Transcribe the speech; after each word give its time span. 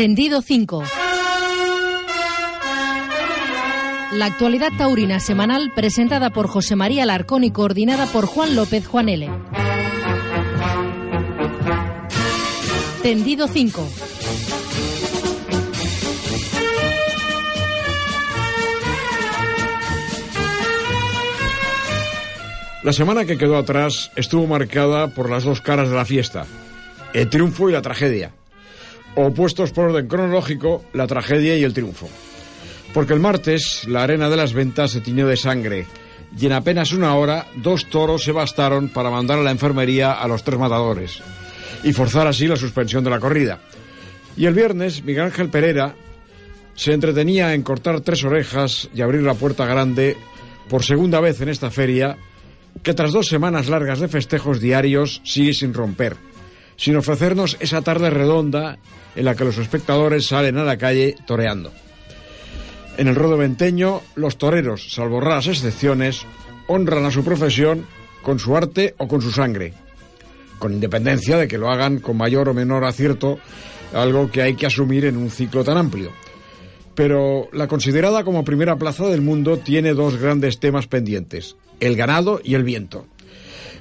Tendido 0.00 0.40
5. 0.40 0.82
La 4.12 4.24
actualidad 4.24 4.70
taurina 4.78 5.20
semanal 5.20 5.72
presentada 5.74 6.30
por 6.30 6.48
José 6.48 6.74
María 6.74 7.02
Alarcón 7.02 7.44
y 7.44 7.50
coordinada 7.50 8.06
por 8.06 8.24
Juan 8.24 8.56
López 8.56 8.86
Juanele. 8.86 9.28
Tendido 13.02 13.46
5. 13.46 13.88
La 22.84 22.94
semana 22.94 23.26
que 23.26 23.36
quedó 23.36 23.58
atrás 23.58 24.10
estuvo 24.16 24.46
marcada 24.46 25.08
por 25.08 25.28
las 25.28 25.44
dos 25.44 25.60
caras 25.60 25.90
de 25.90 25.96
la 25.96 26.06
fiesta, 26.06 26.46
el 27.12 27.28
triunfo 27.28 27.68
y 27.68 27.72
la 27.74 27.82
tragedia. 27.82 28.32
Opuestos 29.14 29.72
por 29.72 29.86
orden 29.86 30.06
cronológico, 30.06 30.84
la 30.92 31.06
tragedia 31.06 31.56
y 31.56 31.64
el 31.64 31.74
triunfo. 31.74 32.08
Porque 32.94 33.12
el 33.12 33.20
martes 33.20 33.82
la 33.86 34.02
arena 34.02 34.28
de 34.28 34.36
las 34.36 34.52
ventas 34.52 34.92
se 34.92 35.00
tiñó 35.00 35.26
de 35.26 35.36
sangre 35.36 35.86
y 36.38 36.46
en 36.46 36.52
apenas 36.52 36.92
una 36.92 37.14
hora 37.16 37.46
dos 37.56 37.86
toros 37.86 38.24
se 38.24 38.32
bastaron 38.32 38.88
para 38.88 39.10
mandar 39.10 39.38
a 39.38 39.42
la 39.42 39.50
enfermería 39.50 40.12
a 40.12 40.28
los 40.28 40.44
tres 40.44 40.58
matadores 40.58 41.20
y 41.82 41.92
forzar 41.92 42.26
así 42.26 42.46
la 42.46 42.56
suspensión 42.56 43.04
de 43.04 43.10
la 43.10 43.20
corrida. 43.20 43.60
Y 44.36 44.46
el 44.46 44.54
viernes 44.54 45.02
Miguel 45.04 45.24
Ángel 45.24 45.50
Pereira 45.50 45.94
se 46.74 46.92
entretenía 46.92 47.54
en 47.54 47.62
cortar 47.62 48.00
tres 48.00 48.24
orejas 48.24 48.88
y 48.94 49.02
abrir 49.02 49.22
la 49.22 49.34
puerta 49.34 49.66
grande 49.66 50.16
por 50.68 50.84
segunda 50.84 51.20
vez 51.20 51.40
en 51.40 51.48
esta 51.48 51.70
feria 51.70 52.16
que 52.82 52.94
tras 52.94 53.12
dos 53.12 53.26
semanas 53.26 53.68
largas 53.68 54.00
de 54.00 54.08
festejos 54.08 54.60
diarios 54.60 55.20
sigue 55.24 55.52
sin 55.52 55.74
romper, 55.74 56.16
sin 56.80 56.96
ofrecernos 56.96 57.58
esa 57.60 57.82
tarde 57.82 58.08
redonda 58.08 58.78
en 59.14 59.26
la 59.26 59.34
que 59.34 59.44
los 59.44 59.58
espectadores 59.58 60.24
salen 60.24 60.56
a 60.56 60.64
la 60.64 60.78
calle 60.78 61.14
toreando. 61.26 61.70
En 62.96 63.06
el 63.06 63.16
rodo 63.16 63.36
venteño, 63.36 64.00
los 64.14 64.38
toreros, 64.38 64.90
salvo 64.94 65.20
raras 65.20 65.46
excepciones, 65.46 66.24
honran 66.68 67.04
a 67.04 67.10
su 67.10 67.22
profesión 67.22 67.84
con 68.22 68.38
su 68.38 68.56
arte 68.56 68.94
o 68.96 69.08
con 69.08 69.20
su 69.20 69.30
sangre, 69.30 69.74
con 70.58 70.72
independencia 70.72 71.36
de 71.36 71.48
que 71.48 71.58
lo 71.58 71.68
hagan 71.68 72.00
con 72.00 72.16
mayor 72.16 72.48
o 72.48 72.54
menor 72.54 72.86
acierto, 72.86 73.38
algo 73.92 74.30
que 74.30 74.40
hay 74.40 74.54
que 74.54 74.64
asumir 74.64 75.04
en 75.04 75.18
un 75.18 75.30
ciclo 75.30 75.62
tan 75.62 75.76
amplio. 75.76 76.10
Pero 76.94 77.50
la 77.52 77.68
considerada 77.68 78.24
como 78.24 78.42
primera 78.42 78.76
plaza 78.76 79.06
del 79.06 79.20
mundo 79.20 79.58
tiene 79.58 79.92
dos 79.92 80.16
grandes 80.16 80.58
temas 80.58 80.86
pendientes, 80.86 81.56
el 81.78 81.94
ganado 81.94 82.40
y 82.42 82.54
el 82.54 82.64
viento, 82.64 83.04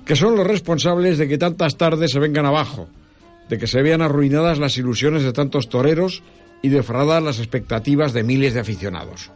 que 0.09 0.15
son 0.15 0.35
los 0.35 0.47
responsables 0.47 1.19
de 1.19 1.27
que 1.27 1.37
tantas 1.37 1.77
tardes 1.77 2.09
se 2.09 2.17
vengan 2.17 2.47
abajo, 2.47 2.87
de 3.47 3.59
que 3.59 3.67
se 3.67 3.83
vean 3.83 4.01
arruinadas 4.01 4.57
las 4.57 4.75
ilusiones 4.75 5.21
de 5.21 5.33
tantos 5.33 5.69
toreros 5.69 6.23
y 6.63 6.69
defraudadas 6.69 7.21
las 7.21 7.37
expectativas 7.37 8.11
de 8.11 8.23
miles 8.23 8.55
de 8.55 8.61
aficionados. 8.61 9.29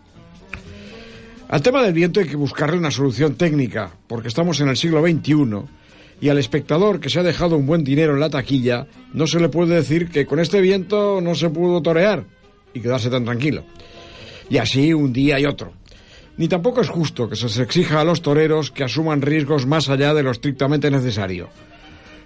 Al 1.48 1.62
tema 1.62 1.84
del 1.84 1.94
viento 1.94 2.22
hay 2.22 2.26
que 2.26 2.36
buscarle 2.36 2.80
una 2.80 2.90
solución 2.90 3.36
técnica, 3.36 3.92
porque 4.08 4.30
estamos 4.30 4.62
en 4.62 4.70
el 4.70 4.76
siglo 4.76 5.04
XXI 5.04 5.62
y 6.20 6.30
al 6.30 6.40
espectador 6.40 7.00
que 7.00 7.12
se 7.12 7.20
ha 7.20 7.24
dejado 7.24 7.56
un 7.56 7.68
buen 7.68 7.84
dinero 7.84 8.16
en 8.16 8.20
la 8.20 8.32
taquilla 8.32 8.88
no 9.14 9.28
se 9.28 9.40
le 9.40 9.50
puede 9.50 9.76
decir 9.76 10.10
que 10.10 10.26
con 10.26 10.40
este 10.40 10.60
viento 10.60 11.22
no 11.22 11.36
se 11.36 11.52
pudo 11.52 11.84
torear 11.84 12.26
y 12.74 12.80
quedarse 12.80 13.12
tan 13.12 13.26
tranquilo. 13.26 13.64
Y 14.50 14.58
así 14.58 14.92
un 14.92 15.14
día 15.14 15.40
y 15.40 15.46
otro. 15.46 15.74
Ni 16.38 16.48
tampoco 16.48 16.82
es 16.82 16.90
justo 16.90 17.30
que 17.30 17.36
se 17.36 17.46
les 17.46 17.60
exija 17.60 18.02
a 18.02 18.04
los 18.04 18.22
toreros 18.22 18.72
que 18.72 18.84
asuman 18.84 19.22
riesgos 19.22 19.66
más 19.66 19.90
allá 19.90 20.14
de 20.14 20.24
lo 20.24 20.32
estrictamente 20.32 20.90
necesario. 20.90 21.50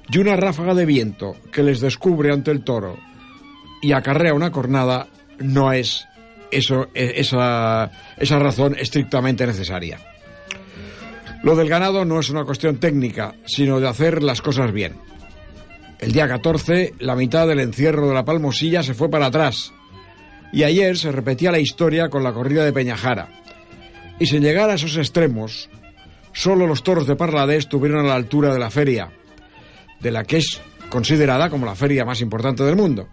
Y 0.09 0.19
una 0.19 0.37
ráfaga 0.37 0.73
de 0.73 0.85
viento 0.85 1.35
que 1.51 1.63
les 1.63 1.81
descubre 1.81 2.31
ante 2.31 2.51
el 2.51 2.63
toro 2.63 2.97
y 3.81 3.91
acarrea 3.91 4.33
una 4.33 4.51
cornada 4.51 5.07
no 5.39 5.73
es 5.73 6.07
eso, 6.51 6.87
esa, 6.93 7.91
esa 8.17 8.39
razón 8.39 8.75
estrictamente 8.79 9.45
necesaria. 9.45 9.99
Lo 11.43 11.55
del 11.55 11.69
ganado 11.69 12.05
no 12.05 12.19
es 12.19 12.29
una 12.29 12.45
cuestión 12.45 12.77
técnica, 12.77 13.35
sino 13.45 13.79
de 13.79 13.87
hacer 13.87 14.23
las 14.23 14.41
cosas 14.41 14.71
bien. 14.71 14.95
El 15.99 16.11
día 16.11 16.27
14, 16.27 16.93
la 16.99 17.15
mitad 17.15 17.47
del 17.47 17.59
encierro 17.59 18.07
de 18.07 18.13
la 18.13 18.25
Palmosilla 18.25 18.83
se 18.83 18.93
fue 18.93 19.09
para 19.09 19.27
atrás. 19.27 19.73
Y 20.53 20.63
ayer 20.63 20.97
se 20.97 21.11
repetía 21.11 21.51
la 21.51 21.59
historia 21.59 22.09
con 22.09 22.23
la 22.23 22.33
corrida 22.33 22.63
de 22.63 22.73
Peñajara. 22.73 23.29
Y 24.19 24.25
sin 24.25 24.41
llegar 24.41 24.69
a 24.69 24.75
esos 24.75 24.97
extremos, 24.97 25.69
solo 26.33 26.65
los 26.65 26.83
toros 26.83 27.07
de 27.07 27.15
Parladés 27.15 27.59
estuvieron 27.59 28.05
a 28.05 28.09
la 28.09 28.15
altura 28.15 28.53
de 28.53 28.59
la 28.59 28.71
feria, 28.71 29.11
de 29.99 30.11
la 30.11 30.23
que 30.23 30.37
es 30.37 30.59
considerada 30.89 31.49
como 31.49 31.65
la 31.65 31.75
feria 31.75 32.05
más 32.05 32.21
importante 32.21 32.63
del 32.63 32.75
mundo. 32.75 33.07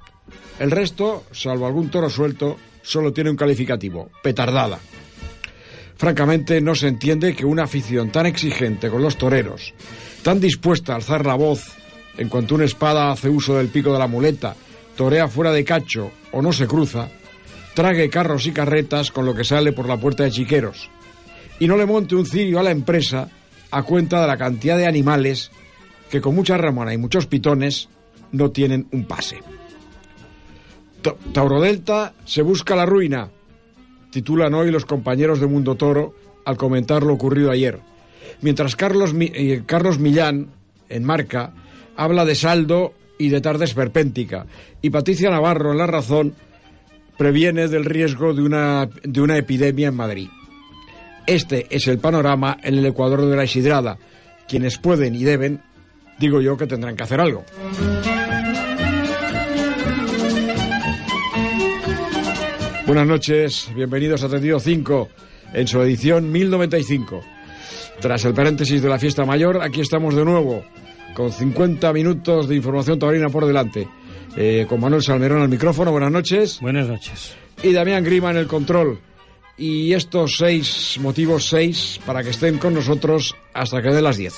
El 0.59 0.71
resto, 0.71 1.25
salvo 1.33 1.67
algún 1.67 1.91
toro 1.91 2.09
suelto, 2.09 2.57
solo 2.83 3.13
tiene 3.13 3.31
un 3.31 3.37
calificativo, 3.37 4.11
petardada. 4.23 4.79
Francamente, 5.97 6.61
no 6.61 6.75
se 6.75 6.89
entiende 6.89 7.35
que 7.35 7.45
una 7.45 7.65
afición 7.65 8.11
tan 8.11 8.27
exigente 8.27 8.91
con 8.91 9.03
los 9.03 9.17
toreros, 9.17 9.75
tan 10.23 10.41
dispuesta 10.41 10.93
a 10.93 10.97
alzar 10.97 11.27
la 11.27 11.35
voz 11.35 11.77
en 12.17 12.29
cuanto 12.29 12.55
una 12.55 12.65
espada 12.65 13.11
hace 13.11 13.29
uso 13.29 13.57
del 13.57 13.69
pico 13.69 13.93
de 13.93 13.99
la 13.99 14.07
muleta, 14.07 14.55
torea 14.97 15.29
fuera 15.29 15.53
de 15.53 15.65
cacho 15.65 16.11
o 16.33 16.43
no 16.43 16.53
se 16.53 16.67
cruza, 16.67 17.09
trague 17.75 18.09
carros 18.09 18.47
y 18.47 18.53
carretas 18.53 19.11
con 19.11 19.27
lo 19.27 19.35
que 19.35 19.45
sale 19.45 19.73
por 19.73 19.89
la 19.89 19.97
puerta 19.97 20.25
de 20.25 20.31
chiqueros 20.31 20.91
y 21.59 21.67
no 21.67 21.77
le 21.77 21.87
monte 21.87 22.17
un 22.17 22.27
cirio 22.27 22.59
a 22.59 22.63
la 22.63 22.71
empresa 22.71 23.29
a 23.71 23.83
cuenta 23.83 24.21
de 24.21 24.27
la 24.27 24.37
cantidad 24.37 24.77
de 24.77 24.87
animales 24.87 25.51
que 26.11 26.21
con 26.21 26.35
mucha 26.35 26.57
ramona 26.57 26.95
y 26.95 26.99
muchos 26.99 27.27
pitones 27.27 27.89
no 28.33 28.51
tienen 28.51 28.87
un 28.93 29.05
pase. 29.05 29.41
Tauro 31.33 31.61
Delta 31.61 32.15
se 32.25 32.43
busca 32.43 32.77
la 32.77 32.87
ruina, 32.87 33.31
titulan 34.11 34.55
hoy 34.55 34.71
los 34.71 34.87
compañeros 34.87 35.41
de 35.41 35.47
Mundo 35.47 35.75
Toro 35.75 36.15
al 36.45 36.57
comentar 36.57 37.03
lo 37.03 37.15
ocurrido 37.15 37.51
ayer. 37.51 37.81
Mientras 38.41 38.77
Carlos, 38.77 39.15
eh, 39.19 39.63
Millán, 39.99 40.49
en 40.89 41.05
Marca, 41.05 41.53
habla 41.97 42.25
de 42.25 42.35
saldo 42.35 42.95
y 43.19 43.29
de 43.29 43.41
tarde 43.41 43.65
esperpéntica. 43.65 44.47
Y 44.83 44.91
Patricia 44.91 45.31
Navarro, 45.31 45.73
en 45.73 45.79
La 45.79 45.87
Razón, 45.87 46.35
previene 47.17 47.69
del 47.69 47.85
riesgo 47.85 48.35
de 48.35 48.43
una, 48.43 48.89
de 49.03 49.21
una 49.21 49.37
epidemia 49.37 49.89
en 49.89 49.97
Madrid. 49.97 50.29
Este 51.27 51.67
es 51.71 51.89
el 51.89 51.99
panorama 51.99 52.59
en 52.63 52.75
el 52.75 52.87
Ecuador 52.87 53.25
de 53.25 53.37
la 53.37 53.45
Isidrada. 53.45 53.99
Quienes 54.47 54.79
pueden 54.79 55.15
y 55.15 55.25
deben, 55.25 55.63
digo 56.19 56.41
yo 56.41 56.57
que 56.57 56.67
tendrán 56.67 56.97
que 56.97 57.03
hacer 57.03 57.21
algo. 57.21 57.45
Buenas 62.87 63.07
noches, 63.07 63.71
bienvenidos 63.75 64.23
a 64.23 64.29
Tendido 64.29 64.61
5 64.61 65.09
en 65.55 65.67
su 65.67 65.81
edición 65.81 66.31
1095. 66.31 67.23
Tras 68.01 68.25
el 68.27 68.35
paréntesis 68.35 68.83
de 68.83 68.89
la 68.91 68.99
fiesta 68.99 69.25
mayor, 69.25 69.63
aquí 69.63 69.81
estamos 69.81 70.15
de 70.15 70.25
nuevo 70.25 70.63
con 71.15 71.33
50 71.33 71.93
minutos 71.93 72.49
de 72.49 72.57
información 72.57 72.99
taurina 72.99 73.31
por 73.31 73.47
delante. 73.47 73.89
Eh, 74.37 74.67
con 74.69 74.81
Manuel 74.81 75.03
Salmerón 75.03 75.43
al 75.43 75.49
micrófono, 75.49 75.93
buenas 75.93 76.11
noches. 76.11 76.59
Buenas 76.61 76.89
noches. 76.89 77.35
Y 77.63 77.73
Damián 77.73 78.05
Grima 78.05 78.31
en 78.31 78.37
el 78.37 78.47
control. 78.47 78.99
Y 79.57 79.93
estos 79.93 80.37
seis 80.39 80.99
motivos, 81.01 81.49
seis, 81.49 82.01
para 82.05 82.25
que 82.25 82.31
estén 82.31 82.59
con 82.59 82.75
nosotros 82.75 83.37
hasta 83.53 83.81
que 83.81 83.91
den 83.91 84.03
las 84.03 84.17
10. 84.17 84.35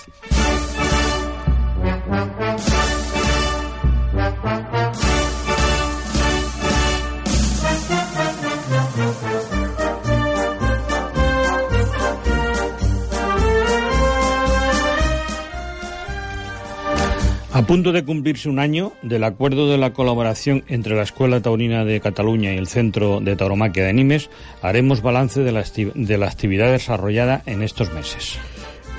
A 17.67 17.69
punto 17.69 17.91
de 17.91 18.05
cumplirse 18.05 18.49
un 18.49 18.61
año 18.61 18.93
del 19.03 19.25
acuerdo 19.25 19.69
de 19.69 19.77
la 19.77 19.93
colaboración 19.93 20.63
entre 20.69 20.95
la 20.95 21.03
Escuela 21.03 21.43
Taurina 21.43 21.85
de 21.85 21.99
Cataluña 21.99 22.55
y 22.55 22.59
el 22.59 22.69
Centro 22.69 23.19
de 23.21 23.35
Tauromaquia 23.35 23.85
de 23.85 23.93
Nimes, 23.93 24.31
haremos 24.63 25.03
balance 25.03 25.41
de 25.41 25.51
la, 25.51 25.65
de 25.75 26.17
la 26.17 26.29
actividad 26.29 26.71
desarrollada 26.71 27.43
en 27.45 27.65
estos 27.65 27.93
meses. 27.93 28.39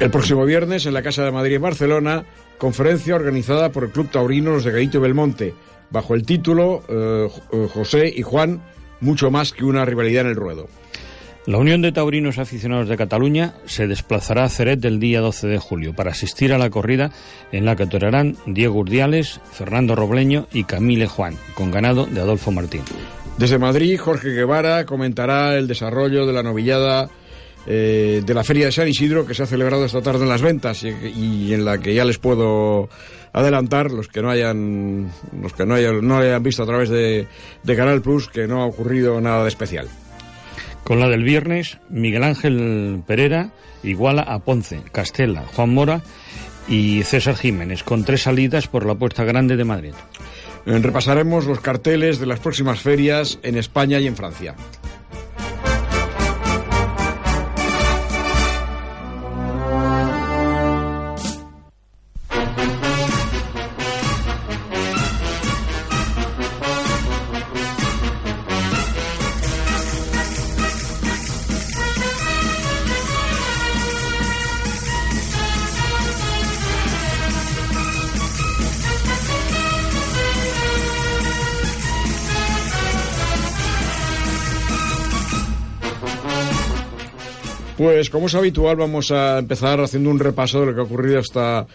El 0.02 0.12
próximo 0.12 0.44
viernes, 0.44 0.86
en 0.86 0.94
la 0.94 1.02
Casa 1.02 1.24
de 1.24 1.32
Madrid 1.32 1.56
en 1.56 1.62
Barcelona, 1.62 2.26
conferencia 2.58 3.16
organizada 3.16 3.72
por 3.72 3.86
el 3.86 3.92
Club 3.92 4.10
Taurino 4.12 4.52
Los 4.52 4.66
de 4.66 4.72
Gaito 4.72 4.98
y 4.98 5.02
Belmonte, 5.02 5.54
bajo 5.90 6.14
el 6.14 6.26
título 6.26 6.84
eh, 6.90 7.30
José 7.74 8.12
y 8.14 8.22
Juan, 8.22 8.62
mucho 9.00 9.32
más 9.32 9.54
que 9.54 9.64
una 9.64 9.86
rivalidad 9.86 10.26
en 10.26 10.32
el 10.32 10.36
ruedo. 10.36 10.68
La 11.48 11.60
Unión 11.60 11.82
de 11.82 11.94
Taurinos 11.94 12.40
Aficionados 12.40 12.90
de 12.90 12.98
Cataluña 12.98 13.54
se 13.66 13.88
desplazará 13.88 14.44
a 14.44 14.50
Ceret 14.50 14.84
el 14.84 15.00
día 15.00 15.22
12 15.22 15.48
de 15.48 15.60
julio 15.60 15.94
para 15.96 16.12
asistir 16.12 16.52
a 16.52 16.58
la 16.58 16.70
corrida 16.70 17.10
en 17.54 17.64
la 17.64 17.78
que 17.78 17.88
torerán 17.88 18.36
Diego 18.46 18.80
Urdiales, 18.80 19.40
Fernando 19.54 19.96
Robleño 19.96 20.48
y 20.52 20.66
Camille 20.66 21.08
Juan, 21.08 21.36
con 21.56 21.72
ganado 21.72 22.06
de 22.06 22.20
Adolfo 22.20 22.52
Martín. 22.52 22.82
Desde 23.38 23.60
Madrid, 23.60 23.98
Jorge 23.98 24.32
Guevara 24.32 24.86
comentará 24.86 25.56
el 25.56 25.68
desarrollo 25.68 26.26
de 26.26 26.34
la 26.34 26.44
novillada 26.44 27.10
eh, 27.66 28.22
de 28.26 28.34
la 28.34 28.44
Feria 28.44 28.66
de 28.66 28.74
San 28.74 28.90
Isidro 28.90 29.26
que 29.26 29.34
se 29.34 29.44
ha 29.44 29.48
celebrado 29.48 29.86
esta 29.86 30.02
tarde 30.02 30.24
en 30.24 30.30
las 30.30 30.42
ventas 30.42 30.84
y, 30.84 31.54
en 31.54 31.64
la 31.64 31.78
que 31.78 31.94
ya 31.94 32.04
les 32.04 32.18
puedo 32.18 32.90
adelantar 33.32 33.92
los 33.92 34.10
que 34.10 34.22
no 34.22 34.30
hayan 34.30 35.10
los 35.42 35.54
que 35.54 35.66
no 35.66 35.76
hayan, 35.76 36.06
no 36.06 36.18
hayan 36.18 36.44
visto 36.44 36.64
a 36.64 36.66
través 36.66 36.90
de 36.90 37.26
Canal 37.66 38.02
Plus 38.02 38.28
que 38.28 38.48
no 38.48 38.64
ha 38.64 38.66
ocurrido 38.66 39.22
nada 39.22 39.44
de 39.44 39.48
especial. 39.48 39.88
Con 40.88 41.02
la 41.02 41.10
del 41.10 41.26
viernes, 41.26 41.80
Miguel 41.90 42.24
Ángel 42.24 43.04
Pereira 43.06 43.50
iguala 43.84 44.22
a 44.22 44.40
Ponce, 44.40 44.80
Castela, 44.94 45.44
Juan 45.54 45.74
Mora 45.74 46.02
y 46.70 47.04
César 47.04 47.36
Jiménez, 47.36 47.84
con 47.84 48.06
tres 48.06 48.22
salidas 48.22 48.70
por 48.70 48.86
la 48.86 48.96
Puerta 48.96 49.26
Grande 49.26 49.58
de 49.58 49.66
Madrid. 49.66 49.92
Repasaremos 50.66 51.46
los 51.46 51.60
carteles 51.60 52.20
de 52.20 52.26
las 52.26 52.40
próximas 52.40 52.80
ferias 52.80 53.38
en 53.44 53.58
España 53.58 54.00
y 54.00 54.08
en 54.08 54.16
Francia. 54.16 54.56
Pues 87.88 88.10
como 88.10 88.28
es 88.28 88.36
habitual, 88.36 88.76
vamos 88.76 89.12
a 89.12 89.40
empezar 89.40 89.80
haciendo 89.80 90.10
un 90.10 90.20
repaso 90.20 90.60
de 90.60 90.66
lo 90.66 90.74
que 90.76 90.82
ha 90.82 90.84
ocurrido 90.84 91.20
esta, 91.20 91.66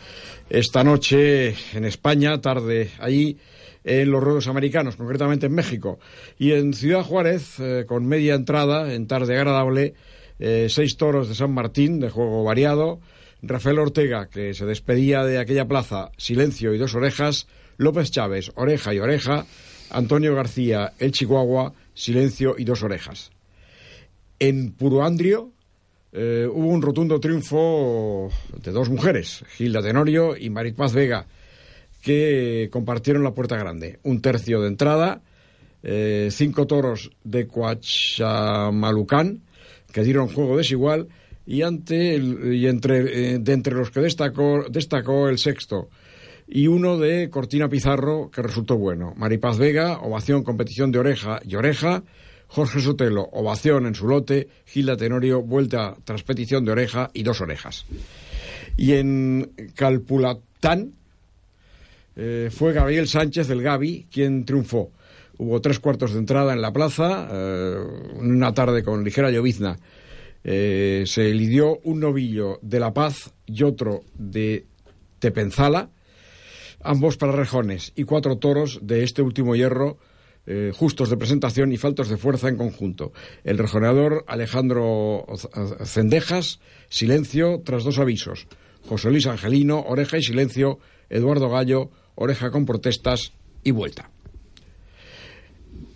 esta 0.50 0.84
noche 0.84 1.54
en 1.72 1.86
España, 1.86 2.38
tarde 2.38 2.90
allí, 2.98 3.38
en 3.82 4.10
los 4.10 4.22
ruedos 4.22 4.46
americanos, 4.46 4.96
concretamente 4.96 5.46
en 5.46 5.54
México. 5.54 5.98
Y 6.38 6.52
en 6.52 6.74
Ciudad 6.74 7.02
Juárez, 7.02 7.58
eh, 7.60 7.86
con 7.88 8.04
media 8.04 8.34
entrada, 8.34 8.92
en 8.92 9.06
tarde 9.06 9.38
agradable, 9.38 9.94
eh, 10.38 10.66
seis 10.68 10.98
toros 10.98 11.30
de 11.30 11.34
San 11.34 11.54
Martín, 11.54 11.98
de 11.98 12.10
juego 12.10 12.44
variado, 12.44 13.00
Rafael 13.40 13.78
Ortega, 13.78 14.28
que 14.28 14.52
se 14.52 14.66
despedía 14.66 15.24
de 15.24 15.38
aquella 15.38 15.66
plaza, 15.66 16.10
silencio 16.18 16.74
y 16.74 16.78
dos 16.78 16.94
orejas, 16.94 17.46
López 17.78 18.10
Chávez, 18.10 18.52
oreja 18.56 18.92
y 18.92 18.98
oreja, 18.98 19.46
Antonio 19.88 20.34
García, 20.34 20.92
el 20.98 21.12
Chihuahua, 21.12 21.72
silencio 21.94 22.56
y 22.58 22.64
dos 22.64 22.82
orejas. 22.82 23.30
En 24.38 24.72
Puroandrio, 24.72 25.52
eh, 26.12 26.46
hubo 26.50 26.68
un 26.68 26.82
rotundo 26.82 27.18
triunfo 27.18 28.28
de 28.62 28.70
dos 28.70 28.90
mujeres, 28.90 29.44
Gilda 29.56 29.82
Tenorio 29.82 30.36
y 30.36 30.50
Marit 30.50 30.76
Paz 30.76 30.92
Vega, 30.92 31.26
que 32.02 32.68
compartieron 32.70 33.22
la 33.22 33.32
puerta 33.32 33.56
grande. 33.56 33.98
Un 34.02 34.20
tercio 34.20 34.60
de 34.60 34.68
entrada, 34.68 35.22
eh, 35.82 36.28
cinco 36.30 36.66
toros 36.66 37.10
de 37.24 37.46
Coachamalucán, 37.46 39.40
que 39.90 40.02
dieron 40.02 40.28
juego 40.28 40.58
desigual, 40.58 41.08
y, 41.46 41.62
ante 41.62 42.16
y 42.16 42.66
entre, 42.66 43.34
eh, 43.34 43.38
de 43.38 43.52
entre 43.52 43.74
los 43.74 43.90
que 43.90 44.00
destacó, 44.00 44.66
destacó 44.68 45.28
el 45.28 45.38
sexto, 45.38 45.88
y 46.46 46.66
uno 46.66 46.98
de 46.98 47.30
Cortina 47.30 47.70
Pizarro, 47.70 48.30
que 48.30 48.42
resultó 48.42 48.76
bueno. 48.76 49.14
Maripaz 49.16 49.56
Vega, 49.56 49.98
ovación, 50.00 50.42
competición 50.44 50.92
de 50.92 50.98
oreja 50.98 51.40
y 51.46 51.54
oreja, 51.54 52.02
Jorge 52.52 52.82
Sotelo, 52.82 53.30
ovación 53.32 53.86
en 53.86 53.94
su 53.94 54.06
lote, 54.06 54.46
Gilda 54.66 54.94
Tenorio, 54.94 55.40
vuelta 55.40 55.96
tras 56.04 56.22
petición 56.22 56.66
de 56.66 56.72
oreja 56.72 57.10
y 57.14 57.22
dos 57.22 57.40
orejas. 57.40 57.86
Y 58.76 58.92
en 58.92 59.52
Calpulatán 59.74 60.92
eh, 62.14 62.50
fue 62.52 62.74
Gabriel 62.74 63.08
Sánchez 63.08 63.48
del 63.48 63.62
Gavi 63.62 64.06
quien 64.12 64.44
triunfó. 64.44 64.92
Hubo 65.38 65.62
tres 65.62 65.78
cuartos 65.78 66.12
de 66.12 66.18
entrada 66.18 66.52
en 66.52 66.60
la 66.60 66.74
plaza, 66.74 67.26
eh, 67.32 67.76
una 68.16 68.52
tarde 68.52 68.82
con 68.82 69.02
ligera 69.02 69.30
llovizna. 69.30 69.78
Eh, 70.44 71.04
se 71.06 71.32
lidió 71.32 71.78
un 71.84 72.00
novillo 72.00 72.58
de 72.60 72.80
La 72.80 72.92
Paz 72.92 73.32
y 73.46 73.62
otro 73.62 74.02
de 74.12 74.66
Tepenzala, 75.20 75.88
ambos 76.82 77.16
para 77.16 77.32
rejones, 77.32 77.94
y 77.96 78.04
cuatro 78.04 78.36
toros 78.36 78.80
de 78.82 79.04
este 79.04 79.22
último 79.22 79.56
hierro 79.56 79.96
eh, 80.46 80.72
justos 80.74 81.08
de 81.08 81.16
presentación 81.16 81.72
y 81.72 81.76
faltos 81.76 82.08
de 82.08 82.16
fuerza 82.16 82.48
en 82.48 82.56
conjunto. 82.56 83.12
El 83.44 83.58
rejoneador 83.58 84.24
Alejandro 84.26 85.24
Cendejas, 85.84 86.58
silencio 86.88 87.62
tras 87.64 87.84
dos 87.84 87.98
avisos. 87.98 88.48
José 88.88 89.10
Luis 89.10 89.26
Angelino, 89.26 89.84
oreja 89.86 90.18
y 90.18 90.22
silencio. 90.22 90.80
Eduardo 91.08 91.48
Gallo, 91.48 91.90
oreja 92.14 92.50
con 92.50 92.66
protestas 92.66 93.32
y 93.62 93.70
vuelta. 93.70 94.10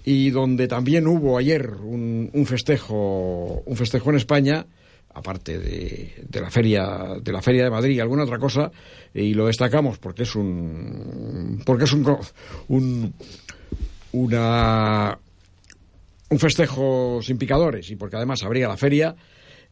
Y 0.04 0.30
donde 0.30 0.68
también 0.68 1.08
hubo 1.08 1.36
ayer 1.36 1.68
un, 1.82 2.30
festejo, 2.46 3.62
un 3.66 3.76
festejo 3.76 4.10
en 4.10 4.16
España, 4.16 4.66
aparte 5.12 5.58
de, 5.58 6.12
de, 6.28 6.40
la 6.40 6.50
feria 6.50 7.16
de 7.20 7.32
la 7.32 7.42
feria 7.42 7.64
de 7.64 7.70
Madrid 7.70 7.96
y 7.96 8.00
alguna 8.00 8.24
otra 8.24 8.38
cosa 8.38 8.70
y 9.14 9.32
lo 9.32 9.46
destacamos 9.46 9.96
porque 9.96 10.24
es 10.24 10.36
un 10.36 11.62
porque 11.64 11.84
es 11.84 11.92
un, 11.94 12.18
un 12.68 13.14
una, 14.16 15.18
un 16.30 16.38
festejo 16.38 17.20
sin 17.22 17.36
picadores 17.36 17.90
y 17.90 17.96
porque 17.96 18.16
además 18.16 18.42
abría 18.42 18.68
la 18.68 18.76
feria, 18.76 19.14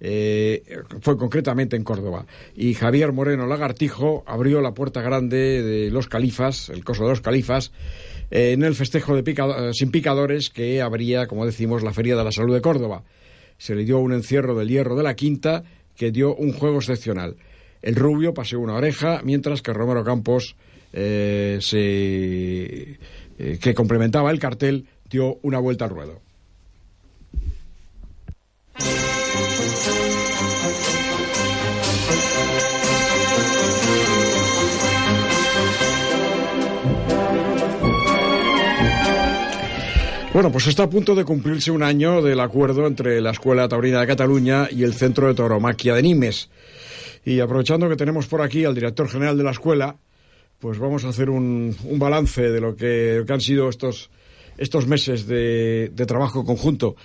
eh, 0.00 0.62
fue 1.00 1.16
concretamente 1.16 1.76
en 1.76 1.84
Córdoba. 1.84 2.26
Y 2.54 2.74
Javier 2.74 3.12
Moreno 3.12 3.46
Lagartijo 3.46 4.22
abrió 4.26 4.60
la 4.60 4.74
puerta 4.74 5.00
grande 5.00 5.62
de 5.62 5.90
los 5.90 6.08
califas, 6.08 6.68
el 6.68 6.84
coso 6.84 7.04
de 7.04 7.10
los 7.10 7.20
califas, 7.20 7.72
en 8.30 8.62
el 8.64 8.74
festejo 8.74 9.16
de 9.16 9.72
sin 9.72 9.90
picadores 9.90 10.50
que 10.50 10.82
abría, 10.82 11.26
como 11.26 11.46
decimos, 11.46 11.82
la 11.82 11.92
Feria 11.92 12.16
de 12.16 12.24
la 12.24 12.32
Salud 12.32 12.54
de 12.54 12.60
Córdoba. 12.60 13.04
Se 13.56 13.74
le 13.74 13.84
dio 13.84 13.98
un 13.98 14.12
encierro 14.12 14.54
del 14.54 14.68
hierro 14.68 14.96
de 14.96 15.04
la 15.04 15.14
quinta 15.14 15.62
que 15.96 16.10
dio 16.10 16.34
un 16.34 16.52
juego 16.52 16.78
excepcional. 16.78 17.36
El 17.80 17.94
rubio 17.94 18.34
paseó 18.34 18.60
una 18.60 18.74
oreja, 18.74 19.20
mientras 19.24 19.62
que 19.62 19.72
Romero 19.72 20.04
Campos 20.04 20.56
eh, 20.92 21.58
se 21.60 22.98
eh, 23.38 23.58
que 23.60 23.74
complementaba 23.74 24.30
el 24.30 24.38
cartel, 24.38 24.86
dio 25.08 25.38
una 25.42 25.58
vuelta 25.58 25.84
al 25.84 25.90
ruedo. 25.90 26.20
Bueno, 40.34 40.50
pues 40.50 40.66
está 40.66 40.82
a 40.82 40.90
punto 40.90 41.14
de 41.14 41.24
cumplirse 41.24 41.70
un 41.70 41.84
año 41.84 42.20
del 42.20 42.40
acuerdo 42.40 42.88
entre 42.88 43.20
la 43.20 43.30
Escuela 43.30 43.68
Taurina 43.68 44.00
de 44.00 44.08
Cataluña 44.08 44.66
y 44.68 44.82
el 44.82 44.92
Centro 44.92 45.28
de 45.28 45.34
Tauromaquia 45.34 45.94
de 45.94 46.02
Nimes. 46.02 46.50
Y 47.24 47.38
aprovechando 47.38 47.88
que 47.88 47.94
tenemos 47.94 48.26
por 48.26 48.42
aquí 48.42 48.64
al 48.64 48.74
director 48.74 49.08
general 49.08 49.38
de 49.38 49.44
la 49.44 49.52
escuela, 49.52 49.94
pues 50.64 50.78
vamos 50.78 51.04
a 51.04 51.10
hacer 51.10 51.28
un, 51.28 51.76
un 51.84 51.98
balance 51.98 52.40
de 52.40 52.58
lo 52.58 52.74
que, 52.74 53.22
han 53.28 53.40
sido 53.42 53.68
estos, 53.68 54.08
estos 54.56 54.86
meses 54.86 55.26
de, 55.26 55.92
trabajo 56.06 56.42
conjunto. 56.42 56.96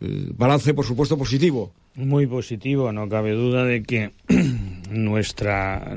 balance, 0.00 0.74
por 0.74 0.84
supuesto, 0.84 1.16
positivo. 1.16 1.72
Muy 1.94 2.26
positivo, 2.26 2.90
no 2.90 3.08
cabe 3.08 3.30
duda 3.30 3.64
de 3.64 3.84
que 3.84 4.10
nuestra 4.90 5.96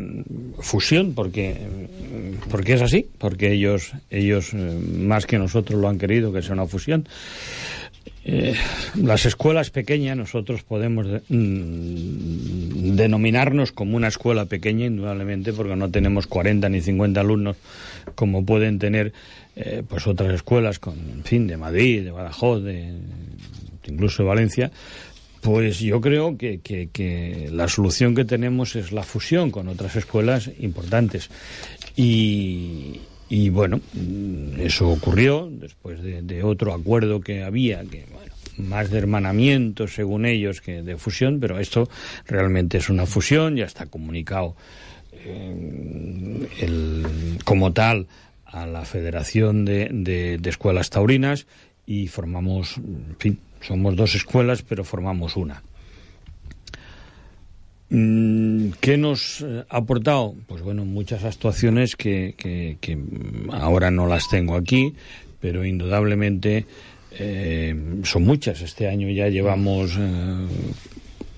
fusión, 0.59 1.15
porque, 1.15 1.57
porque 2.51 2.73
es 2.73 2.83
así, 2.83 3.07
porque 3.17 3.51
ellos, 3.51 3.93
ellos 4.11 4.53
eh, 4.53 4.79
más 4.99 5.25
que 5.25 5.39
nosotros 5.39 5.81
lo 5.81 5.89
han 5.89 5.97
querido 5.97 6.31
que 6.31 6.43
sea 6.43 6.53
una 6.53 6.67
fusión, 6.67 7.09
eh, 8.29 8.55
las 8.95 9.25
escuelas 9.25 9.69
pequeñas, 9.69 10.17
nosotros 10.17 10.61
podemos 10.61 11.07
mm, 11.29 12.95
denominarnos 12.97 13.71
como 13.71 13.95
una 13.95 14.09
escuela 14.09 14.43
pequeña, 14.47 14.85
indudablemente, 14.85 15.53
porque 15.53 15.77
no 15.77 15.89
tenemos 15.89 16.27
40 16.27 16.67
ni 16.67 16.81
50 16.81 17.21
alumnos 17.21 17.55
como 18.15 18.45
pueden 18.45 18.79
tener 18.79 19.13
eh, 19.55 19.81
pues 19.87 20.07
otras 20.07 20.33
escuelas, 20.33 20.77
con, 20.77 20.95
en 21.09 21.23
fin, 21.23 21.47
de 21.47 21.55
Madrid, 21.55 22.03
de 22.03 22.11
Badajoz, 22.11 22.63
de, 22.63 22.95
incluso 23.87 24.23
de 24.23 24.29
Valencia, 24.29 24.71
Pues 25.39 25.79
yo 25.79 26.01
creo 26.01 26.37
que, 26.37 26.59
que, 26.59 27.49
la 27.49 27.69
solución 27.69 28.13
que 28.13 28.25
tenemos 28.25 28.75
es 28.75 28.91
la 28.91 29.03
fusión 29.03 29.51
con 29.51 29.69
otras 29.69 29.95
escuelas 29.95 30.51
importantes. 30.59 31.29
Y, 31.95 32.99
y 33.29 33.49
bueno, 33.49 33.81
eso 34.57 34.89
ocurrió 34.89 35.49
después 35.51 36.01
de, 36.01 36.43
otro 36.43 36.73
acuerdo 36.73 37.19
que 37.21 37.43
había, 37.43 37.83
que 37.83 38.05
bueno, 38.13 38.33
más 38.57 38.89
de 38.89 38.99
hermanamiento 38.99 39.87
según 39.87 40.25
ellos 40.25 40.61
que 40.61 40.81
de 40.81 40.97
fusión, 40.97 41.39
pero 41.39 41.59
esto 41.59 41.89
realmente 42.25 42.77
es 42.77 42.89
una 42.89 43.05
fusión, 43.05 43.55
ya 43.57 43.65
está 43.65 43.87
comunicado 43.87 44.55
eh, 45.13 47.03
como 47.43 47.73
tal 47.73 48.07
a 48.45 48.65
la 48.65 48.85
Federación 48.85 49.65
de, 49.65 49.89
de, 49.91 50.49
Escuelas 50.49 50.89
Taurinas 50.89 51.47
y 51.85 52.07
formamos, 52.07 52.77
en 52.77 53.15
fin, 53.19 53.39
somos 53.61 53.95
dos 53.95 54.15
escuelas, 54.15 54.61
pero 54.61 54.85
formamos 54.85 55.35
una. 55.35 55.63
Mm, 57.89 58.71
¿Qué 58.81 58.97
nos 58.97 59.41
eh, 59.41 59.63
ha 59.69 59.77
aportado? 59.77 60.35
Pues 60.47 60.61
bueno, 60.61 60.83
muchas 60.83 61.23
actuaciones 61.23 61.95
que, 61.95 62.35
que, 62.37 62.97
ahora 63.51 63.91
no 63.91 64.07
las 64.07 64.27
tengo 64.29 64.55
aquí, 64.55 64.93
pero 65.39 65.63
indudablemente 65.63 66.65
eh, 67.17 67.73
son 68.03 68.23
muchas. 68.23 68.61
Este 68.61 68.89
año 68.89 69.09
ya 69.09 69.29
llevamos 69.29 69.95
eh, 69.97 70.47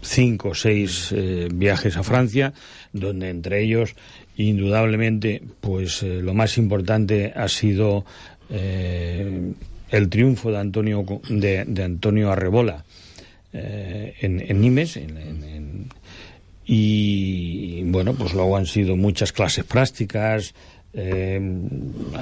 cinco 0.01 0.49
o 0.49 0.55
seis 0.55 1.13
viajes 1.53 1.97
a 1.97 2.03
Francia, 2.03 2.53
donde 2.93 3.29
entre 3.29 3.61
ellos, 3.61 3.95
indudablemente, 4.35 5.43
pues 5.61 6.01
lo 6.01 6.33
más 6.33 6.57
importante 6.57 7.31
ha 7.35 7.47
sido 7.47 8.05
el 8.49 10.09
triunfo 10.09 10.51
de 10.51 10.57
Antonio 10.57 11.05
de, 11.29 11.65
de 11.65 11.83
Antonio 11.83 12.31
Arrebola 12.31 12.85
en, 13.51 14.61
Nimes, 14.61 14.97
en 14.97 15.89
y 16.71 17.81
bueno, 17.85 18.13
pues 18.13 18.35
luego 18.35 18.55
han 18.55 18.67
sido 18.67 18.95
muchas 18.95 19.33
clases 19.33 19.65
prácticas. 19.65 20.53
Eh, 20.93 21.41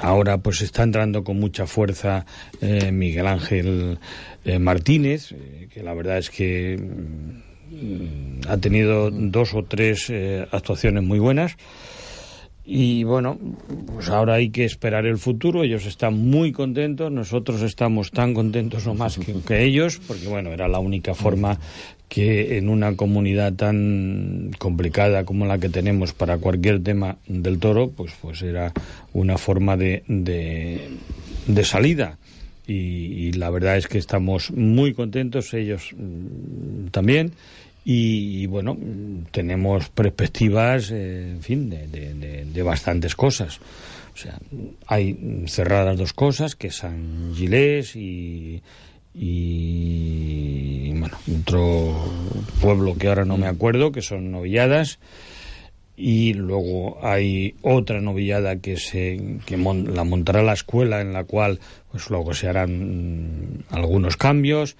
ahora 0.00 0.38
pues 0.38 0.62
está 0.62 0.84
entrando 0.84 1.22
con 1.22 1.38
mucha 1.38 1.66
fuerza 1.66 2.24
eh, 2.62 2.90
Miguel 2.90 3.26
Ángel 3.26 3.98
eh, 4.46 4.58
Martínez, 4.58 5.34
que 5.70 5.82
la 5.82 5.92
verdad 5.92 6.16
es 6.16 6.30
que 6.30 6.78
mm, 6.78 8.48
ha 8.48 8.56
tenido 8.56 9.10
dos 9.10 9.52
o 9.52 9.64
tres 9.64 10.10
actuaciones 10.50 11.02
muy 11.02 11.18
buenas. 11.18 11.54
Y 12.64 13.04
bueno, 13.04 13.38
pues 13.86 14.08
ahora 14.08 14.34
hay 14.34 14.48
que 14.48 14.64
esperar 14.64 15.04
el 15.04 15.18
futuro. 15.18 15.62
Ellos 15.62 15.84
están 15.84 16.14
muy 16.14 16.52
contentos, 16.52 17.12
nosotros 17.12 17.60
estamos 17.60 18.10
tan 18.10 18.32
contentos 18.32 18.86
o 18.86 18.94
más 18.94 19.18
que, 19.18 19.34
que, 19.46 19.64
ellos, 19.64 20.00
porque 20.06 20.26
bueno, 20.26 20.52
era 20.52 20.68
la 20.68 20.78
única 20.78 21.14
forma 21.14 21.58
que 22.08 22.56
en 22.56 22.68
una 22.68 22.96
comunidad 22.96 23.52
tan 23.52 24.50
complicada 24.58 25.24
como 25.24 25.44
la 25.46 25.58
que 25.58 25.68
tenemos 25.68 26.14
para 26.14 26.38
cualquier 26.38 26.82
tema 26.82 27.18
del 27.26 27.58
toro, 27.58 27.90
pues, 27.90 28.12
pues 28.20 28.42
era 28.42 28.72
una 29.12 29.36
forma 29.36 29.76
de, 29.76 30.02
de, 30.08 31.64
salida. 31.64 32.18
Y, 32.66 33.32
la 33.32 33.50
verdad 33.50 33.76
es 33.76 33.88
que 33.88 33.98
estamos 33.98 34.50
muy 34.50 34.94
contentos, 34.94 35.52
ellos 35.54 35.90
mm, 35.96 36.88
también. 36.88 37.32
Y, 37.84 38.46
bueno, 38.46 38.76
tenemos 39.30 39.88
perspectivas, 39.88 40.90
eh, 40.90 41.30
en 41.30 41.42
fin, 41.42 41.70
de, 41.70 41.86
de, 41.86 42.44
de, 42.44 42.62
bastantes 42.62 43.14
cosas. 43.14 43.60
O 44.12 44.16
sea, 44.16 44.38
hay 44.86 45.44
cerradas 45.46 45.96
dos 45.96 46.12
cosas, 46.12 46.54
que 46.54 46.70
San 46.70 47.32
Gilés 47.34 47.96
y, 47.96 48.60
y 49.20 50.92
bueno, 50.92 51.18
otro 51.40 51.92
pueblo 52.60 52.96
que 52.96 53.08
ahora 53.08 53.24
no 53.24 53.36
me 53.36 53.48
acuerdo, 53.48 53.90
que 53.90 54.00
son 54.00 54.30
novilladas. 54.30 55.00
Y 55.96 56.34
luego 56.34 57.04
hay 57.04 57.56
otra 57.62 58.00
novillada 58.00 58.56
que 58.60 58.76
se 58.76 59.38
que 59.44 59.56
la 59.56 60.04
montará 60.04 60.44
la 60.44 60.52
escuela 60.52 61.00
en 61.00 61.12
la 61.12 61.24
cual 61.24 61.58
pues 61.90 62.08
luego 62.10 62.34
se 62.34 62.48
harán 62.48 63.64
algunos 63.70 64.16
cambios. 64.16 64.76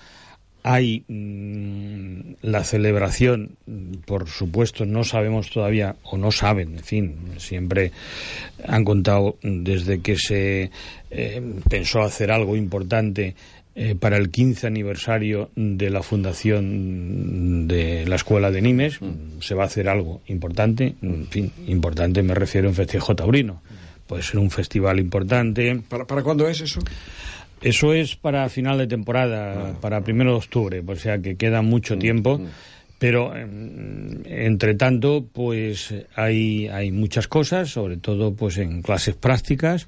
Hay 0.62 1.04
mm, 1.08 2.34
la 2.42 2.62
celebración 2.62 3.56
por 4.06 4.28
supuesto 4.28 4.86
no 4.86 5.02
sabemos 5.02 5.50
todavía 5.50 5.96
o 6.04 6.16
no 6.16 6.30
saben 6.30 6.74
en 6.76 6.84
fin 6.84 7.16
siempre 7.38 7.90
han 8.66 8.84
contado 8.84 9.38
desde 9.42 10.00
que 10.00 10.16
se 10.16 10.70
eh, 11.10 11.42
pensó 11.68 12.02
hacer 12.02 12.30
algo 12.30 12.56
importante 12.56 13.34
eh, 13.80 13.94
para 13.94 14.16
el 14.16 14.32
15 14.32 14.66
aniversario 14.66 15.52
de 15.54 15.88
la 15.88 16.02
fundación 16.02 17.68
de 17.68 18.04
la 18.08 18.16
Escuela 18.16 18.50
de 18.50 18.60
Nimes. 18.60 19.00
Mm. 19.00 19.40
Se 19.40 19.54
va 19.54 19.62
a 19.62 19.66
hacer 19.66 19.88
algo 19.88 20.20
importante, 20.26 20.96
en 21.00 21.28
fin, 21.28 21.52
importante 21.68 22.24
me 22.24 22.34
refiero 22.34 22.66
a 22.66 22.70
un 22.70 22.74
festejo 22.74 23.14
taurino. 23.14 23.62
Puede 24.08 24.24
ser 24.24 24.40
un 24.40 24.50
festival 24.50 24.98
importante. 24.98 25.80
¿Para, 25.88 26.08
para 26.08 26.24
cuándo 26.24 26.48
es 26.48 26.60
eso? 26.60 26.80
Eso 27.62 27.92
es 27.92 28.16
para 28.16 28.48
final 28.48 28.78
de 28.78 28.88
temporada, 28.88 29.68
ah. 29.68 29.78
para 29.80 30.00
primero 30.00 30.32
de 30.32 30.38
octubre, 30.38 30.82
o 30.84 30.96
sea 30.96 31.20
que 31.20 31.36
queda 31.36 31.62
mucho 31.62 31.94
mm, 31.94 31.98
tiempo. 32.00 32.38
Mm. 32.38 32.46
Pero, 32.98 33.32
entre 33.36 34.74
tanto, 34.74 35.24
pues 35.32 35.94
hay, 36.16 36.66
hay 36.66 36.90
muchas 36.90 37.28
cosas, 37.28 37.70
sobre 37.70 37.96
todo 37.96 38.34
pues 38.34 38.58
en 38.58 38.82
clases 38.82 39.14
prácticas 39.14 39.86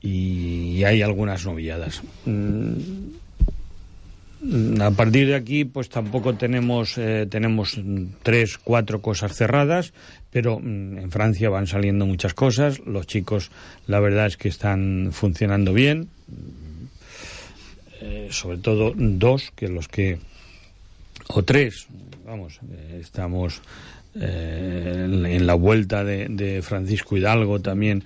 y 0.00 0.84
hay 0.84 1.02
algunas 1.02 1.44
novilladas. 1.44 2.02
Mm, 2.24 3.10
a 4.80 4.92
partir 4.92 5.26
de 5.26 5.34
aquí, 5.34 5.64
pues 5.64 5.88
tampoco 5.88 6.34
tenemos, 6.34 6.96
eh, 6.96 7.26
tenemos 7.28 7.80
tres, 8.22 8.56
cuatro 8.58 9.02
cosas 9.02 9.34
cerradas, 9.34 9.92
pero 10.30 10.60
mm, 10.60 10.98
en 10.98 11.10
Francia 11.10 11.50
van 11.50 11.66
saliendo 11.66 12.06
muchas 12.06 12.34
cosas. 12.34 12.78
Los 12.86 13.06
chicos, 13.06 13.50
la 13.86 13.98
verdad 13.98 14.26
es 14.26 14.36
que 14.36 14.48
están 14.48 15.10
funcionando 15.12 15.72
bien. 15.72 16.08
Eh, 18.00 18.28
sobre 18.30 18.58
todo 18.58 18.92
dos, 18.96 19.50
que 19.56 19.68
los 19.68 19.88
que. 19.88 20.18
o 21.26 21.42
tres, 21.42 21.88
vamos, 22.24 22.60
eh, 22.70 22.98
estamos 23.00 23.60
en 24.20 25.46
la 25.46 25.54
vuelta 25.54 26.02
de, 26.02 26.26
de 26.28 26.60
Francisco 26.62 27.16
Hidalgo 27.16 27.60
también 27.60 28.02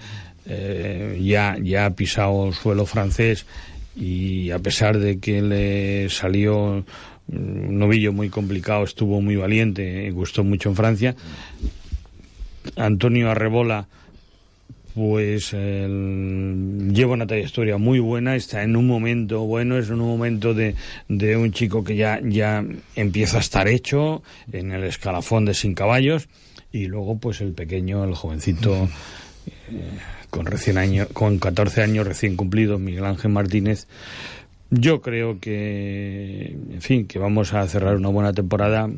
eh, 0.46 1.20
ya, 1.22 1.56
ya 1.62 1.86
ha 1.86 1.90
pisado 1.90 2.52
suelo 2.52 2.86
francés 2.86 3.46
y 3.94 4.50
a 4.50 4.58
pesar 4.58 4.98
de 4.98 5.18
que 5.18 5.42
le 5.42 6.08
salió 6.08 6.84
un 7.28 7.78
novillo 7.78 8.12
muy 8.12 8.28
complicado, 8.28 8.84
estuvo 8.84 9.20
muy 9.20 9.36
valiente 9.36 10.06
y 10.06 10.10
gustó 10.10 10.44
mucho 10.44 10.70
en 10.70 10.76
Francia. 10.76 11.16
Antonio 12.76 13.30
Arrebola, 13.30 13.86
pues 14.94 15.52
lleva 15.52 17.14
una 17.14 17.26
trayectoria 17.26 17.78
muy 17.78 17.98
buena, 17.98 18.36
está 18.36 18.62
en 18.62 18.76
un 18.76 18.86
momento 18.86 19.40
bueno, 19.40 19.78
es 19.78 19.88
un 19.90 20.00
momento 20.00 20.54
de, 20.54 20.74
de 21.08 21.36
un 21.36 21.52
chico 21.52 21.82
que 21.82 21.96
ya, 21.96 22.20
ya 22.22 22.64
empieza 22.94 23.38
a 23.38 23.40
estar 23.40 23.68
hecho 23.68 24.22
en 24.52 24.72
el 24.72 24.84
escalafón 24.84 25.44
de 25.44 25.54
sin 25.54 25.74
caballos 25.74 26.28
y 26.72 26.86
luego 26.86 27.18
pues 27.18 27.40
el 27.40 27.52
pequeño, 27.52 28.04
el 28.04 28.14
jovencito. 28.14 28.88
Eh, 29.70 29.82
con 30.32 30.46
recién 30.46 30.78
año, 30.78 31.06
con 31.12 31.38
14 31.38 31.82
años 31.82 32.06
recién 32.06 32.36
cumplidos, 32.36 32.80
Miguel 32.80 33.04
Ángel 33.04 33.30
Martínez. 33.30 33.86
Yo 34.70 35.02
creo 35.02 35.38
que, 35.38 36.56
en 36.72 36.80
fin, 36.80 37.06
que 37.06 37.18
vamos 37.18 37.52
a 37.52 37.68
cerrar 37.68 37.96
una 37.96 38.08
buena 38.08 38.32
temporada 38.32 38.88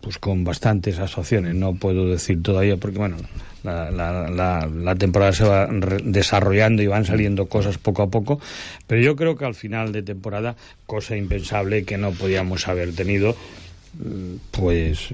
pues 0.00 0.16
con 0.18 0.42
bastantes 0.42 0.98
asociaciones. 0.98 1.54
No 1.54 1.74
puedo 1.74 2.08
decir 2.08 2.42
todavía 2.42 2.78
porque, 2.78 2.96
bueno, 2.96 3.18
la, 3.62 3.90
la, 3.90 4.66
la, 4.66 4.94
temporada 4.94 5.32
se 5.32 5.44
va 5.44 5.68
desarrollando 6.02 6.82
y 6.82 6.86
van 6.86 7.04
saliendo 7.04 7.44
cosas 7.44 7.76
poco 7.76 8.02
a 8.02 8.06
poco, 8.08 8.40
pero 8.86 9.02
yo 9.02 9.16
creo 9.16 9.36
que 9.36 9.44
al 9.44 9.54
final 9.54 9.92
de 9.92 10.02
temporada, 10.02 10.56
cosa 10.86 11.14
impensable 11.14 11.84
que 11.84 11.98
no 11.98 12.12
podíamos 12.12 12.68
haber 12.68 12.94
tenido, 12.94 13.36
pues, 14.50 15.12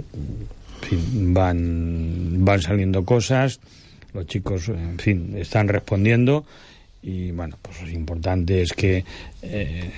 van, 1.12 2.45
van 2.45 2.62
saliendo 2.62 3.04
cosas 3.04 3.59
los 4.12 4.26
chicos, 4.26 4.68
en 4.68 4.98
fin, 4.98 5.34
están 5.36 5.68
respondiendo 5.68 6.44
y 7.02 7.30
bueno, 7.30 7.56
pues 7.62 7.80
lo 7.82 7.88
importante 7.88 8.60
es 8.60 8.72
que 8.72 9.04
eh, 9.42 9.90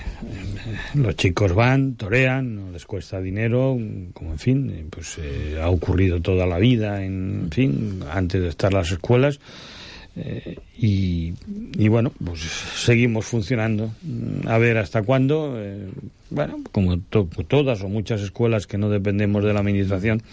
los 0.93 1.15
chicos 1.17 1.53
van, 1.53 1.95
torean, 1.95 2.55
no 2.55 2.71
les 2.71 2.85
cuesta 2.85 3.19
dinero, 3.19 3.77
como 4.13 4.31
en 4.31 4.39
fin, 4.39 4.87
pues 4.89 5.17
eh, 5.19 5.59
ha 5.61 5.69
ocurrido 5.69 6.21
toda 6.21 6.45
la 6.45 6.59
vida, 6.59 7.03
en 7.03 7.49
fin, 7.51 8.03
antes 8.09 8.41
de 8.41 8.47
estar 8.47 8.73
las 8.73 8.91
escuelas. 8.91 9.39
Eh, 10.15 10.57
y, 10.77 11.33
y, 11.77 11.87
bueno, 11.87 12.11
pues 12.23 12.41
seguimos 12.41 13.25
funcionando. 13.25 13.91
A 14.45 14.57
ver 14.57 14.77
hasta 14.77 15.01
cuándo. 15.01 15.55
Eh, 15.57 15.87
bueno, 16.29 16.59
como 16.71 16.99
todas 16.99 17.81
o 17.83 17.89
muchas 17.89 18.21
escuelas 18.21 18.67
que 18.67 18.77
no 18.77 18.89
dependemos 18.89 19.43
de 19.43 19.53
la 19.53 19.59
administración, 19.59 20.23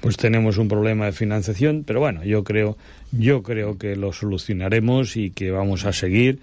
pues 0.00 0.16
tenemos 0.16 0.58
un 0.58 0.68
problema 0.68 1.06
de 1.06 1.12
financiación. 1.12 1.84
Pero 1.86 2.00
bueno, 2.00 2.24
yo 2.24 2.44
creo, 2.44 2.76
yo 3.12 3.42
creo 3.42 3.78
que 3.78 3.96
lo 3.96 4.12
solucionaremos 4.12 5.16
y 5.16 5.30
que 5.30 5.50
vamos 5.50 5.84
a 5.84 5.92
seguir 5.92 6.40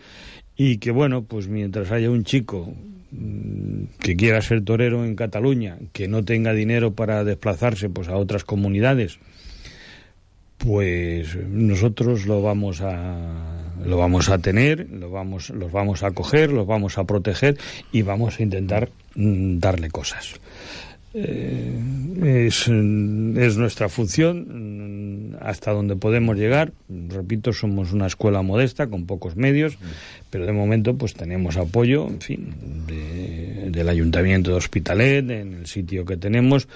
y 0.60 0.78
que 0.78 0.92
bueno, 0.92 1.24
pues 1.24 1.48
mientras 1.48 1.90
haya 1.90 2.12
un 2.12 2.26
chico 2.26 2.74
mm, 3.12 3.84
que 4.02 4.18
quiera 4.18 4.42
ser 4.42 4.62
torero 4.66 5.06
en 5.06 5.16
Cataluña, 5.16 5.78
que 5.94 6.10
no 6.10 6.26
tenga 6.26 6.52
dinero 6.52 6.92
para 6.94 7.24
desplazarse 7.24 7.90
pues 7.90 8.10
a 8.10 8.18
otras 8.18 8.44
comunidades, 8.44 9.20
pues 10.60 11.36
nosotros 11.48 12.26
lo 12.26 12.42
vamos 12.42 12.82
a 12.82 13.56
lo 13.84 13.98
vamos 13.98 14.30
a 14.30 14.38
tener, 14.40 14.90
lo 14.92 15.10
vamos, 15.10 15.50
los 15.52 15.72
vamos 15.72 16.04
a 16.04 16.12
coger, 16.12 16.52
los 16.52 16.68
vamos 16.68 16.98
a 16.98 17.06
proteger 17.06 17.58
y 17.92 18.02
vamos 18.02 18.40
a 18.40 18.44
intentar 18.44 18.90
mm, 19.16 19.60
darle 19.60 19.90
cosas. 19.90 20.36
Eh, 21.14 22.46
es, 22.48 22.68
es, 22.68 23.58
nuestra 23.58 23.90
función 23.90 25.32
mm, 25.32 25.38
hasta 25.42 25.72
donde 25.72 25.96
podemos 25.96 26.38
llegar. 26.38 26.74
Repito, 26.90 27.52
somos 27.54 27.94
una 27.94 28.08
escuela 28.08 28.42
modesta 28.42 28.88
con 28.88 29.06
pocos 29.06 29.36
medios, 29.36 29.78
pero 30.30 30.46
de 30.46 30.52
momento 30.52 30.96
pues 30.98 31.14
tenemos 31.14 31.58
apoyo, 31.58 32.08
en 32.08 32.22
fin, 32.22 32.54
del 33.72 33.90
Ayuntamiento 33.90 34.52
de 34.52 34.58
Hospitalet, 34.58 35.30
en 35.32 35.54
el 35.54 35.68
sitio 35.68 36.06
que 36.06 36.18
tenemos. 36.18 36.68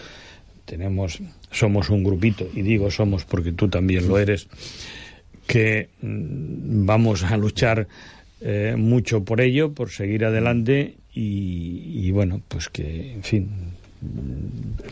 Tenemos, 0.65 1.19
somos 1.51 1.89
un 1.89 2.03
grupito, 2.03 2.47
y 2.53 2.61
digo 2.61 2.89
somos 2.89 3.25
porque 3.25 3.51
tú 3.51 3.67
también 3.67 4.07
lo 4.07 4.17
eres, 4.17 4.47
que 5.45 5.89
mm, 6.01 6.85
vamos 6.85 7.23
a 7.23 7.35
luchar 7.37 7.87
eh, 8.41 8.75
mucho 8.77 9.23
por 9.23 9.41
ello, 9.41 9.73
por 9.73 9.89
seguir 9.89 10.25
adelante 10.25 10.95
y, 11.13 12.05
y 12.07 12.11
bueno, 12.11 12.41
pues 12.47 12.69
que, 12.69 13.13
en 13.13 13.23
fin, 13.23 13.49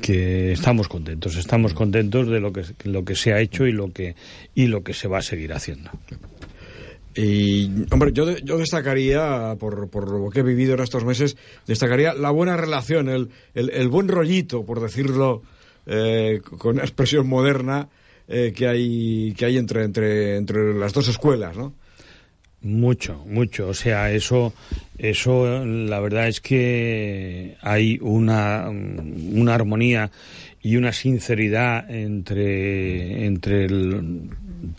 que 0.02 0.52
estamos 0.52 0.88
contentos, 0.88 1.36
estamos 1.36 1.74
contentos 1.74 2.28
de 2.28 2.40
lo 2.40 2.54
que 2.54 2.64
lo 2.86 3.04
que 3.04 3.16
se 3.16 3.34
ha 3.34 3.40
hecho 3.40 3.66
y 3.66 3.72
lo 3.72 3.92
que 3.92 4.16
y 4.56 4.68
lo 4.68 4.84
que 4.84 4.94
se 4.94 5.08
va 5.08 5.20
a 5.20 5.22
seguir 5.22 5.54
haciendo. 5.54 5.92
Y, 7.14 7.70
hombre, 7.92 8.14
yo, 8.14 8.38
yo 8.38 8.58
destacaría, 8.58 9.58
por, 9.60 9.90
por 9.90 10.10
lo 10.10 10.30
que 10.30 10.40
he 10.40 10.44
vivido 10.44 10.76
en 10.76 10.80
estos 10.80 11.04
meses, 11.04 11.36
destacaría 11.68 12.14
la 12.14 12.32
buena 12.32 12.56
relación, 12.56 13.10
el, 13.10 13.30
el, 13.54 13.90
buen 13.90 14.08
rollito, 14.08 14.66
por 14.66 14.80
decirlo 14.80 15.42
eh, 15.94 16.42
con 16.58 16.76
una 16.76 16.84
expresión 16.84 17.28
moderna, 17.28 17.90
eh, 18.30 18.54
que 18.56 18.66
hay, 18.66 19.34
que 19.38 19.44
hay 19.44 19.58
entre, 19.58 19.84
entre, 19.84 20.38
entre 20.38 20.74
las 20.74 20.94
dos 20.94 21.10
escuelas, 21.10 21.58
¿no? 21.58 21.74
Mucho, 22.62 23.26
mucho. 23.26 23.68
O 23.68 23.74
sea, 23.74 24.10
eso, 24.12 24.54
eso, 24.98 25.66
la 25.66 26.00
verdad 26.00 26.30
es 26.30 26.40
que 26.40 27.58
hay 27.62 27.98
una, 28.02 28.70
una 28.70 29.54
armonía 29.54 30.12
y 30.62 30.76
una 30.76 30.94
sinceridad 30.94 31.90
entre, 31.90 33.26
entre 33.26 33.68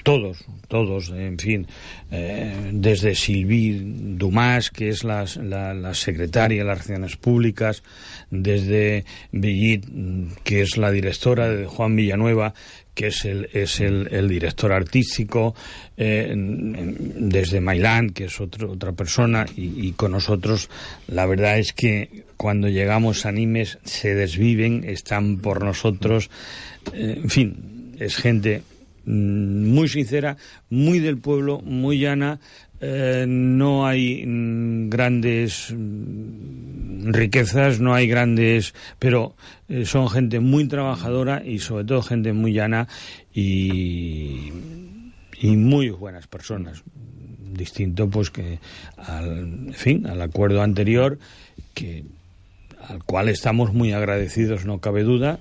todos, 0.03 0.45
todos, 0.69 1.11
en 1.11 1.39
fin, 1.39 1.67
eh, 2.11 2.71
desde 2.73 3.15
Silvi 3.15 3.81
Dumas, 4.17 4.71
que 4.71 4.89
es 4.91 5.03
la, 5.03 5.25
la, 5.43 5.95
secretaria 5.95 6.59
de 6.59 6.65
las 6.65 6.87
Relaciones 6.87 7.17
Públicas, 7.17 7.83
desde 8.33 9.05
Bellit, 9.31 9.87
que 10.43 10.63
es 10.63 10.79
la 10.79 10.91
directora 10.91 11.51
de 11.51 11.67
Juan 11.67 11.95
Villanueva, 11.95 12.55
que 12.95 13.09
es 13.09 13.25
el, 13.27 13.49
es 13.53 13.81
el, 13.81 14.09
el 14.11 14.29
director 14.29 14.73
artístico, 14.73 15.55
eh, 15.97 16.33
desde 16.35 17.61
Mailán, 17.61 18.11
que 18.11 18.25
es 18.25 18.41
otro, 18.41 18.73
otra 18.73 18.93
persona, 18.93 19.47
y, 19.55 19.93
con 19.93 20.13
nosotros, 20.13 20.71
la 21.09 21.27
verdad 21.27 21.59
es 21.59 21.73
que 21.75 22.25
cuando 22.37 22.69
llegamos 22.69 23.25
a 23.25 23.29
Animes 23.29 23.79
se 23.85 24.15
desviven, 24.15 24.85
están 24.85 25.39
por 25.39 25.63
nosotros, 25.63 26.31
eh, 26.95 27.21
en 27.23 27.31
fin, 27.31 27.95
es 27.99 28.17
gente 28.17 28.63
mm, 29.05 29.73
muy 29.73 29.89
sincera, 29.89 30.39
muy 30.71 30.99
del 31.01 31.19
pueblo, 31.19 31.61
muy 31.61 31.99
llana, 31.99 32.41
eh, 32.85 33.27
no 33.29 33.87
hay 33.87 34.27
mm, 34.27 34.91
grandes 34.91 35.73
mm, 35.73 37.13
riquezas, 37.13 37.79
no 37.79 37.95
hay 37.95 38.09
grandes, 38.09 38.75
pero 38.99 39.37
eh, 39.69 39.85
son 39.87 40.11
gente 40.11 40.41
muy 40.41 40.67
trabajadora 40.67 41.45
y 41.45 41.61
sobre 41.61 41.85
todo 41.85 42.03
gente 42.03 42.33
muy 42.33 42.53
llana 42.53 42.89
y, 43.33 44.51
y 45.41 45.57
muy 45.57 45.91
buenas 45.91 46.27
personas. 46.27 46.83
Distinto 47.53 48.11
pues 48.11 48.31
que 48.31 48.59
al 48.97 49.73
fin, 49.75 50.05
al 50.09 50.21
acuerdo 50.21 50.61
anterior 50.61 51.21
que 51.75 52.05
al 52.89 53.03
cual 53.05 53.29
estamos 53.29 53.73
muy 53.73 53.93
agradecidos, 53.93 54.65
no 54.65 54.81
cabe 54.81 55.03
duda. 55.03 55.41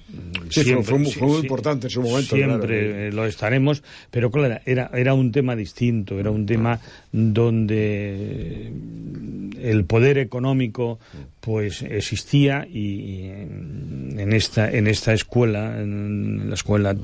siempre, 0.50 0.84
fue, 0.84 1.00
muy 1.00 1.40
importante 1.40 1.88
en 1.88 1.92
su 1.92 2.02
momento. 2.02 2.36
Siempre 2.36 3.12
lo 3.12 3.26
estaremos, 3.26 3.84
pero 4.10 4.32
claro, 4.32 4.60
era, 4.66 4.90
era 4.94 5.14
un 5.14 5.32
tema 5.32 5.56
distinto, 5.56 6.20
era 6.20 6.32
un 6.32 6.46
tema 6.46 6.80
donde 7.12 8.72
el 9.62 9.86
poder 9.86 10.18
económico 10.18 11.00
pues 11.40 11.82
existía 11.82 12.68
y 12.68 13.26
en 13.26 14.32
esta 14.34 14.72
en 14.72 14.88
esta 14.88 15.14
escuela 15.14 15.82
en 15.82 16.50
la 16.50 16.54
escuela 16.54 16.96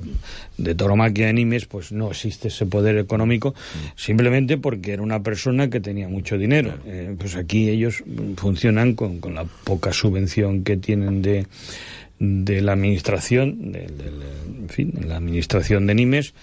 de 0.58 0.76
tauromaquia 0.76 1.28
de 1.28 1.34
Nimes 1.34 1.66
pues 1.66 1.92
no 1.92 2.12
existe 2.12 2.50
ese 2.50 2.66
poder 2.66 2.98
económico 2.98 3.56
simplemente 3.96 4.58
porque 4.58 4.94
era 4.94 5.02
una 5.02 5.22
persona 5.24 5.70
que 5.70 5.80
tenía 5.80 6.08
mucho 6.08 6.38
dinero 6.38 6.76
eh, 6.86 7.16
pues 7.18 7.36
aquí 7.36 7.70
ellos 7.70 8.04
funcionan 8.36 8.94
con, 8.94 9.20
con 9.20 9.34
la 9.34 9.44
poca 9.44 9.92
subvención 9.92 10.27
que 10.64 10.78
tienen 10.78 11.22
de 11.22 11.46
de 12.20 12.62
la 12.62 12.74
administración 12.74 13.72
de, 13.72 13.86
en 13.86 14.70
fin 14.70 14.94
la 15.06 15.18
administración 15.18 15.86
de 15.88 15.96
Nimes 15.96 16.34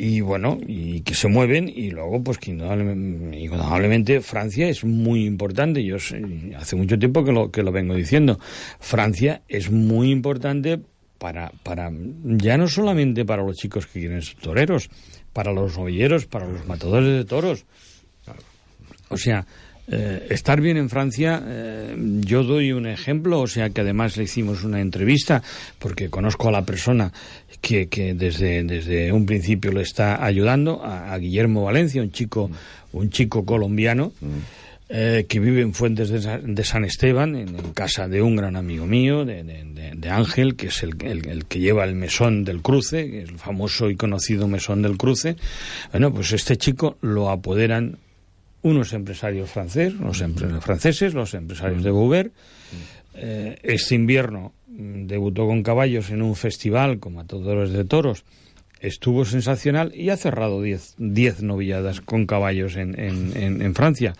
y 0.00 0.20
bueno, 0.20 0.60
y 0.64 1.00
que 1.00 1.14
se 1.14 1.26
mueven 1.26 1.68
y 1.68 1.90
luego 1.90 2.22
pues 2.22 2.38
que 2.38 2.52
indudablemente, 2.52 4.20
Francia 4.20 4.68
es 4.68 4.84
muy 4.84 5.26
importante, 5.26 5.82
yo 5.82 5.96
hace 5.96 6.76
mucho 6.76 6.96
tiempo 6.96 7.24
que 7.24 7.32
lo, 7.32 7.50
que 7.50 7.64
lo 7.64 7.72
vengo 7.72 7.96
diciendo, 7.96 8.38
Francia 8.78 9.42
es 9.48 9.72
muy 9.72 10.12
importante 10.12 10.80
para, 11.18 11.50
para 11.64 11.90
ya 12.22 12.56
no 12.56 12.68
solamente 12.68 13.24
para 13.24 13.42
los 13.42 13.56
chicos 13.56 13.88
que 13.88 13.98
quieren 13.98 14.22
ser 14.22 14.36
toreros, 14.36 14.88
para 15.32 15.52
los 15.52 15.76
novilleros, 15.76 16.26
para 16.26 16.46
los 16.46 16.64
matadores 16.68 17.16
de 17.16 17.24
toros. 17.24 17.66
O 19.08 19.16
sea, 19.16 19.46
eh, 19.90 20.26
estar 20.28 20.60
bien 20.60 20.76
en 20.76 20.90
Francia, 20.90 21.42
eh, 21.46 21.94
yo 22.20 22.42
doy 22.42 22.72
un 22.72 22.86
ejemplo, 22.86 23.40
o 23.40 23.46
sea 23.46 23.70
que 23.70 23.80
además 23.80 24.18
le 24.18 24.24
hicimos 24.24 24.62
una 24.62 24.82
entrevista, 24.82 25.42
porque 25.78 26.10
conozco 26.10 26.48
a 26.48 26.52
la 26.52 26.66
persona 26.66 27.10
que, 27.62 27.88
que 27.88 28.12
desde, 28.12 28.62
desde 28.64 29.12
un 29.12 29.24
principio 29.24 29.72
le 29.72 29.80
está 29.80 30.22
ayudando, 30.22 30.84
a, 30.84 31.16
Guillermo 31.16 31.64
Valencia, 31.64 32.02
un 32.02 32.12
chico, 32.12 32.50
un 32.92 33.10
chico 33.10 33.44
colombiano. 33.44 34.12
Eh, 34.90 35.26
que 35.28 35.38
vive 35.38 35.60
en 35.60 35.74
Fuentes 35.74 36.08
de, 36.08 36.64
San 36.64 36.84
Esteban, 36.86 37.36
en, 37.36 37.54
casa 37.74 38.08
de 38.08 38.22
un 38.22 38.36
gran 38.36 38.56
amigo 38.56 38.86
mío, 38.86 39.26
de, 39.26 39.44
de, 39.44 40.08
Ángel, 40.08 40.56
que 40.56 40.68
es 40.68 40.82
el, 40.82 40.96
el, 41.04 41.44
que 41.44 41.58
lleva 41.58 41.84
el 41.84 41.94
mesón 41.94 42.42
del 42.42 42.62
cruce, 42.62 43.20
el 43.20 43.36
famoso 43.36 43.90
y 43.90 43.96
conocido 43.96 44.48
mesón 44.48 44.80
del 44.80 44.96
cruce. 44.96 45.36
Bueno, 45.92 46.10
pues 46.10 46.32
este 46.32 46.56
chico 46.56 46.96
lo 47.02 47.28
apoderan 47.28 47.98
unos 48.62 48.92
empresarios 48.92 49.50
francés, 49.50 49.94
los 49.94 50.18
franceses, 50.60 51.14
los 51.14 51.34
empresarios 51.34 51.82
de 51.82 51.90
Gouver. 51.90 52.32
Eh, 53.14 53.58
este 53.62 53.94
invierno 53.94 54.52
mm, 54.68 55.06
debutó 55.06 55.46
con 55.46 55.62
caballos 55.62 56.10
en 56.10 56.22
un 56.22 56.36
festival 56.36 56.98
como 56.98 57.16
Matadores 57.16 57.70
de 57.72 57.84
Toros. 57.84 58.24
Estuvo 58.80 59.24
sensacional 59.24 59.92
y 59.94 60.10
ha 60.10 60.16
cerrado 60.16 60.62
10 60.62 61.42
novilladas 61.42 62.00
con 62.00 62.26
caballos 62.26 62.76
en, 62.76 62.94
en, 62.96 63.74
Francia. 63.74 64.14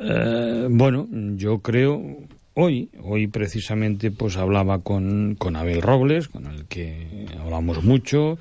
Eh, 0.00 0.66
bueno, 0.68 1.06
yo 1.36 1.60
creo 1.60 2.16
hoy, 2.54 2.90
hoy 3.00 3.28
precisamente 3.28 4.10
pues 4.10 4.36
hablaba 4.36 4.80
con, 4.80 5.36
con 5.38 5.54
Abel 5.54 5.82
Robles, 5.82 6.26
con 6.26 6.46
el 6.46 6.64
que 6.64 7.26
hablamos 7.40 7.84
mucho 7.84 8.38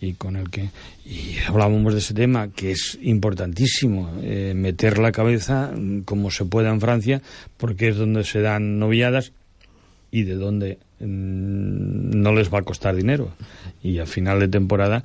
y 0.00 0.12
con 0.14 0.36
el 0.36 0.50
que 0.50 0.70
hablábamos 1.46 1.92
de 1.92 1.98
ese 1.98 2.14
tema 2.14 2.48
que 2.48 2.70
es 2.70 2.98
importantísimo 3.02 4.18
eh, 4.22 4.52
meter 4.54 4.98
la 4.98 5.12
cabeza 5.12 5.72
mm, 5.74 6.02
como 6.02 6.30
se 6.30 6.44
pueda 6.44 6.70
en 6.70 6.80
Francia 6.80 7.22
porque 7.56 7.88
es 7.88 7.96
donde 7.96 8.24
se 8.24 8.40
dan 8.40 8.78
noviadas 8.78 9.32
y 10.10 10.22
de 10.22 10.34
donde 10.34 10.78
mm, 11.00 12.20
no 12.20 12.32
les 12.32 12.52
va 12.52 12.60
a 12.60 12.62
costar 12.62 12.94
dinero. 12.94 13.32
Y 13.82 13.98
a 13.98 14.06
final 14.06 14.40
de 14.40 14.48
temporada 14.48 15.02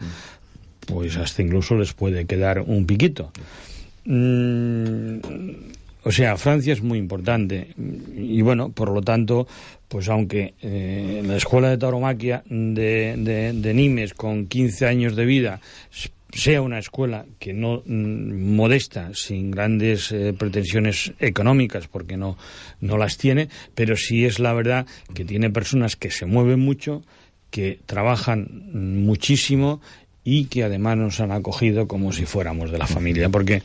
pues 0.86 1.18
hasta 1.18 1.42
incluso 1.42 1.76
les 1.76 1.94
puede 1.94 2.26
quedar 2.26 2.60
un 2.60 2.86
piquito. 2.86 3.32
Mm, 4.06 5.20
o 6.04 6.12
sea, 6.12 6.36
Francia 6.38 6.74
es 6.74 6.84
muy 6.84 6.98
importante. 6.98 7.70
Y 8.16 8.42
bueno, 8.42 8.70
por 8.70 8.92
lo 8.92 9.02
tanto, 9.02 9.48
pues 9.94 10.10
aunque 10.10 10.56
eh, 10.64 11.22
la 11.24 11.38
escuela 11.38 11.70
de 11.70 11.78
tauromaquia 11.78 12.42
de, 12.50 13.54
de, 13.54 13.74
Nimes 13.76 14.16
con 14.16 14.48
15 14.48 14.88
años 14.88 15.16
de 15.16 15.24
vida 15.24 15.62
sea 16.32 16.64
una 16.64 16.80
escuela 16.80 17.28
que 17.38 17.54
no 17.54 17.84
mm, 17.86 18.56
modesta, 18.56 19.12
sin 19.14 19.52
grandes 19.52 20.12
eh, 20.12 20.34
pretensiones 20.36 21.14
económicas, 21.20 21.88
porque 21.88 22.18
no, 22.18 22.40
no 22.82 22.98
las 22.98 23.18
tiene, 23.18 23.50
pero 23.76 23.96
sí 23.96 24.26
es 24.26 24.40
la 24.40 24.54
verdad 24.54 24.88
que 25.14 25.26
tiene 25.26 25.52
personas 25.52 25.96
que 25.96 26.10
se 26.10 26.26
mueven 26.26 26.60
mucho, 26.60 27.04
que 27.52 27.78
trabajan 27.86 28.72
muchísimo 28.74 29.80
y 30.24 30.46
que 30.46 30.64
además 30.64 30.98
nos 30.98 31.20
han 31.20 31.32
acogido 31.32 31.88
como 31.88 32.14
si 32.14 32.26
fuéramos 32.26 32.72
de 32.72 32.80
la 32.80 32.88
familia, 32.88 33.30
porque 33.30 33.62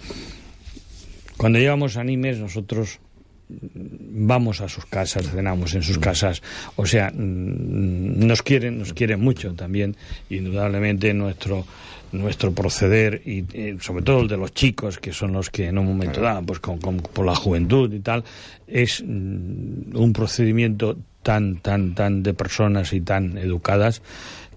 cuando 1.38 1.58
llevamos 1.58 1.96
animes, 1.96 2.36
nosotros 2.36 3.00
vamos 3.48 4.60
a 4.60 4.68
sus 4.68 4.86
casas, 4.86 5.30
cenamos 5.30 5.74
en 5.74 5.82
sus 5.82 5.98
casas, 5.98 6.42
o 6.76 6.86
sea, 6.86 7.10
mm, 7.10 8.26
nos 8.26 8.42
quieren, 8.42 8.78
nos 8.78 8.92
quieren 8.92 9.20
mucho 9.20 9.54
también, 9.54 9.96
indudablemente 10.30 11.12
nuestro 11.14 11.64
nuestro 12.10 12.52
proceder 12.52 13.20
y, 13.26 13.44
sobre 13.80 14.02
todo 14.02 14.22
el 14.22 14.28
de 14.28 14.38
los 14.38 14.54
chicos 14.54 14.98
que 14.98 15.12
son 15.12 15.34
los 15.34 15.50
que 15.50 15.66
en 15.66 15.76
un 15.76 15.84
momento 15.84 16.22
dado 16.22 16.42
pues 16.42 16.58
con, 16.58 16.78
por 16.78 17.26
la 17.26 17.34
juventud 17.34 17.92
y 17.92 18.00
tal 18.00 18.24
es 18.66 19.04
mm, 19.06 19.94
un 19.94 20.12
procedimiento 20.14 20.96
tan 21.22 21.58
tan 21.58 21.94
tan 21.94 22.22
de 22.22 22.32
personas 22.32 22.94
y 22.94 23.02
tan 23.02 23.36
educadas 23.36 24.00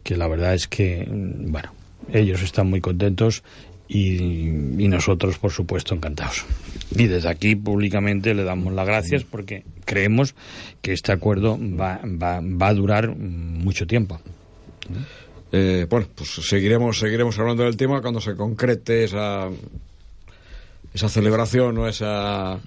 que 0.01 0.15
la 0.15 0.29
verdad 0.29 0.53
es 0.53 0.69
que 0.69 1.05
mm, 1.05 1.51
bueno 1.51 1.73
ellos 2.13 2.41
están 2.41 2.69
muy 2.69 2.79
contentos 2.79 3.43
y, 3.93 4.87
nosotros, 4.87 5.37
por 5.37 5.51
supuesto, 5.51 5.93
encantados. 5.93 6.45
Y 6.95 7.07
desde 7.07 7.29
aquí 7.29 7.55
públicamente 7.55 8.33
le 8.33 8.43
damos 8.43 8.73
las 8.73 8.85
gracias 8.85 9.23
porque 9.23 9.63
creemos 9.85 10.35
que 10.81 10.93
este 10.93 11.11
acuerdo 11.11 11.57
va, 11.57 12.01
va, 12.03 12.41
va 12.41 12.67
a 12.67 12.73
durar 12.73 13.15
mucho 13.15 13.87
tiempo. 13.87 14.19
Eh, 15.51 15.85
bueno, 15.89 16.07
pues 16.15 16.29
seguiremos, 16.29 16.99
seguiremos 16.99 17.37
hablando 17.39 17.63
del 17.63 17.75
tema 17.75 18.01
cuando 18.01 18.21
se 18.21 18.35
concrete 18.35 19.03
esa, 19.03 19.49
esa 20.93 21.09
celebración 21.09 21.77
o 21.77 21.87
esa... 21.87 22.59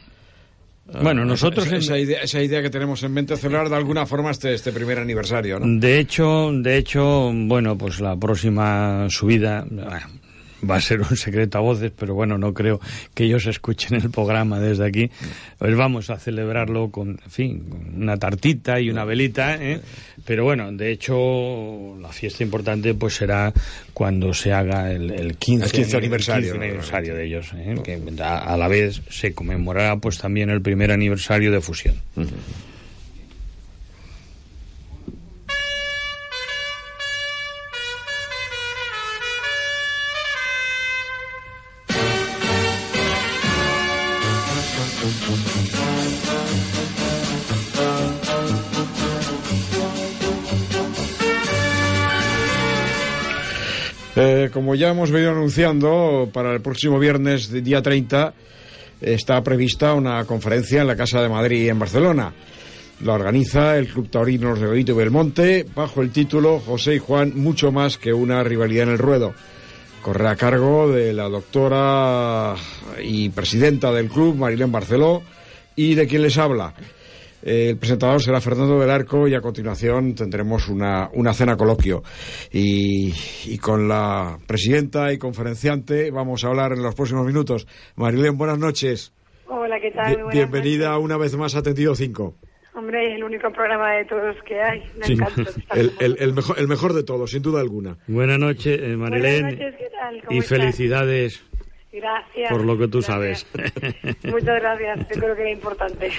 Bueno, 1.02 1.24
nosotros... 1.24 1.70
Esa, 1.72 1.98
idea, 1.98 2.20
esa, 2.20 2.42
idea, 2.42 2.60
que 2.60 2.68
tenemos 2.68 3.02
en 3.02 3.12
mente 3.12 3.38
celebrar 3.38 3.70
de 3.70 3.76
alguna 3.76 4.04
forma 4.04 4.30
este, 4.30 4.52
este 4.52 4.70
primer 4.70 4.98
aniversario, 4.98 5.58
¿no? 5.58 5.80
De 5.80 5.98
hecho, 5.98 6.50
de 6.52 6.76
hecho, 6.76 7.32
bueno, 7.32 7.78
pues 7.78 8.00
la 8.00 8.14
próxima 8.16 9.06
subida, 9.08 9.64
va 10.64 10.76
a 10.76 10.80
ser 10.80 11.00
un 11.00 11.16
secreto 11.16 11.58
a 11.58 11.60
voces, 11.60 11.92
pero 11.96 12.14
bueno, 12.14 12.38
no 12.38 12.52
creo 12.54 12.80
que 13.14 13.24
ellos 13.24 13.46
escuchen 13.46 13.96
el 13.96 14.10
programa 14.10 14.58
desde 14.60 14.86
aquí. 14.86 15.10
Pues 15.58 15.76
vamos 15.76 16.10
a 16.10 16.18
celebrarlo 16.18 16.90
con, 16.90 17.20
en 17.24 17.30
fin, 17.30 17.64
una 17.96 18.16
tartita 18.16 18.80
y 18.80 18.90
una 18.90 19.04
velita, 19.04 19.56
¿eh? 19.56 19.80
Pero 20.24 20.44
bueno, 20.44 20.72
de 20.72 20.90
hecho, 20.90 21.96
la 22.00 22.08
fiesta 22.08 22.42
importante 22.42 22.94
pues 22.94 23.14
será 23.14 23.52
cuando 23.92 24.32
se 24.32 24.52
haga 24.52 24.90
el, 24.90 25.36
15, 25.36 25.96
aniversario, 25.96 26.54
aniversario 26.54 27.14
de 27.14 27.26
ellos, 27.26 27.52
¿eh? 27.54 27.76
que 27.84 28.00
a, 28.22 28.56
la 28.56 28.68
vez 28.68 29.02
se 29.10 29.34
conmemorará 29.34 29.96
pues 29.96 30.18
también 30.18 30.50
el 30.50 30.62
primer 30.62 30.90
aniversario 30.90 31.52
de 31.52 31.60
fusión. 31.60 31.96
Ya 54.74 54.90
hemos 54.90 55.10
venido 55.10 55.32
anunciando, 55.32 56.28
para 56.32 56.52
el 56.52 56.60
próximo 56.60 56.98
viernes, 56.98 57.50
día 57.50 57.82
30, 57.82 58.34
está 59.00 59.42
prevista 59.42 59.94
una 59.94 60.24
conferencia 60.24 60.80
en 60.80 60.86
la 60.86 60.96
Casa 60.96 61.20
de 61.20 61.28
Madrid 61.28 61.68
en 61.68 61.78
Barcelona. 61.78 62.32
La 63.02 63.14
organiza 63.14 63.76
el 63.76 63.88
Club 63.88 64.08
Taurino 64.08 64.54
de 64.54 64.80
y 64.80 64.84
Belmonte 64.84 65.66
bajo 65.74 66.02
el 66.02 66.10
título 66.10 66.60
José 66.60 66.96
y 66.96 66.98
Juan, 66.98 67.32
mucho 67.34 67.72
más 67.72 67.98
que 67.98 68.12
una 68.12 68.42
rivalidad 68.42 68.84
en 68.84 68.92
el 68.92 68.98
ruedo. 68.98 69.34
Corre 70.02 70.28
a 70.28 70.36
cargo 70.36 70.90
de 70.90 71.12
la 71.12 71.28
doctora 71.28 72.54
y 73.02 73.30
presidenta 73.30 73.92
del 73.92 74.08
club, 74.08 74.36
Marilén 74.36 74.70
Barceló, 74.70 75.22
y 75.76 75.94
de 75.94 76.06
quien 76.06 76.22
les 76.22 76.38
habla, 76.38 76.74
el 77.44 77.76
presentador 77.76 78.22
será 78.22 78.40
Fernando 78.40 78.80
del 78.80 78.90
Arco 78.90 79.28
y 79.28 79.34
a 79.34 79.40
continuación 79.42 80.14
tendremos 80.14 80.68
una, 80.68 81.10
una 81.12 81.34
cena 81.34 81.56
coloquio. 81.56 82.02
Y, 82.50 83.12
con 83.58 83.86
la 83.86 84.38
presidenta 84.46 85.12
y 85.12 85.18
conferenciante 85.18 86.10
vamos 86.10 86.44
a 86.44 86.48
hablar 86.48 86.72
en 86.72 86.82
los 86.82 86.94
próximos 86.94 87.26
minutos. 87.26 87.66
Marilén, 87.96 88.38
buenas 88.38 88.58
noches. 88.58 89.12
Hola, 89.46 89.78
¿qué 89.78 89.90
tal? 89.90 90.24
bienvenida 90.32 90.98
una 90.98 91.18
vez 91.18 91.36
más 91.36 91.54
a 91.54 91.62
Tendido 91.62 91.94
5. 91.94 92.34
Hombre, 92.76 93.08
es 93.08 93.16
el 93.16 93.24
único 93.24 93.50
programa 93.52 93.92
de 93.92 94.04
todos 94.06 94.36
que 94.46 94.60
hay. 94.60 94.82
Me 94.98 95.14
encanta 95.14 95.42
el, 95.74 96.16
el, 96.18 96.32
mejor, 96.32 96.58
el 96.58 96.66
mejor 96.66 96.92
de 96.94 97.04
todos, 97.04 97.30
sin 97.30 97.42
duda 97.42 97.60
alguna. 97.60 97.98
Buenas 98.08 98.38
noches, 98.38 98.80
eh, 98.82 98.96
Marilén. 98.96 99.42
Buenas 99.42 99.60
noches, 99.60 99.74
¿qué 99.78 99.90
tal? 99.90 100.22
y 100.30 100.40
felicidades. 100.40 101.44
Gracias. 101.92 102.50
Por 102.50 102.64
lo 102.64 102.76
que 102.76 102.88
tú 102.88 103.02
sabes. 103.02 103.46
Muchas 104.24 104.60
gracias, 104.60 105.08
yo 105.14 105.20
creo 105.20 105.36
que 105.36 105.52
es 105.52 105.56
importante. 105.56 106.10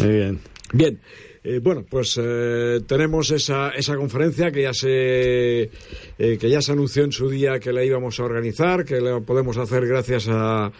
Muy 0.00 0.12
bien. 0.12 0.40
Bien. 0.72 1.00
Eh, 1.48 1.60
bueno, 1.62 1.86
pues 1.88 2.18
eh, 2.20 2.80
tenemos 2.88 3.30
esa, 3.30 3.70
esa 3.70 3.94
conferencia 3.94 4.50
que 4.50 4.62
ya 4.62 4.74
se 4.74 5.70
eh, 6.18 6.38
que 6.40 6.50
ya 6.50 6.60
se 6.60 6.72
anunció 6.72 7.04
en 7.04 7.12
su 7.12 7.30
día 7.30 7.60
que 7.60 7.72
la 7.72 7.84
íbamos 7.84 8.18
a 8.18 8.24
organizar, 8.24 8.84
que 8.84 9.00
la 9.00 9.20
podemos 9.20 9.56
hacer 9.56 9.86
gracias 9.86 10.26
a, 10.28 10.72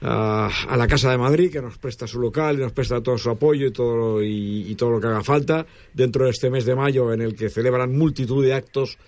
a, 0.00 0.76
la 0.76 0.88
Casa 0.88 1.12
de 1.12 1.18
Madrid, 1.18 1.52
que 1.52 1.62
nos 1.62 1.78
presta 1.78 2.08
su 2.08 2.18
local 2.18 2.56
y 2.56 2.62
nos 2.62 2.72
presta 2.72 3.00
todo 3.00 3.16
su 3.16 3.30
apoyo 3.30 3.68
y 3.68 3.70
todo, 3.70 4.20
y, 4.20 4.74
todo 4.74 4.90
lo 4.90 5.00
que 5.00 5.06
haga 5.06 5.22
falta 5.22 5.64
dentro 5.94 6.24
de 6.24 6.32
este 6.32 6.50
mes 6.50 6.64
de 6.64 6.74
mayo 6.74 7.12
en 7.12 7.20
el 7.20 7.36
que 7.36 7.48
celebran 7.48 7.96
multitud 7.96 8.44
de 8.44 8.54
actos 8.54 8.98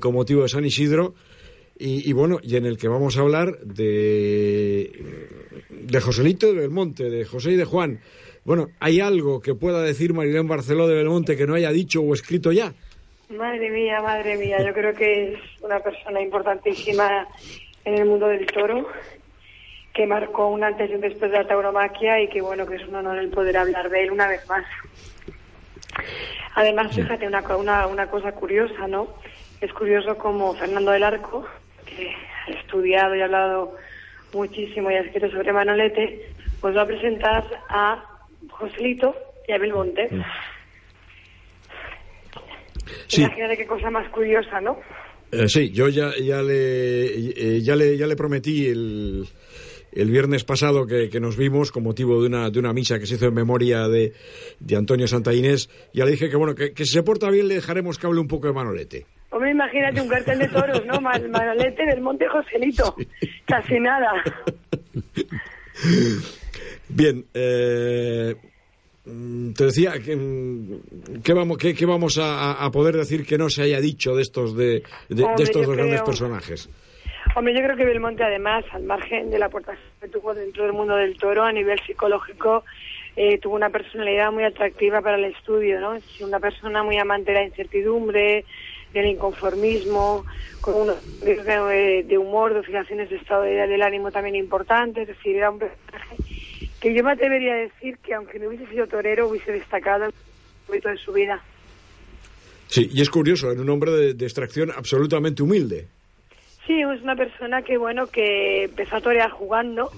con 0.00 0.12
motivo 0.12 0.42
de 0.42 0.48
San 0.48 0.64
Isidro. 0.64 1.14
Y, 1.78 2.08
y, 2.08 2.12
bueno, 2.12 2.40
y 2.42 2.56
en 2.56 2.66
el 2.66 2.78
que 2.78 2.88
vamos 2.88 3.16
a 3.16 3.20
hablar 3.20 3.60
de, 3.60 4.90
de 5.70 6.00
Joselito 6.00 6.48
de 6.48 6.60
Belmonte, 6.60 7.10
de 7.10 7.24
José 7.24 7.52
y 7.52 7.56
de 7.56 7.64
Juan. 7.64 8.00
Bueno, 8.44 8.68
¿hay 8.80 9.00
algo 9.00 9.40
que 9.40 9.54
pueda 9.54 9.82
decir 9.82 10.14
Marilén 10.14 10.48
Barceló 10.48 10.88
de 10.88 10.96
Belmonte 10.96 11.36
que 11.36 11.46
no 11.46 11.54
haya 11.54 11.70
dicho 11.70 12.02
o 12.02 12.12
escrito 12.12 12.50
ya? 12.50 12.72
Madre 13.30 13.70
mía, 13.70 14.02
madre 14.02 14.36
mía, 14.36 14.58
yo 14.66 14.74
creo 14.74 14.94
que 14.94 15.32
es 15.32 15.38
una 15.62 15.78
persona 15.78 16.20
importantísima 16.20 17.28
en 17.84 17.98
el 17.98 18.04
mundo 18.04 18.26
del 18.26 18.44
toro, 18.46 18.88
que 19.94 20.06
marcó 20.06 20.48
un 20.48 20.64
antes 20.64 20.90
y 20.90 20.94
un 20.94 21.00
después 21.00 21.30
de 21.30 21.38
la 21.38 21.46
tauromaquia 21.46 22.20
y 22.20 22.28
que 22.28 22.40
bueno, 22.40 22.66
que 22.66 22.76
es 22.76 22.86
un 22.88 22.96
honor 22.96 23.18
el 23.18 23.30
poder 23.30 23.56
hablar 23.56 23.88
de 23.88 24.02
él 24.02 24.10
una 24.10 24.26
vez 24.26 24.46
más. 24.48 24.64
Además, 26.54 26.94
fíjate 26.94 27.26
una, 27.26 27.40
una, 27.56 27.86
una 27.86 28.10
cosa 28.10 28.32
curiosa, 28.32 28.88
¿no? 28.88 29.08
Es 29.60 29.72
curioso 29.72 30.18
como 30.18 30.54
Fernando 30.54 30.90
del 30.90 31.04
Arco, 31.04 31.46
que 31.86 32.12
ha 32.46 32.50
estudiado 32.50 33.14
y 33.14 33.20
ha 33.20 33.26
hablado 33.26 33.76
muchísimo 34.34 34.90
y 34.90 34.94
ha 34.94 35.00
escrito 35.00 35.30
sobre 35.30 35.52
Manolete, 35.52 36.34
pues 36.60 36.76
va 36.76 36.82
a 36.82 36.86
presentar 36.86 37.44
a 37.68 38.11
Joselito 38.52 39.14
y 39.48 39.52
a 39.52 39.58
Belmonte. 39.58 40.08
Mm. 40.10 40.22
Sí. 43.06 43.22
Imagínate 43.22 43.56
qué 43.56 43.66
cosa 43.66 43.90
más 43.90 44.08
curiosa, 44.10 44.60
¿no? 44.60 44.78
Eh, 45.30 45.48
sí, 45.48 45.70
yo 45.70 45.88
ya, 45.88 46.12
ya, 46.20 46.42
le, 46.42 47.04
eh, 47.06 47.60
ya, 47.62 47.74
le, 47.74 47.96
ya 47.96 48.06
le 48.06 48.16
prometí 48.16 48.66
el, 48.66 49.26
el 49.92 50.10
viernes 50.10 50.44
pasado 50.44 50.86
que, 50.86 51.08
que, 51.08 51.20
nos 51.20 51.36
vimos 51.36 51.72
con 51.72 51.82
motivo 51.84 52.20
de 52.20 52.28
una, 52.28 52.50
de 52.50 52.58
una 52.58 52.72
misa 52.72 52.98
que 52.98 53.06
se 53.06 53.14
hizo 53.14 53.26
en 53.26 53.34
memoria 53.34 53.88
de, 53.88 54.12
de 54.60 54.76
Antonio 54.76 55.06
Santa 55.06 55.32
Inés. 55.32 55.70
Ya 55.94 56.04
le 56.04 56.12
dije 56.12 56.28
que, 56.28 56.36
bueno, 56.36 56.54
que, 56.54 56.74
que, 56.74 56.84
si 56.84 56.92
se 56.92 57.02
porta 57.02 57.30
bien 57.30 57.48
le 57.48 57.54
dejaremos 57.54 57.98
que 57.98 58.06
hable 58.06 58.20
un 58.20 58.28
poco 58.28 58.46
de 58.46 58.52
Manolete. 58.52 59.06
Hombre, 59.30 59.52
imagínate 59.52 60.02
un 60.02 60.08
cartel 60.08 60.38
de 60.38 60.48
toros, 60.48 60.84
¿no? 60.84 61.00
Manolete 61.00 61.86
del 61.86 62.02
Monte 62.02 62.26
Joselito. 62.28 62.94
Casi 63.46 63.80
nada. 63.80 64.12
Bien, 66.94 67.24
eh, 67.34 68.34
Mm, 69.04 69.52
te 69.54 69.64
decía 69.64 69.94
que 70.04 70.14
mm, 70.14 71.22
¿qué 71.24 71.32
vamos, 71.32 71.58
qué, 71.58 71.86
vamos 71.86 72.20
a, 72.22 72.70
poder 72.72 72.96
decir 72.96 73.26
que 73.26 73.36
no 73.36 73.50
se 73.50 73.62
haya 73.62 73.80
dicho 73.80 74.14
de 74.14 74.22
estos 74.22 74.56
de, 74.56 74.84
de, 75.08 75.24
estos 75.42 75.66
dos 75.66 75.76
grandes 75.76 76.02
personajes. 76.02 76.70
Hombre, 77.34 77.54
yo 77.54 77.62
creo 77.64 77.76
que 77.76 77.84
Belmonte 77.84 78.22
además, 78.22 78.64
al 78.70 78.84
margen 78.84 79.30
de 79.30 79.38
la 79.38 79.46
aportación 79.46 79.84
que 80.00 80.08
tuvo 80.08 80.34
dentro 80.34 80.64
del 80.64 80.72
mundo 80.72 80.94
del 80.96 81.16
toro 81.16 81.42
a 81.42 81.52
nivel 81.52 81.80
psicológico, 81.84 82.64
eh, 83.16 83.38
tuvo 83.38 83.56
una 83.56 83.70
personalidad 83.70 84.30
muy 84.30 84.44
atractiva 84.44 85.00
para 85.00 85.16
el 85.16 85.24
estudio, 85.24 85.80
¿no? 85.80 85.94
Es 85.94 86.20
una 86.20 86.38
persona 86.38 86.84
muy 86.84 86.96
amante 86.98 87.32
de 87.32 87.38
la 87.38 87.44
incertidumbre, 87.44 88.44
del 88.92 89.06
inconformismo, 89.06 90.24
con 90.60 90.74
un 90.74 90.92
de, 91.24 92.04
de 92.06 92.18
humor, 92.18 92.54
de 92.54 92.60
oscilaciones 92.60 93.10
de 93.10 93.16
estado 93.16 93.42
del 93.42 93.82
ánimo 93.82 94.12
también 94.12 94.36
importantes, 94.36 95.08
es 95.08 95.16
decir, 95.16 95.36
era 95.36 95.50
un 95.50 95.58
personaje 95.58 96.16
que 96.82 96.92
yo 96.92 97.04
me 97.04 97.12
atrevería 97.12 97.54
a 97.54 97.58
decir 97.58 97.96
que 97.98 98.12
aunque 98.12 98.40
no 98.40 98.48
hubiese 98.48 98.66
sido 98.66 98.88
torero, 98.88 99.28
hubiese 99.28 99.52
destacado 99.52 100.06
el 100.06 100.12
momento 100.66 100.88
de 100.88 100.96
su 100.96 101.12
vida. 101.12 101.40
Sí, 102.66 102.90
y 102.92 103.00
es 103.00 103.08
curioso, 103.08 103.52
en 103.52 103.60
un 103.60 103.70
hombre 103.70 104.14
de, 104.14 104.24
extracción 104.24 104.72
absolutamente 104.72 105.44
humilde. 105.44 105.86
Sí, 106.66 106.80
es 106.80 107.02
una 107.02 107.14
persona 107.14 107.62
que, 107.62 107.78
bueno, 107.78 108.08
que 108.08 108.64
empezó 108.64 108.96
a 108.96 109.00
torear 109.00 109.30
jugando 109.30 109.92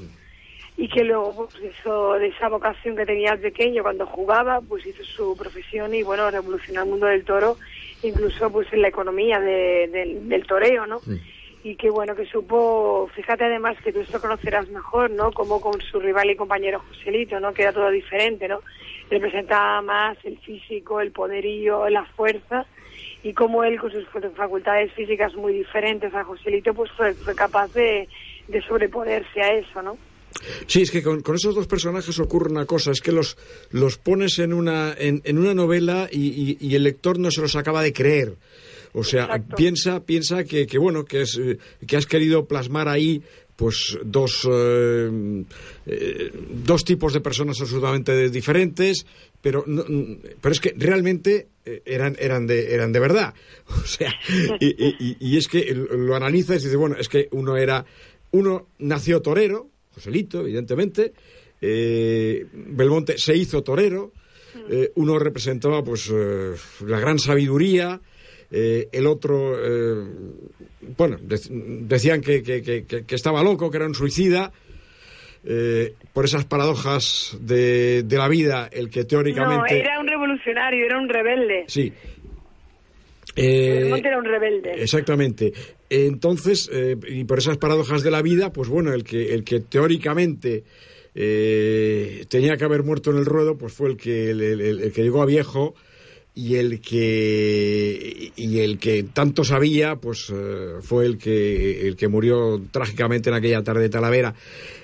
y 0.76 0.88
que 0.88 1.04
luego 1.04 1.48
pues, 1.50 1.72
hizo 1.72 2.14
de 2.14 2.26
esa 2.26 2.48
vocación 2.48 2.96
que 2.96 3.06
tenía 3.06 3.34
pequeño 3.36 3.82
cuando 3.82 4.04
jugaba, 4.04 4.60
pues 4.60 4.84
hizo 4.84 5.04
su 5.04 5.34
profesión 5.38 5.94
y, 5.94 6.02
bueno, 6.02 6.30
revolucionó 6.30 6.82
el 6.82 6.88
mundo 6.90 7.06
del 7.06 7.24
toro, 7.24 7.56
incluso 8.02 8.50
pues 8.52 8.70
en 8.72 8.82
la 8.82 8.88
economía 8.88 9.40
del 9.40 10.44
toreo, 10.46 10.86
¿no? 10.86 11.00
Y 11.64 11.76
que 11.76 11.88
bueno, 11.88 12.14
que 12.14 12.26
supo, 12.26 13.10
fíjate 13.16 13.44
además 13.44 13.76
que 13.82 13.90
tú 13.90 14.00
esto 14.00 14.20
conocerás 14.20 14.68
mejor, 14.68 15.10
¿no? 15.10 15.32
Como 15.32 15.62
con 15.62 15.80
su 15.80 15.98
rival 15.98 16.30
y 16.30 16.36
compañero 16.36 16.82
Joselito, 16.88 17.40
¿no? 17.40 17.54
Que 17.54 17.62
era 17.62 17.72
todo 17.72 17.90
diferente, 17.90 18.46
¿no? 18.46 18.60
Representaba 19.10 19.80
más 19.80 20.18
el 20.24 20.38
físico, 20.38 21.00
el 21.00 21.10
poderío, 21.10 21.88
la 21.88 22.04
fuerza 22.04 22.66
y 23.22 23.32
como 23.32 23.64
él 23.64 23.80
con 23.80 23.90
sus 23.90 24.06
facultades 24.36 24.92
físicas 24.92 25.34
muy 25.34 25.54
diferentes 25.54 26.14
a 26.14 26.22
Joselito, 26.24 26.74
pues 26.74 26.90
fue, 26.92 27.14
fue 27.14 27.34
capaz 27.34 27.72
de, 27.72 28.06
de 28.46 28.62
sobreponerse 28.62 29.40
a 29.40 29.54
eso, 29.54 29.80
¿no? 29.80 29.96
Sí, 30.66 30.82
es 30.82 30.90
que 30.90 31.02
con, 31.02 31.22
esos 31.34 31.54
dos 31.54 31.66
personajes 31.66 32.18
ocurre 32.18 32.50
una 32.50 32.66
cosa, 32.66 32.90
es 32.90 33.00
que 33.00 33.12
los, 33.12 33.38
los 33.70 33.96
pones 33.96 34.38
en 34.38 34.52
una, 34.52 34.92
en, 34.98 35.22
en 35.24 35.38
una 35.38 35.54
novela 35.54 36.08
y, 36.10 36.58
y, 36.60 36.74
el 36.74 36.82
lector 36.82 37.18
no 37.18 37.30
se 37.30 37.40
los 37.40 37.56
acaba 37.56 37.82
de 37.82 37.92
creer. 37.92 38.34
O 38.96 39.02
sea, 39.02 39.44
piensa, 39.56 40.04
piensa 40.06 40.44
que, 40.44 40.68
que 40.68 40.78
bueno, 40.78 41.04
que, 41.04 41.22
es, 41.22 41.36
eh, 41.36 41.58
que 41.84 41.96
has 41.96 42.06
querido 42.06 42.46
plasmar 42.46 42.88
ahí 42.88 43.22
pues 43.56 43.98
dos, 44.04 44.48
eh, 44.50 45.44
eh, 45.86 46.32
dos 46.64 46.84
tipos 46.84 47.12
de 47.12 47.20
personas 47.20 47.60
absolutamente 47.60 48.30
diferentes, 48.30 49.04
pero, 49.40 49.64
pero 50.40 50.52
es 50.52 50.60
que 50.60 50.74
realmente 50.76 51.48
eran, 51.84 52.16
eran, 52.20 52.46
de, 52.46 52.72
eran 52.72 52.92
de 52.92 53.00
verdad. 53.00 53.34
O 53.68 53.86
sea, 53.86 54.12
y, 54.60 55.16
y, 55.18 55.36
es 55.36 55.48
que 55.48 55.74
lo 55.74 56.14
analizas 56.14 56.60
y 56.62 56.64
dices, 56.66 56.76
bueno, 56.76 56.96
es 56.96 57.08
que 57.08 57.28
uno 57.32 57.56
era, 57.56 57.84
uno 58.30 58.68
nació 58.78 59.22
torero, 59.22 59.70
Joselito, 59.92 60.40
evidentemente, 60.40 61.12
Belmonte 61.60 63.18
se 63.18 63.36
hizo 63.36 63.62
torero, 63.62 64.12
uno 64.94 65.18
representaba 65.18 65.82
pues 65.82 66.10
la 66.10 67.00
gran 67.00 67.18
sabiduría, 67.18 68.00
eh, 68.50 68.88
el 68.92 69.06
otro, 69.06 69.54
eh, 69.58 70.06
bueno, 70.96 71.16
decían 71.20 72.20
que, 72.20 72.42
que, 72.42 73.14
estaba 73.14 73.42
loco, 73.42 73.70
que 73.70 73.76
era 73.76 73.86
un 73.86 73.94
suicida. 73.94 74.52
Eh, 75.46 75.92
por 76.14 76.24
esas 76.24 76.46
paradojas 76.46 77.36
de, 77.38 78.02
de, 78.02 78.16
la 78.16 78.28
vida, 78.28 78.66
el 78.72 78.88
que 78.88 79.04
teóricamente... 79.04 79.74
No, 79.74 79.80
era 79.80 80.00
un 80.00 80.06
revolucionario, 80.06 80.86
era 80.86 80.98
un 80.98 81.06
rebelde. 81.06 81.64
Sí. 81.66 81.92
era 83.36 84.18
un 84.18 84.24
rebelde. 84.24 84.72
Exactamente. 84.82 85.52
Entonces, 85.90 86.70
y 87.08 87.24
por 87.24 87.40
esas 87.40 87.58
paradojas 87.58 88.02
de 88.02 88.10
la 88.10 88.22
vida, 88.22 88.54
pues 88.54 88.70
bueno, 88.70 88.94
el 88.94 89.04
que, 89.04 89.34
el 89.34 89.44
que 89.44 89.60
teóricamente 89.60 90.64
tenía 91.12 92.56
que 92.56 92.64
haber 92.64 92.82
muerto 92.82 93.10
en 93.10 93.18
el 93.18 93.26
ruedo, 93.26 93.58
pues 93.58 93.74
fue 93.74 93.90
el 93.90 93.98
que, 93.98 94.30
el 94.30 94.92
que 94.94 95.02
llegó 95.02 95.20
a 95.20 95.26
viejo 95.26 95.74
y 96.34 96.56
el 96.56 96.80
que 96.80 98.32
y 98.34 98.58
el 98.58 98.78
que 98.78 99.04
tanto 99.04 99.44
sabía 99.44 99.96
pues 99.96 100.32
eh, 100.34 100.74
fue 100.82 101.06
el 101.06 101.16
que 101.16 101.86
el 101.86 101.96
que 101.96 102.08
murió 102.08 102.60
trágicamente 102.72 103.30
en 103.30 103.36
aquella 103.36 103.62
tarde 103.62 103.82
de 103.82 103.88
Talavera. 103.88 104.34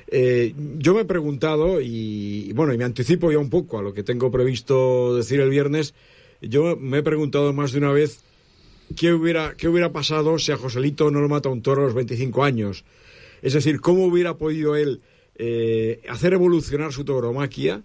Eh, 0.07 0.55
yo 0.79 0.95
me 0.95 1.03
he 1.03 1.05
preguntado 1.05 1.81
y 1.81 2.53
bueno 2.53 2.73
y 2.73 2.79
me 2.79 2.85
anticipo 2.85 3.33
ya 3.33 3.39
un 3.39 3.51
poco 3.51 3.79
a 3.79 3.83
lo 3.83 3.93
que 3.93 4.03
tengo 4.03 4.31
previsto 4.31 5.17
decir 5.17 5.41
el 5.41 5.51
viernes 5.51 5.95
yo 6.41 6.77
me 6.77 6.99
he 6.99 7.03
preguntado 7.03 7.53
más 7.53 7.73
de 7.73 7.79
una 7.79 7.93
vez 7.93 8.21
qué 8.97 9.13
hubiera 9.13 9.55
qué 9.57 9.69
hubiera 9.69 9.93
pasado 9.93 10.39
si 10.39 10.51
a 10.53 10.57
Joselito 10.57 11.11
no 11.11 11.21
lo 11.21 11.29
mata 11.29 11.49
un 11.49 11.63
toro 11.63 11.83
a 11.83 11.85
los 11.87 11.95
25 11.95 12.43
años 12.43 12.85
es 13.43 13.53
decir 13.53 13.81
cómo 13.81 14.05
hubiera 14.05 14.37
podido 14.37 14.75
él 14.75 15.01
eh, 15.37 16.01
hacer 16.09 16.33
evolucionar 16.33 16.93
su 16.93 17.05
tauromaquia 17.05 17.83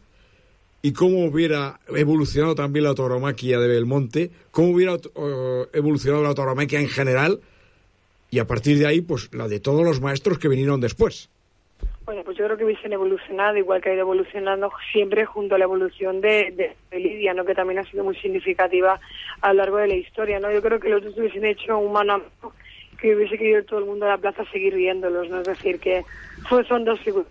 y 0.86 0.94
cómo 0.94 1.26
hubiera 1.26 1.80
evolucionado 1.88 2.54
también 2.54 2.86
la 2.86 2.94
tauromaquia 2.94 3.58
de 3.58 3.68
Belmonte, 3.68 4.30
cómo 4.52 4.70
hubiera 4.70 4.94
eh, 4.94 5.66
evolucionado 5.74 6.22
la 6.22 6.36
tauromaquia 6.36 6.80
en 6.80 6.90
general 6.90 7.40
y 8.30 8.38
a 8.38 8.46
partir 8.46 8.78
de 8.78 8.86
ahí, 8.86 9.02
pues 9.02 9.34
la 9.34 9.48
de 9.48 9.60
todos 9.60 9.84
los 9.84 10.00
maestros 10.00 10.38
que 10.38 10.48
vinieron 10.48 10.80
después. 10.80 11.32
Bueno, 12.06 12.22
pues 12.24 12.38
yo 12.38 12.46
creo 12.46 12.56
que 12.56 12.66
hubiesen 12.66 12.94
evolucionado, 12.94 13.58
igual 13.58 13.82
que 13.82 13.90
ha 13.90 13.94
ido 13.94 14.02
evolucionando 14.02 14.72
siempre 14.92 15.26
junto 15.26 15.56
a 15.56 15.58
la 15.58 15.64
evolución 15.64 16.22
de, 16.22 16.76
de, 16.92 17.00
Lidia, 17.00 17.34
¿no? 17.34 17.46
que 17.46 17.56
también 17.56 17.80
ha 17.80 17.84
sido 17.90 18.04
muy 18.04 18.16
significativa 18.18 19.00
a 19.42 19.54
lo 19.54 19.58
largo 19.62 19.78
de 19.78 19.88
la 19.88 19.96
historia. 19.96 20.40
¿no? 20.40 20.52
Yo 20.52 20.62
creo 20.62 20.80
que 20.80 20.90
los 20.90 21.04
dos 21.04 21.18
hubiesen 21.18 21.46
hecho 21.46 21.80
un 21.80 21.94
mano 21.94 22.14
a 22.14 22.22
que 23.02 23.16
hubiese 23.16 23.40
querido 23.40 23.64
todo 23.64 23.80
el 23.80 23.86
mundo 23.86 24.06
a 24.06 24.10
la 24.10 24.18
plaza 24.20 24.46
seguir 24.52 24.76
viéndolos. 24.76 25.32
¿no? 25.32 25.42
Es 25.42 25.48
decir, 25.48 25.80
que 25.80 26.06
son 26.48 26.86
dos 26.86 27.00
figuras 27.00 27.26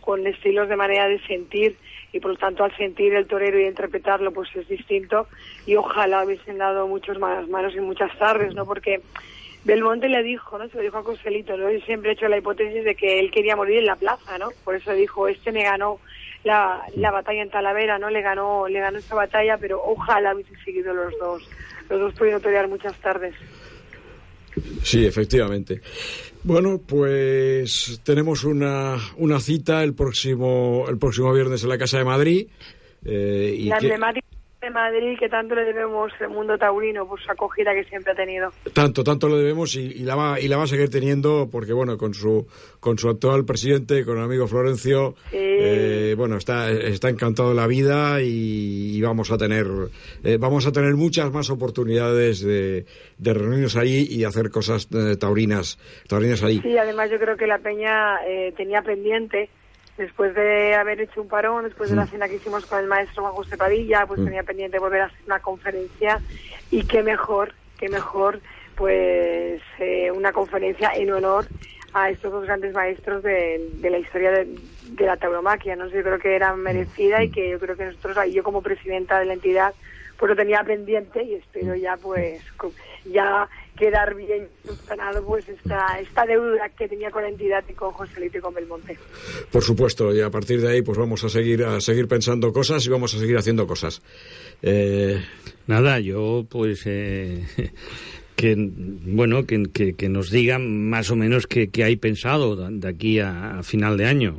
con 0.00 0.26
estilos 0.26 0.68
de 0.68 0.76
manera 0.76 1.08
de 1.08 1.20
sentir 1.26 1.76
y 2.16 2.20
por 2.20 2.30
lo 2.32 2.36
tanto 2.38 2.64
al 2.64 2.74
sentir 2.76 3.14
el 3.14 3.26
torero 3.26 3.60
y 3.60 3.66
interpretarlo 3.66 4.32
pues 4.32 4.48
es 4.56 4.66
distinto 4.68 5.28
y 5.66 5.76
ojalá 5.76 6.24
hubiesen 6.24 6.56
dado 6.56 6.86
muchos 6.86 7.18
más 7.18 7.46
manos 7.48 7.74
y 7.76 7.80
muchas 7.80 8.16
tardes, 8.18 8.54
¿no? 8.54 8.64
Porque 8.64 9.02
Belmonte 9.64 10.08
le 10.08 10.22
dijo, 10.22 10.56
¿no? 10.56 10.68
Se 10.68 10.76
lo 10.76 10.82
dijo 10.82 10.96
a 10.96 11.04
Coselito, 11.04 11.56
¿no? 11.56 11.70
Y 11.70 11.82
siempre 11.82 12.10
he 12.10 12.12
hecho 12.14 12.28
la 12.28 12.38
hipótesis 12.38 12.84
de 12.84 12.94
que 12.94 13.18
él 13.20 13.30
quería 13.30 13.54
morir 13.54 13.78
en 13.78 13.86
la 13.86 13.96
plaza, 13.96 14.38
¿no? 14.38 14.48
Por 14.64 14.76
eso 14.76 14.92
dijo, 14.92 15.28
este 15.28 15.52
me 15.52 15.64
ganó 15.64 15.98
la, 16.44 16.82
la 16.94 17.10
batalla 17.10 17.42
en 17.42 17.50
Talavera, 17.50 17.98
¿no? 17.98 18.08
Le 18.08 18.22
ganó, 18.22 18.66
le 18.68 18.80
ganó 18.80 18.98
esta 18.98 19.14
batalla, 19.14 19.58
pero 19.58 19.82
ojalá 19.84 20.34
hubiesen 20.34 20.58
seguido 20.64 20.94
los 20.94 21.12
dos. 21.18 21.50
Los 21.90 22.00
dos 22.00 22.14
pudieron 22.14 22.40
pelear 22.40 22.68
muchas 22.68 22.96
tardes. 23.00 23.34
Sí, 24.82 25.04
efectivamente. 25.04 25.80
Bueno, 26.44 26.80
pues 26.84 28.00
tenemos 28.04 28.44
una, 28.44 28.96
una 29.16 29.40
cita 29.40 29.82
el 29.82 29.94
próximo, 29.94 30.86
el 30.88 30.98
próximo 30.98 31.32
viernes 31.32 31.62
en 31.62 31.68
la 31.68 31.78
Casa 31.78 31.98
de 31.98 32.04
Madrid. 32.04 32.46
Eh, 33.04 33.54
y 33.58 33.64
la 33.64 33.78
emblemática 33.78 34.35
de 34.66 34.70
Madrid 34.70 35.16
que 35.18 35.28
tanto 35.28 35.54
le 35.54 35.64
debemos 35.64 36.12
el 36.20 36.28
mundo 36.28 36.58
taurino 36.58 37.06
por 37.06 37.20
su 37.20 37.30
acogida 37.30 37.72
que 37.72 37.84
siempre 37.84 38.12
ha 38.12 38.16
tenido. 38.16 38.50
Tanto, 38.72 39.04
tanto 39.04 39.28
lo 39.28 39.36
debemos 39.36 39.76
y, 39.76 40.00
la 40.00 40.16
va 40.16 40.40
y 40.40 40.48
la 40.48 40.56
va 40.56 40.64
a 40.64 40.66
seguir 40.66 40.90
teniendo 40.90 41.48
porque 41.50 41.72
bueno 41.72 41.96
con 41.96 42.14
su 42.14 42.46
con 42.80 42.98
su 42.98 43.08
actual 43.08 43.44
presidente, 43.44 44.04
con 44.04 44.18
el 44.18 44.24
amigo 44.24 44.46
Florencio, 44.48 45.14
eh, 45.32 46.14
bueno 46.16 46.36
está 46.36 46.70
está 46.70 47.08
encantado 47.08 47.50
de 47.50 47.54
la 47.54 47.66
vida 47.66 48.20
y, 48.20 49.00
vamos 49.00 49.30
a 49.30 49.38
tener 49.38 49.66
eh, 50.24 50.36
vamos 50.38 50.66
a 50.66 50.72
tener 50.72 50.94
muchas 50.94 51.30
más 51.30 51.48
oportunidades 51.50 52.40
de, 52.40 52.86
de 53.18 53.34
reunirnos 53.34 53.76
ahí 53.76 54.06
y 54.10 54.24
hacer 54.24 54.50
cosas 54.50 54.88
eh, 54.92 55.16
taurinas 55.16 55.78
taurinas 56.08 56.42
ahí. 56.42 56.60
Sí, 56.60 56.76
además 56.76 57.10
yo 57.10 57.18
creo 57.18 57.36
que 57.36 57.46
la 57.46 57.58
Peña 57.58 58.18
tenía 58.56 58.82
pendiente 58.82 59.48
después 59.96 60.34
de 60.34 60.74
haber 60.74 61.00
hecho 61.00 61.22
un 61.22 61.28
parón, 61.28 61.64
después 61.64 61.90
de 61.90 61.96
la 61.96 62.04
mm. 62.04 62.08
cena 62.08 62.28
que 62.28 62.36
hicimos 62.36 62.66
con 62.66 62.78
el 62.78 62.86
maestro 62.86 63.22
Juan 63.22 63.34
José 63.34 63.56
Padilla, 63.56 64.06
pues 64.06 64.20
mm. 64.20 64.24
tenía 64.24 64.42
pendiente 64.42 64.78
volver 64.78 65.02
a 65.02 65.04
hacer 65.06 65.20
una 65.26 65.40
conferencia 65.40 66.20
y 66.70 66.84
qué 66.84 67.02
mejor, 67.02 67.54
qué 67.78 67.88
mejor, 67.88 68.40
pues 68.74 69.62
eh, 69.78 70.10
una 70.10 70.32
conferencia 70.32 70.90
en 70.94 71.12
honor 71.12 71.46
a 71.94 72.10
estos 72.10 72.30
dos 72.30 72.44
grandes 72.44 72.74
maestros 72.74 73.22
de, 73.22 73.70
la 73.82 73.98
historia 73.98 74.30
de, 74.30 74.46
la 74.98 75.16
tauromaquia, 75.16 75.76
¿no? 75.76 75.86
Yo 75.88 76.02
creo 76.02 76.18
que 76.18 76.36
era 76.36 76.54
merecida 76.54 77.24
y 77.24 77.30
que 77.30 77.50
yo 77.50 77.58
creo 77.58 77.74
que 77.76 77.86
nosotros, 77.86 78.16
yo 78.30 78.42
como 78.42 78.60
presidenta 78.60 79.18
de 79.18 79.24
la 79.24 79.32
entidad, 79.32 79.72
pues 80.18 80.28
lo 80.28 80.36
tenía 80.36 80.62
pendiente 80.62 81.22
y 81.22 81.34
espero 81.34 81.74
ya 81.74 81.96
pues 81.96 82.42
ya 83.04 83.48
quedar 83.76 84.14
bien 84.14 84.48
solucionado 84.64 85.24
pues 85.24 85.48
esta, 85.48 85.98
esta 86.00 86.26
deuda 86.26 86.68
que 86.70 86.88
tenía 86.88 87.10
con 87.10 87.22
la 87.22 87.28
entidad 87.28 87.64
y 87.68 87.72
con 87.74 87.92
José 87.92 88.30
y 88.32 88.38
con 88.38 88.54
Belmonte. 88.54 88.98
Por 89.52 89.62
supuesto, 89.62 90.14
y 90.14 90.20
a 90.20 90.30
partir 90.30 90.60
de 90.60 90.72
ahí 90.72 90.82
pues 90.82 90.98
vamos 90.98 91.22
a 91.22 91.28
seguir 91.28 91.64
a 91.64 91.80
seguir 91.80 92.08
pensando 92.08 92.52
cosas 92.52 92.84
y 92.86 92.90
vamos 92.90 93.14
a 93.14 93.18
seguir 93.18 93.36
haciendo 93.36 93.66
cosas. 93.66 94.02
Eh, 94.62 95.20
Nada, 95.66 95.98
yo 95.98 96.46
pues 96.48 96.82
eh, 96.86 97.44
que 98.36 98.54
bueno 98.56 99.46
que, 99.46 99.64
que, 99.94 100.08
nos 100.08 100.30
digan 100.30 100.88
más 100.88 101.10
o 101.10 101.16
menos 101.16 101.46
qué, 101.46 101.68
hay 101.82 101.96
pensado 101.96 102.56
de 102.56 102.88
aquí 102.88 103.18
a, 103.18 103.62
final 103.62 103.96
de 103.96 104.06
año. 104.06 104.38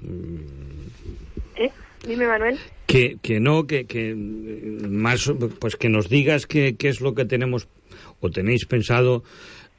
¿Eh? 1.58 1.69
Dime, 2.08 2.28
Manuel. 2.28 2.58
Que, 2.86 3.17
que 3.21 3.41
no, 3.41 3.67
que, 3.67 3.86
que 3.86 4.15
más 4.15 5.30
pues 5.60 5.76
que 5.76 5.89
nos 5.89 6.08
digas 6.08 6.47
qué, 6.47 6.78
qué 6.78 6.88
es 6.88 7.02
lo 7.02 7.13
que 7.13 7.26
tenemos 7.26 7.67
o 8.19 8.30
tenéis 8.30 8.65
pensado 8.65 9.23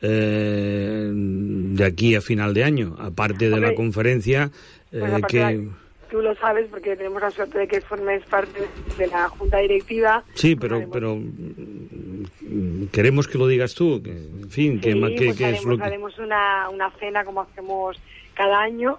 eh, 0.01 1.11
de 1.12 1.85
aquí 1.85 2.14
a 2.14 2.20
final 2.20 2.55
de 2.55 2.64
año, 2.64 2.96
aparte 2.98 3.51
de 3.51 3.61
la 3.61 3.74
conferencia 3.74 4.51
pues 4.90 5.22
que... 5.27 5.68
Tú 6.11 6.22
lo 6.22 6.35
sabes 6.37 6.66
porque 6.70 6.96
tenemos 6.96 7.20
la 7.20 7.31
suerte 7.31 7.59
de 7.59 7.68
que 7.68 7.83
formes 7.83 8.24
parte 8.24 8.66
de 8.96 9.07
la 9.09 9.29
junta 9.29 9.59
directiva. 9.59 10.24
Sí, 10.33 10.57
pero 10.57 10.88
pero 10.90 11.16
mm, 11.16 12.87
queremos 12.90 13.29
que 13.29 13.37
lo 13.37 13.46
digas 13.46 13.74
tú, 13.74 14.03
que, 14.03 14.12
en 14.12 14.48
fin, 14.48 14.81
que, 14.81 14.96
pues 14.96 15.20
haremos, 15.20 15.59
es 15.59 15.64
lo 15.66 15.77
que... 15.77 15.85
haremos 15.85 16.18
una, 16.18 16.70
una 16.70 16.90
cena 16.92 17.24
como 17.24 17.42
hacemos 17.42 18.01
cada 18.33 18.59
año 18.61 18.98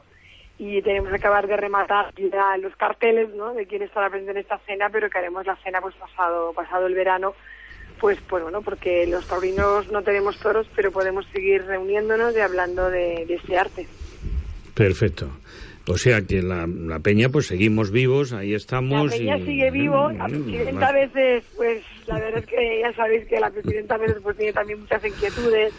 y 0.60 0.84
tenemos 0.84 1.10
que 1.10 1.16
acabar 1.16 1.48
de 1.48 1.58
rematar 1.58 2.14
ya 2.16 2.58
los 2.58 2.76
carteles 2.76 3.34
¿no? 3.34 3.54
de 3.56 3.66
quién 3.66 3.82
estará 3.82 4.10
presente 4.10 4.34
en 4.34 4.38
esta 4.38 4.60
cena, 4.68 4.90
pero 4.92 5.10
que 5.10 5.18
haremos 5.18 5.48
la 5.48 5.56
cena 5.64 5.82
pues 5.82 5.96
pasado 5.96 6.54
pasado 6.54 6.86
el 6.86 6.94
verano 6.94 7.34
pues, 8.00 8.18
pues 8.28 8.44
bueno, 8.44 8.62
porque 8.62 9.06
los 9.08 9.26
taurinos 9.28 9.88
no 9.92 10.02
tenemos 10.04 10.38
toros, 10.40 10.68
pero 10.76 10.92
podemos 10.92 11.26
seguir 11.34 11.64
reuniéndonos 11.66 12.36
y 12.36 12.40
hablando 12.40 12.90
de, 12.90 13.24
ese 13.24 13.58
arte. 13.58 13.88
Perfecto. 14.74 15.30
O 15.88 15.98
sea 15.98 16.22
que 16.22 16.42
la, 16.42 16.68
la 16.68 17.00
Peña, 17.00 17.30
pues 17.30 17.48
seguimos 17.48 17.92
vivos, 17.92 18.32
ahí 18.34 18.54
estamos. 18.54 19.12
La 19.12 19.18
Peña 19.18 19.38
y- 19.38 19.46
sigue 19.46 19.72
vivo, 19.72 20.12
la 20.12 20.28
Mm, 20.28 20.44
presidenta 20.46 20.88
a 20.88 20.92
veces, 20.94 21.44
pues 21.56 21.84
la 22.06 22.20
verdad 22.20 22.40
es 22.42 22.46
que 22.46 22.80
ya 22.82 22.94
sabéis 22.94 23.28
que 23.28 23.40
la 23.40 23.50
presidenta 23.50 23.96
a 23.96 23.98
veces 23.98 24.18
pues 24.22 24.38
tiene 24.38 24.54
también 24.54 24.80
muchas 24.80 25.04
inquietudes 25.04 25.74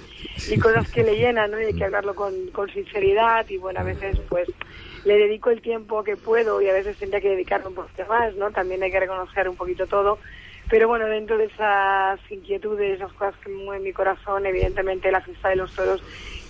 y 0.49 0.59
cosas 0.59 0.89
que 0.91 1.03
le 1.05 1.15
llenan, 1.17 1.51
¿no? 1.51 1.61
Y 1.61 1.67
hay 1.67 1.75
que 1.75 1.85
hablarlo 1.85 2.15
con, 2.15 2.49
con 2.49 2.69
sinceridad 2.71 3.47
y 3.49 3.57
bueno, 3.57 3.81
a 3.81 3.85
veces 3.85 4.19
pues 4.29 4.49
le 5.05 5.15
dedico 5.17 5.51
el 5.51 5.63
tiempo 5.63 6.03
que 6.05 6.17
puedo 6.17 6.61
y 6.61 6.69
a 6.69 6.73
veces 6.73 6.99
tendría 6.99 7.21
que 7.21 7.31
dedicarme 7.31 7.69
un 7.69 7.75
poquito 7.75 8.05
más, 8.09 8.35
¿no? 8.37 8.51
También 8.51 8.83
hay 8.83 8.91
que 8.91 9.01
reconocer 9.01 9.49
un 9.49 9.57
poquito 9.57 9.87
todo. 9.87 10.19
Pero 10.71 10.87
bueno, 10.89 11.07
dentro 11.07 11.37
de 11.37 11.47
esas 11.47 12.21
inquietudes, 12.31 12.97
esas 12.97 13.13
cosas 13.15 13.35
que 13.43 13.51
mueven 13.51 13.83
mi 13.83 13.93
corazón, 13.93 14.47
evidentemente 14.47 15.11
la 15.11 15.21
fiesta 15.21 15.49
de 15.49 15.57
los 15.57 15.75
toros 15.75 16.01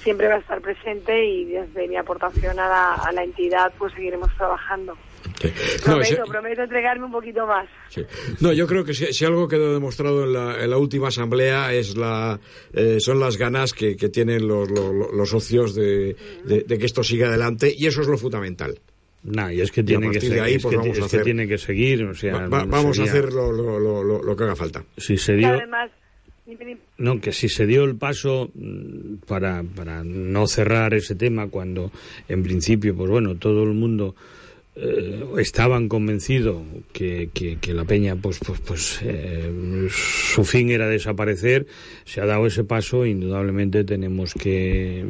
siempre 0.03 0.29
va 0.29 0.35
a 0.35 0.39
estar 0.39 0.61
presente 0.61 1.25
y 1.25 1.45
desde 1.47 1.89
mi 1.89 1.97
aportación 1.97 2.59
a 2.59 2.69
la, 2.69 2.95
a 2.95 3.13
la 3.13 3.23
entidad 3.25 3.73
pues 3.79 3.93
seguiremos 3.95 4.31
trabajando. 4.37 4.95
Sí. 5.41 5.49
No, 5.49 5.85
Prometo, 5.85 6.25
si- 6.25 6.31
prometo 6.31 6.63
entregarme 6.63 7.05
un 7.07 7.13
poquito 7.13 7.47
más. 7.47 7.67
sí. 7.89 8.03
No, 8.41 8.53
yo 8.53 8.67
creo 8.67 8.85
que 8.85 8.93
si, 8.95 9.07
si 9.13 9.25
algo 9.25 9.49
quedó 9.49 9.73
demostrado 9.73 10.25
en 10.25 10.33
la, 10.35 10.63
en 10.63 10.69
la 10.71 10.77
última 10.77 11.09
asamblea 11.09 11.73
es 11.73 11.97
la, 11.97 12.39
eh, 12.75 12.99
son 13.01 13.21
las 13.21 13.37
ganas 13.39 13.73
que, 13.73 13.97
que 13.97 14.09
tienen 14.11 14.47
los, 14.47 14.71
los, 14.71 15.13
los 15.15 15.29
socios 15.31 15.75
de, 15.75 16.15
de- 16.45 16.65
de 16.67 16.79
que 16.79 16.85
esto 16.87 17.03
siga 17.03 17.29
adelante 17.29 17.73
y 17.75 17.87
eso 17.87 18.03
es 18.03 18.07
lo 18.09 18.19
fundamental. 18.19 18.79
Nah, 19.23 19.53
y 19.53 19.61
es 19.61 19.71
que 19.71 19.83
tiene 19.83 20.07
que, 20.09 20.13
partir 20.15 20.23
de 20.23 20.29
seguir, 20.29 20.43
ahí, 20.43 20.55
es 20.55 20.63
pues 20.63 20.79
que, 20.79 20.89
es 20.91 20.97
a 20.97 21.01
que 21.01 21.05
hacer- 21.07 21.25
tiene 21.25 21.47
que 21.47 21.59
seguir. 21.59 22.05
O 22.05 22.15
sea, 22.15 22.33
Va- 22.35 22.49
va- 22.49 22.65
no 22.65 22.71
vamos 22.71 22.97
sería- 22.97 23.13
a 23.13 23.15
hacer 23.15 23.33
lo, 23.33 23.53
lo- 23.53 23.79
lo- 24.03 24.23
lo- 24.23 24.37
que 24.37 24.45
haga 24.45 24.57
falta. 24.57 24.85
Si 24.97 25.19
se 25.19 25.35
Y 25.35 25.39
dio, 25.39 25.49
además, 25.49 25.91
dime, 26.47 26.65
dime. 26.65 26.81
no, 26.99 27.21
que 27.21 27.33
si 27.33 27.49
se 27.51 27.67
dio 27.67 27.85
el 27.85 27.97
paso 27.97 28.51
mm, 28.55 29.17
para, 29.27 29.63
para 29.63 30.03
no 30.05 30.47
cerrar 30.47 30.95
ese 30.95 31.15
tema 31.15 31.49
cuando 31.49 31.93
en 32.29 32.43
principio, 32.43 32.95
pues 32.97 33.11
bueno, 33.11 33.37
todo 33.37 33.63
el 33.65 33.75
mundo 33.75 34.15
eh, 34.77 35.23
estaban 35.39 35.89
convencidos 35.89 36.63
que, 36.95 37.29
que, 37.35 37.59
que 37.59 37.75
la 37.75 37.85
peña, 37.85 38.17
pues, 38.17 38.39
pues, 38.39 38.61
pues 38.61 39.01
eh, 39.03 39.89
su 39.91 40.45
fin 40.45 40.71
era 40.71 40.89
desaparecer, 40.89 41.67
se 42.07 42.23
ha 42.23 42.25
dado 42.27 42.47
ese 42.47 42.65
paso, 42.65 43.05
indudablemente 43.05 43.85
tenemos 43.85 44.33
que, 44.33 45.05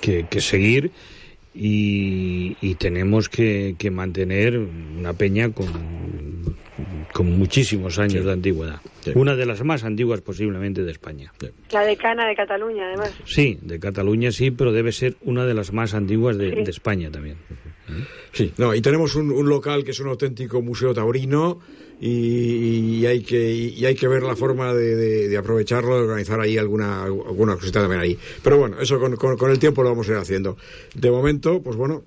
que, 0.00 0.26
que 0.28 0.40
seguir 0.40 0.90
y, 1.54 2.56
y 2.60 2.74
tenemos 2.74 3.28
que, 3.28 3.76
que 3.78 3.90
mantener 3.90 4.58
una 4.58 5.12
peña 5.12 5.50
con, 5.52 5.66
con 7.12 7.38
muchísimos 7.38 7.98
años 7.98 8.24
de 8.24 8.32
antigüedad. 8.32 8.80
Sí. 9.00 9.12
Una 9.14 9.36
de 9.36 9.46
las 9.46 9.62
más 9.62 9.84
antiguas 9.84 10.20
posiblemente 10.20 10.82
de 10.82 10.90
España. 10.90 11.32
La 11.70 11.84
decana 11.84 12.26
de 12.26 12.34
Cataluña, 12.34 12.88
además. 12.88 13.12
Sí, 13.24 13.58
de 13.62 13.78
Cataluña 13.78 14.32
sí, 14.32 14.50
pero 14.50 14.72
debe 14.72 14.90
ser 14.92 15.16
una 15.22 15.44
de 15.46 15.54
las 15.54 15.72
más 15.72 15.94
antiguas 15.94 16.36
de, 16.38 16.50
Sí. 16.50 16.64
de 16.64 16.70
España 16.70 17.10
también. 17.10 17.36
Sí, 18.32 18.52
no, 18.58 18.74
y 18.74 18.80
tenemos 18.80 19.14
un, 19.14 19.30
un 19.30 19.48
local 19.48 19.84
que 19.84 19.92
es 19.92 20.00
un 20.00 20.08
auténtico 20.08 20.60
museo 20.62 20.92
taurino 20.94 21.60
y, 22.00 22.98
y 23.00 23.06
hay 23.06 23.22
que 23.22 23.50
y 23.52 23.84
hay 23.86 23.94
que 23.94 24.08
ver 24.08 24.22
la 24.22 24.36
forma 24.36 24.74
de, 24.74 24.96
de- 24.96 25.28
de 25.28 25.36
aprovecharlo, 25.36 25.96
de 25.96 26.02
organizar 26.04 26.40
ahí 26.40 26.58
alguna 26.58 27.04
alguna 27.04 27.54
cosita 27.54 27.80
también 27.80 28.00
ahí. 28.00 28.18
Pero 28.42 28.58
bueno, 28.58 28.80
eso 28.80 28.98
con, 29.00 29.16
con- 29.16 29.36
con 29.36 29.50
el 29.50 29.58
tiempo 29.58 29.82
lo 29.82 29.90
vamos 29.90 30.08
a 30.08 30.12
ir 30.12 30.18
haciendo. 30.18 30.56
De 30.94 31.10
momento, 31.10 31.62
pues 31.62 31.76
bueno, 31.76 32.02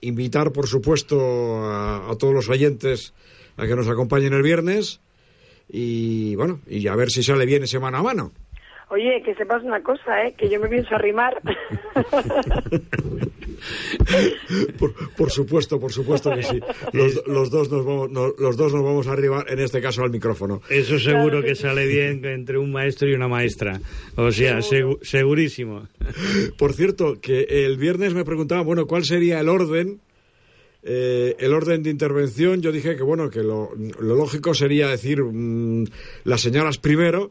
invitar 0.00 0.52
por 0.52 0.66
supuesto 0.66 1.64
a, 1.66 2.10
a 2.10 2.16
todos 2.16 2.34
los 2.34 2.48
oyentes 2.48 3.12
a 3.56 3.66
que 3.66 3.76
nos 3.76 3.88
acompañen 3.88 4.32
el 4.32 4.42
viernes 4.42 5.00
y 5.68 6.34
bueno, 6.36 6.60
y 6.66 6.86
a 6.88 6.96
ver 6.96 7.10
si 7.10 7.22
sale 7.22 7.46
bien 7.46 7.62
ese 7.64 7.78
mano 7.78 7.98
a 7.98 8.02
mano. 8.02 8.32
Oye, 8.90 9.22
que 9.24 9.34
sepas 9.36 9.62
una 9.62 9.82
cosa, 9.82 10.26
¿eh? 10.26 10.34
Que 10.36 10.50
yo 10.50 10.60
me 10.60 10.68
pienso 10.68 10.94
arrimar. 10.94 11.40
Por, 14.78 14.92
por 15.16 15.30
supuesto, 15.30 15.78
por 15.78 15.92
supuesto 15.92 16.30
que 16.34 16.42
sí. 16.42 16.60
Los, 16.92 17.22
los 17.26 17.50
dos 17.50 17.70
nos 17.70 17.84
vamos, 17.84 18.10
no- 18.10 18.34
los 18.38 18.56
dos 18.56 18.72
nos 18.72 18.82
vamos 18.82 19.06
a 19.06 19.12
arribar, 19.12 19.46
en 19.50 19.58
este 19.60 19.80
caso 19.80 20.02
al 20.02 20.10
micrófono. 20.10 20.60
Eso 20.68 20.98
seguro 20.98 21.22
Claro 21.30 21.40
que 21.42 21.46
que 21.48 21.54
sí. 21.54 21.62
sale 21.62 21.86
bien 21.86 22.24
entre 22.24 22.58
un 22.58 22.72
maestro 22.72 23.08
y 23.08 23.14
una 23.14 23.28
maestra. 23.28 23.80
O 24.16 24.30
sea, 24.32 24.58
segu- 24.58 24.98
segurísimo. 25.02 25.86
Por 26.58 26.72
cierto, 26.74 27.20
que 27.20 27.42
el 27.66 27.76
viernes 27.76 28.14
me 28.14 28.24
preguntaban, 28.24 28.64
bueno, 28.66 28.86
¿cuál 28.86 29.04
sería 29.04 29.40
el 29.40 29.48
orden? 29.48 30.00
eh, 30.84 31.36
el 31.38 31.54
orden 31.54 31.84
de 31.84 31.90
intervención, 31.90 32.60
yo 32.60 32.72
dije 32.72 32.96
que 32.96 33.04
bueno, 33.04 33.30
que 33.30 33.44
lo, 33.44 33.70
lo 34.00 34.16
lógico 34.16 34.52
sería 34.52 34.88
decir 34.88 35.22
mm, 35.22 35.84
las 36.24 36.40
señoras 36.40 36.78
primero, 36.78 37.30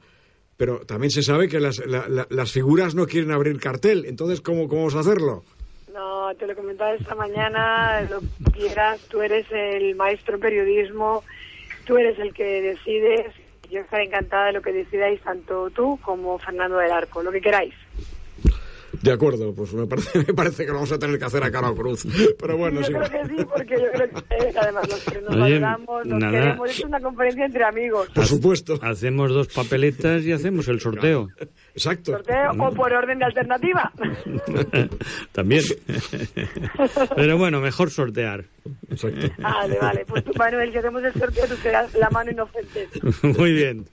pero 0.55 0.79
también 0.85 1.11
se 1.11 1.21
sabe 1.21 1.49
que 1.49 1.59
las, 1.59 1.85
la- 1.85 2.07
la- 2.07 2.27
las 2.29 2.49
figuras 2.53 2.95
no 2.95 3.07
quieren 3.07 3.29
abrir 3.31 3.59
cartel, 3.59 4.05
entonces 4.05 4.39
¿cómo, 4.39 4.69
cómo 4.69 4.83
vamos 4.83 4.95
a 4.95 4.99
hacerlo? 5.01 5.43
No, 5.93 6.33
te 6.35 6.47
lo 6.47 6.55
comentaba 6.55 6.93
esta 6.93 7.15
mañana, 7.15 8.01
lo 8.09 8.21
quieras, 8.53 9.01
tú 9.09 9.21
eres 9.21 9.45
el 9.51 9.93
maestro 9.95 10.35
en 10.35 10.41
periodismo, 10.41 11.23
tú 11.85 11.97
eres 11.97 12.17
el 12.19 12.33
que 12.33 12.61
decides, 12.61 13.33
yo 13.69 13.81
estaré 13.81 14.05
encantada 14.05 14.47
de 14.47 14.53
lo 14.53 14.61
que 14.61 14.71
decidáis 14.71 15.21
tanto 15.21 15.69
tú 15.71 15.99
como 16.01 16.37
Fernando 16.39 16.77
del 16.77 16.91
Arco, 16.91 17.21
lo 17.21 17.31
que 17.31 17.41
queráis. 17.41 17.73
De 19.01 19.11
acuerdo, 19.11 19.53
pues 19.53 19.73
me 19.73 19.87
parece, 19.87 20.19
me 20.27 20.33
parece 20.33 20.63
que 20.63 20.69
lo 20.69 20.75
vamos 20.75 20.91
a 20.91 20.99
tener 20.99 21.17
que 21.17 21.25
hacer 21.25 21.43
a 21.43 21.51
cara 21.51 21.69
o 21.69 21.75
cruz, 21.75 22.05
pero 22.39 22.57
bueno, 22.57 22.81
yo 22.81 22.87
sí. 22.87 22.93
creo 22.93 23.09
que 23.09 23.25
sí, 23.35 23.45
porque 23.45 23.75
yo 23.79 23.91
creo 23.91 24.09
que 24.09 24.59
además 24.59 24.89
los 24.89 25.03
que 25.03 25.21
nos 25.21 25.29
Oye, 25.35 25.59
valoramos, 25.59 26.05
nos 26.05 26.19
nada. 26.19 26.31
queremos, 26.31 26.69
es 26.69 26.83
una 26.83 26.99
conferencia 26.99 27.45
entre 27.45 27.63
amigos. 27.63 28.09
Por 28.13 28.25
supuesto, 28.25 28.79
Hacemos 28.81 29.31
dos 29.31 29.47
papeletas 29.47 30.23
y 30.23 30.31
hacemos 30.31 30.67
el 30.67 30.79
sorteo. 30.79 31.29
exacto. 31.73 32.11
Sorteo 32.11 32.51
o 32.59 32.73
por 32.73 32.93
orden 32.93 33.19
de 33.19 33.25
alternativa. 33.25 33.91
También. 35.31 35.63
Pero 37.15 37.37
bueno, 37.37 37.61
mejor 37.61 37.89
sortear. 37.89 38.45
exacto. 38.89 39.27
Vale, 39.39 39.77
vale, 39.79 40.05
pues 40.05 40.23
tú, 40.23 40.31
Manuel, 40.37 40.71
que 40.71 40.79
hacemos 40.79 41.03
el 41.03 41.13
sorteo, 41.13 41.47
tú 41.47 41.55
serás 41.55 41.93
la 41.95 42.09
mano 42.09 42.31
inocente. 42.31 42.87
Muy 43.23 43.53
bien. 43.53 43.85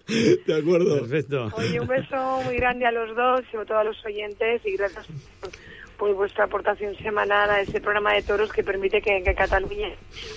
De 0.46 0.54
acuerdo. 0.58 1.00
Perfecto. 1.00 1.48
Oye, 1.56 1.80
un 1.80 1.86
beso 1.86 2.42
muy 2.44 2.56
grande 2.56 2.86
a 2.86 2.92
los 2.92 3.14
dos, 3.16 3.40
sobre 3.50 3.66
todo 3.66 3.78
a 3.78 3.84
los 3.84 3.96
oyentes, 4.04 4.60
y 4.64 4.76
gracias 4.76 4.97
por, 5.40 5.50
por 5.96 6.14
vuestra 6.14 6.44
aportación 6.44 6.94
semanal 6.96 7.50
a 7.50 7.60
este 7.60 7.80
programa 7.80 8.12
de 8.14 8.22
toros 8.22 8.52
que 8.52 8.62
permite 8.62 9.00
que, 9.02 9.22
que 9.22 9.34
Cataluña, 9.34 9.88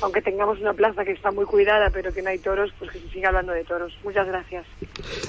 aunque 0.01 0.21
tengamos 0.21 0.59
una 0.59 0.73
plaza 0.73 1.05
que 1.05 1.11
está 1.11 1.31
muy 1.31 1.45
cuidada, 1.45 1.89
pero 1.91 2.11
que 2.13 2.21
no 2.21 2.29
hay 2.29 2.39
toros, 2.39 2.71
pues 2.79 2.89
que 2.91 2.99
se 2.99 3.09
siga 3.09 3.29
hablando 3.29 3.53
de 3.53 3.63
toros. 3.63 3.93
Muchas 4.03 4.27
gracias. 4.27 4.65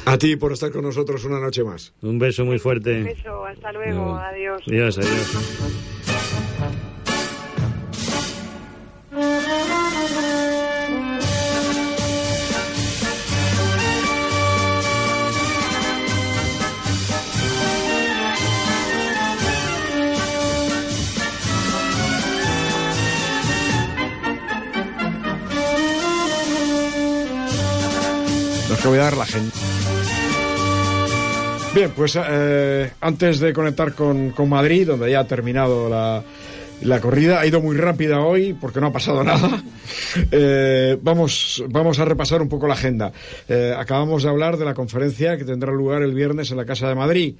A 0.06 0.16
ti 0.16 0.36
por 0.36 0.52
estar 0.52 0.70
con 0.72 0.82
nosotros 0.82 1.24
una 1.24 1.38
noche 1.38 1.62
más. 1.64 1.92
Un 2.02 2.18
beso 2.18 2.44
muy 2.44 2.54
Un 2.56 2.60
fuerte. 2.60 3.02
beso, 3.02 3.44
hasta 3.44 3.72
luego, 3.72 4.16
adiós. 4.16 4.62
Adiós, 4.66 4.98
adiós. 4.98 5.38
Que 28.82 28.88
voy 28.88 28.98
a 28.98 29.02
dar 29.02 29.16
la 29.16 29.26
gente. 29.26 29.56
Bien, 31.74 31.90
pues 31.94 32.18
eh, 32.20 32.90
antes 33.00 33.38
de 33.38 33.52
conectar 33.52 33.94
con, 33.94 34.30
con 34.32 34.48
Madrid, 34.48 34.88
donde 34.88 35.10
ya 35.10 35.20
ha 35.20 35.26
terminado 35.26 35.88
la, 35.88 36.22
la 36.82 37.00
corrida, 37.00 37.40
ha 37.40 37.46
ido 37.46 37.60
muy 37.60 37.76
rápida 37.76 38.20
hoy 38.20 38.54
porque 38.54 38.80
no 38.80 38.88
ha 38.88 38.92
pasado 38.92 39.22
nada. 39.24 39.62
Eh, 40.30 40.98
vamos, 41.00 41.64
vamos 41.68 41.98
a 41.98 42.04
repasar 42.04 42.42
un 42.42 42.48
poco 42.48 42.66
la 42.66 42.74
agenda. 42.74 43.12
Eh, 43.48 43.72
acabamos 43.76 44.24
de 44.24 44.28
hablar 44.28 44.56
de 44.56 44.64
la 44.64 44.74
conferencia 44.74 45.38
que 45.38 45.44
tendrá 45.44 45.72
lugar 45.72 46.02
el 46.02 46.12
viernes 46.12 46.50
en 46.50 46.56
la 46.56 46.66
Casa 46.66 46.88
de 46.88 46.94
Madrid. 46.94 47.36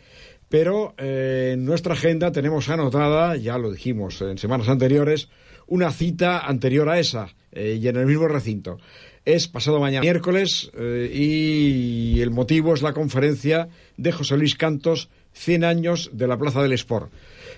Pero 0.49 0.95
en 0.99 1.65
nuestra 1.65 1.95
agenda 1.95 2.31
tenemos 2.31 2.69
anotada, 2.69 3.37
ya 3.37 3.57
lo 3.57 3.71
dijimos 3.71 4.21
en 4.21 4.37
semanas 4.37 4.69
anteriores, 4.69 5.31
una 5.67 5.91
cita 5.91 6.41
anterior 6.41 6.91
a 6.91 6.99
esa 6.99 7.29
y 7.55 7.89
en 7.89 7.97
el 7.97 8.05
mismo 8.05 8.29
recinto. 8.29 8.79
Es 9.25 9.47
pasado 9.47 9.79
mañana 9.79 10.03
miércoles 10.03 10.73
eh, 10.77 11.09
y 11.15 12.21
el 12.21 12.33
motivo 12.33 12.75
es 12.75 12.83
la 12.83 12.93
conferencia 12.93 13.69
de 13.97 14.11
José 14.11 14.37
Luis 14.37 14.57
Cantos, 14.57 15.11
100 15.35 15.63
años 15.63 16.11
de 16.13 16.27
la 16.27 16.37
Plaza 16.37 16.61
del 16.61 16.73
Sport. 16.73 17.13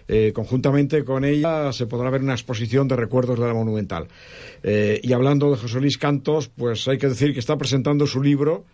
Eh, 0.06 0.32
conjuntamente 0.34 1.04
con 1.04 1.24
ella 1.24 1.72
se 1.72 1.86
podrá 1.86 2.10
ver 2.10 2.20
una 2.20 2.34
exposición 2.34 2.86
de 2.86 2.96
recuerdos 2.96 3.40
de 3.40 3.46
la 3.46 3.54
Monumental. 3.54 4.08
Eh, 4.62 5.00
y 5.02 5.14
hablando 5.14 5.50
de 5.50 5.56
José 5.56 5.80
Luis 5.80 5.96
Cantos, 5.96 6.48
pues 6.48 6.86
hay 6.86 6.98
que 6.98 7.08
decir 7.08 7.32
que 7.32 7.40
está 7.40 7.56
presentando 7.56 8.06
su 8.06 8.22
libro, 8.22 8.66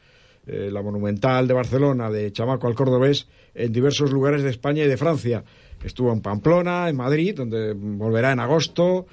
La 0.47 0.83
Monumental 0.83 1.47
de 1.47 1.55
Barcelona, 1.55 2.11
de 2.11 2.33
Chamaco 2.33 2.67
al 2.67 2.75
Cordobés, 2.75 3.29
en 3.55 3.73
diversos 3.73 4.11
lugares 4.11 4.43
de 4.43 4.51
España 4.51 4.83
y 4.83 4.89
de 4.89 4.97
Francia. 4.97 5.45
Estuvo 5.85 6.13
en 6.13 6.23
Pamplona, 6.23 6.89
en 6.89 6.97
Madrid, 6.97 7.37
donde 7.37 7.73
volverá 7.73 8.33
en 8.33 8.41
agosto, 8.41 9.07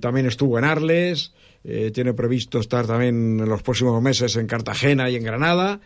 también 0.00 0.26
estuvo 0.26 0.58
en 0.58 0.64
Arles, 0.64 1.32
eh, 1.64 1.90
tiene 1.92 2.14
previsto 2.14 2.60
estar 2.60 2.86
también 2.86 3.40
en 3.40 3.48
los 3.48 3.62
próximos 3.62 4.00
meses 4.02 4.36
en 4.36 4.46
Cartagena 4.46 5.10
y 5.10 5.16
en 5.16 5.24
Granada, 5.24 5.80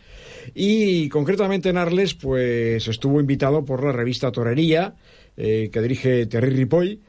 y 0.54 1.08
concretamente 1.08 1.68
en 1.68 1.76
Arles, 1.76 2.14
pues 2.14 2.86
estuvo 2.88 3.20
invitado 3.20 3.64
por 3.64 3.84
la 3.84 3.92
revista 3.92 4.32
Torería, 4.32 4.94
eh, 5.36 5.70
que 5.72 5.80
dirige 5.80 6.26
Terry 6.26 6.50
Ripoll, 6.50 7.00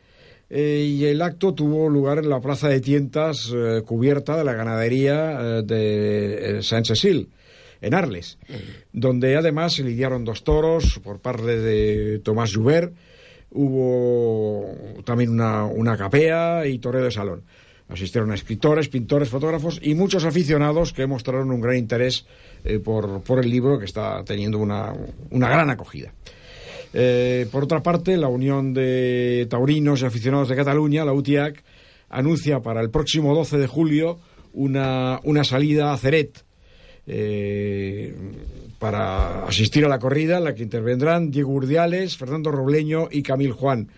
eh, 0.50 0.88
y 0.88 1.06
el 1.06 1.22
acto 1.22 1.54
tuvo 1.54 1.90
lugar 1.90 2.20
en 2.20 2.30
la 2.30 2.40
plaza 2.40 2.70
de 2.70 2.80
tientas 2.80 3.52
eh, 3.54 3.82
cubierta 3.86 4.38
de 4.38 4.44
la 4.44 4.54
ganadería 4.54 5.62
de 5.62 6.60
Saint-Cecil, 6.62 7.30
en 7.82 7.94
Arles, 7.94 8.38
donde 8.94 9.36
además 9.36 9.74
se 9.74 9.84
lidiaron 9.84 10.24
dos 10.24 10.46
toros 10.46 11.02
por 11.04 11.20
parte 11.20 11.60
de 11.60 12.20
Tomás 12.20 12.54
Joubert, 12.54 12.94
hubo 13.52 14.74
también 15.04 15.32
una, 15.32 15.66
una 15.66 15.98
capea 15.98 16.66
y 16.66 16.80
toreo 16.80 17.04
de 17.04 17.12
salón. 17.12 17.44
Asistieron 17.94 18.34
escritores, 18.34 18.90
pintores, 18.90 19.30
fotógrafos 19.30 19.80
y 19.82 19.94
muchos 19.94 20.26
aficionados 20.26 20.92
que 20.92 21.08
mostraron 21.08 21.52
un 21.52 21.62
gran 21.62 21.78
interés 21.78 22.26
por, 22.84 23.22
por, 23.22 23.40
el 23.40 23.50
libro 23.50 23.78
que 23.78 23.86
está 23.86 24.24
teniendo 24.26 24.58
una, 24.58 24.94
una 25.30 25.48
gran 25.48 25.70
acogida. 25.70 26.12
Eh, 26.94 27.48
por 27.52 27.64
otra 27.64 27.82
parte, 27.82 28.18
la 28.18 28.28
Unión 28.28 28.74
de 28.74 29.48
Taurinos 29.50 30.02
y 30.02 30.06
Aficionados 30.06 30.50
de 30.50 30.56
Cataluña, 30.56 31.04
la 31.04 31.14
UTIAC, 31.14 31.64
anuncia 32.10 32.60
para 32.60 32.82
el 32.82 32.92
próximo 32.92 33.34
12 33.34 33.58
de 33.58 33.68
julio 33.68 34.20
una, 34.54 35.20
una 35.24 35.44
salida 35.44 35.92
a 35.92 35.98
Ceret 35.98 36.46
eh, 37.08 38.16
para 38.78 39.46
asistir 39.46 39.84
a 39.86 39.90
la 39.90 39.98
corrida 39.98 40.40
la 40.40 40.54
que 40.54 40.62
intervendrán 40.62 41.32
Diego 41.32 41.52
Urdiales, 41.52 42.16
Fernando 42.16 42.52
Robleño 42.52 43.08
y 43.10 43.24
Camil 43.24 43.54
Juan. 43.54 43.90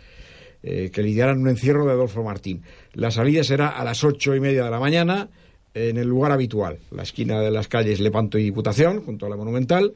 Eh, 0.67 0.89
que 0.91 1.03
lidiarán 1.03 1.41
un 1.41 1.47
encierro 1.47 1.85
de 1.85 1.91
Adolfo 1.91 2.23
Martín. 2.23 2.63
La 2.93 3.11
salida 3.11 3.43
será 3.43 3.67
a 3.67 3.83
las 3.83 4.03
ocho 4.03 4.33
y 4.33 4.39
media 4.39 4.63
de 4.63 4.71
la 4.71 4.79
mañana 4.79 5.29
en 5.75 5.97
el 5.97 6.07
lugar 6.07 6.31
habitual, 6.31 6.79
la 6.89 7.03
esquina 7.03 7.39
de 7.39 7.51
las 7.51 7.67
calles 7.67 7.99
Lepanto 7.99 8.39
y 8.39 8.45
Diputación, 8.45 9.01
junto 9.01 9.27
a 9.27 9.29
la 9.29 9.35
Monumental, 9.35 9.93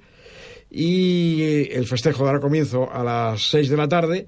y 0.69 1.67
el 1.71 1.87
festejo 1.87 2.23
dará 2.23 2.39
comienzo 2.39 2.87
a 2.87 3.03
las 3.03 3.49
6 3.49 3.67
de 3.67 3.77
la 3.77 3.87
tarde 3.87 4.27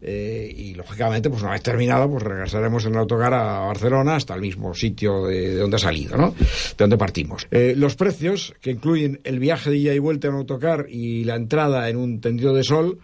eh, 0.00 0.54
y 0.56 0.74
lógicamente 0.74 1.28
pues 1.28 1.42
una 1.42 1.50
vez 1.50 1.62
terminado 1.62 2.08
pues 2.08 2.22
regresaremos 2.22 2.84
en 2.86 2.92
el 2.92 2.98
autocar 2.98 3.34
a 3.34 3.60
Barcelona 3.66 4.14
hasta 4.14 4.36
el 4.36 4.40
mismo 4.40 4.74
sitio 4.74 5.26
de, 5.26 5.56
donde 5.56 5.76
ha 5.76 5.80
salido 5.80 6.16
¿no? 6.16 6.30
de 6.30 6.76
donde 6.76 6.96
partimos 6.96 7.48
eh, 7.50 7.74
los 7.76 7.96
precios 7.96 8.54
que 8.60 8.70
incluyen 8.70 9.20
el 9.24 9.40
viaje 9.40 9.70
de 9.70 9.78
ida 9.78 9.94
y 9.94 9.98
vuelta 9.98 10.28
en 10.28 10.34
autocar 10.34 10.86
y 10.88 11.24
la 11.24 11.34
entrada 11.34 11.88
en 11.88 11.96
un 11.96 12.20
tendido 12.20 12.54
de 12.54 12.62
sol 12.62 13.00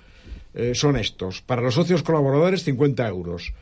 eh, 0.59 0.75
son 0.75 0.97
estos. 0.97 1.41
Para 1.41 1.63
los 1.63 1.75
socios 1.75 2.03
colaboradores 2.03 2.65
50 2.65 3.07
euros. 3.09 3.55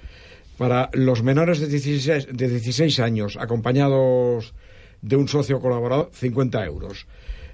Para 0.57 0.89
los 0.95 1.23
menores 1.23 1.61
de 1.61 1.69
16, 1.69 2.29
de 2.33 2.49
16 2.49 2.99
años 3.01 3.37
acompañados 3.39 4.55
de 5.03 5.17
un 5.17 5.29
socio 5.29 5.61
colaborador 5.61 6.11
50 6.13 6.65
euros 6.65 7.07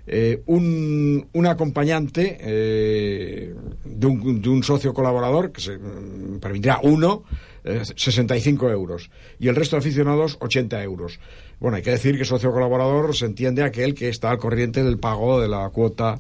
eh, 0.06 0.42
un, 0.46 1.28
un, 1.32 1.46
acompañante 1.46 2.38
eh, 2.40 3.54
de, 3.84 4.06
un, 4.06 4.42
de, 4.42 4.48
un, 4.48 4.62
socio 4.62 4.92
colaborador, 4.92 5.52
que 5.52 5.60
se 5.60 5.78
mm, 5.78 6.40
permitirá 6.40 6.80
uno, 6.82 7.24
eh, 7.64 7.82
65 7.84 8.70
euros, 8.70 9.10
y 9.38 9.48
el 9.48 9.54
resto 9.54 9.76
de 9.76 9.80
aficionados 9.80 10.36
80 10.40 10.82
euros. 10.82 11.20
Bueno, 11.60 11.76
hay 11.76 11.82
que 11.84 11.92
decir 11.92 12.18
que 12.18 12.24
socio 12.24 12.50
colaborador 12.50 13.14
se 13.14 13.24
entiende 13.24 13.62
aquel 13.62 13.94
que 13.94 14.08
está 14.08 14.30
al 14.32 14.38
corriente 14.38 14.82
del 14.82 14.98
pago 14.98 15.40
de 15.40 15.46
la 15.46 15.70
cuota 15.70 16.18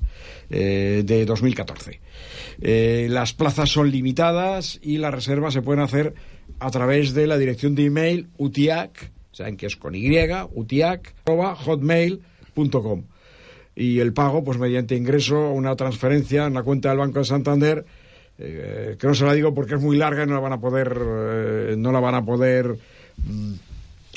eh, 0.50 1.02
de 1.04 1.24
2014. 1.26 2.00
Eh, 2.60 3.08
las 3.10 3.32
plazas 3.32 3.70
son 3.70 3.90
limitadas 3.90 4.78
y 4.82 4.98
las 4.98 5.12
reservas 5.12 5.54
se 5.54 5.62
pueden 5.62 5.82
hacer 5.82 6.14
a 6.60 6.70
través 6.70 7.12
de 7.12 7.26
la 7.26 7.38
dirección 7.38 7.74
de 7.74 7.86
email 7.86 8.28
utiac, 8.38 9.10
saben 9.32 9.56
que 9.56 9.66
es 9.66 9.74
con 9.74 9.96
y, 9.96 10.08
utiac, 10.54 11.12
hotmail.com 11.26 13.02
y 13.74 14.00
el 14.00 14.12
pago, 14.12 14.44
pues 14.44 14.58
mediante 14.58 14.96
ingreso, 14.96 15.50
una 15.50 15.74
transferencia 15.76 16.46
en 16.46 16.54
la 16.54 16.62
cuenta 16.62 16.90
del 16.90 16.98
Banco 16.98 17.20
de 17.20 17.24
Santander, 17.24 17.84
eh, 18.38 18.96
que 18.98 19.06
no 19.06 19.14
se 19.14 19.24
la 19.24 19.34
digo 19.34 19.54
porque 19.54 19.74
es 19.74 19.80
muy 19.80 19.96
larga 19.96 20.24
y 20.24 20.26
no 20.26 20.34
la 20.34 20.40
van 20.40 20.52
a 20.52 20.60
poder, 20.60 20.98
eh, 20.98 21.74
no 21.76 21.92
la 21.92 22.00
van 22.00 22.14
a 22.14 22.24
poder, 22.24 22.76
mm, 23.24 23.52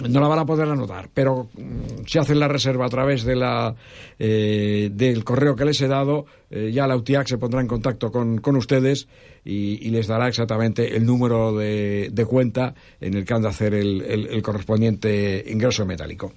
no 0.10 0.20
la 0.20 0.28
van 0.28 0.39
a 0.39 0.45
poder 0.45 0.68
anotar, 0.68 1.10
pero 1.14 1.49
mm, 1.53 2.06
si 2.06 2.20
hacen 2.20 2.39
la 2.39 2.47
reserva 2.49 2.86
a 2.86 2.89
través 2.89 3.24
de 3.24 3.36
la, 3.36 3.76
eh, 4.20 4.89
del 4.91 5.24
correo 5.24 5.56
que 5.56 5.66
les 5.66 5.80
he 5.82 5.88
dado, 5.88 6.26
ya 6.49 6.88
la 6.88 6.95
UTIAC 6.95 7.28
se 7.28 7.38
pondrá 7.38 7.60
en 7.60 7.68
contacto 7.68 8.14
con, 8.14 8.38
con 8.38 8.56
ustedes 8.56 9.10
y, 9.43 9.89
les 9.89 10.08
dará 10.08 10.30
exactamente 10.30 10.95
el 10.95 11.06
número 11.06 11.53
de, 11.53 12.26
cuenta 12.30 12.74
en 13.01 13.14
el 13.16 13.26
que 13.26 13.34
han 13.34 13.41
de 13.41 13.49
hacer 13.49 13.74
el, 13.74 14.01
el 14.01 14.41
correspondiente 14.41 15.43
ingreso 15.47 15.86
metálico. 15.86 16.32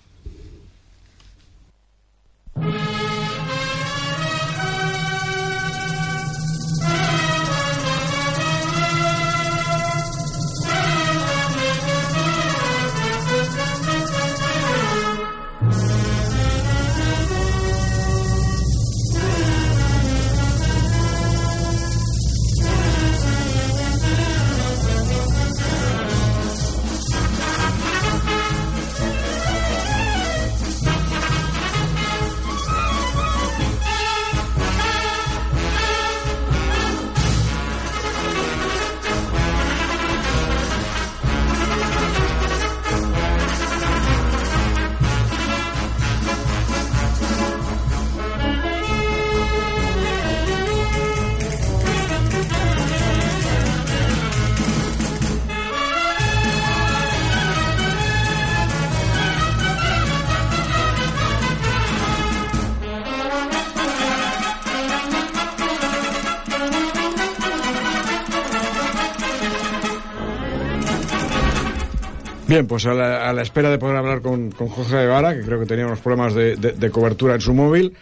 Bien, 72.59 72.67
pues 72.67 72.87
a 72.87 72.93
la, 72.93 73.41
espera 73.41 73.71
de 73.71 73.79
poder 73.79 73.95
hablar 73.95 74.21
con, 74.21 74.51
con 74.51 74.67
Jorge 74.67 74.97
Guevara, 74.97 75.33
que 75.33 75.43
creo 75.43 75.61
que 75.61 75.67
tenía 75.67 75.87
unos 75.87 76.01
problemas 76.01 76.35
de, 76.35 76.91
cobertura 76.91 77.37
en 77.37 77.41
su 77.41 77.55
móvil, 77.55 77.95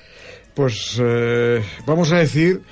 pues 0.54 0.98
eh, 0.98 1.62
vamos 1.84 2.10
a 2.10 2.16
decir 2.16 2.62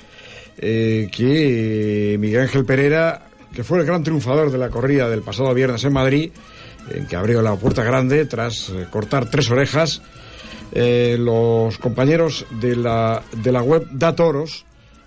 eh, 0.57 1.07
que 1.11 2.17
Miguel 2.19 2.41
Ángel 2.41 2.65
Pereira, 2.65 3.27
que 3.53 3.63
fue 3.63 3.77
el 3.77 3.85
gran 3.85 4.03
triunfador 4.03 4.49
de 4.49 4.57
la 4.57 4.71
corrida 4.71 5.07
del 5.07 5.21
pasado 5.21 5.53
viernes 5.53 5.83
en 5.83 5.93
Madrid, 5.93 6.31
en 6.89 7.05
que 7.05 7.15
abrió 7.15 7.43
la 7.43 7.55
puerta 7.55 7.83
grande 7.83 8.25
tras 8.25 8.69
eh, 8.69 8.87
cortar 8.89 9.29
tres 9.29 9.51
orejas, 9.51 10.01
los 10.73 11.77
compañeros 11.77 12.47
de 12.49 12.77
la, 12.77 13.21
de 13.31 13.51
la 13.51 13.61
web 13.61 13.87
Da 13.91 14.15
Toros, 14.15 14.65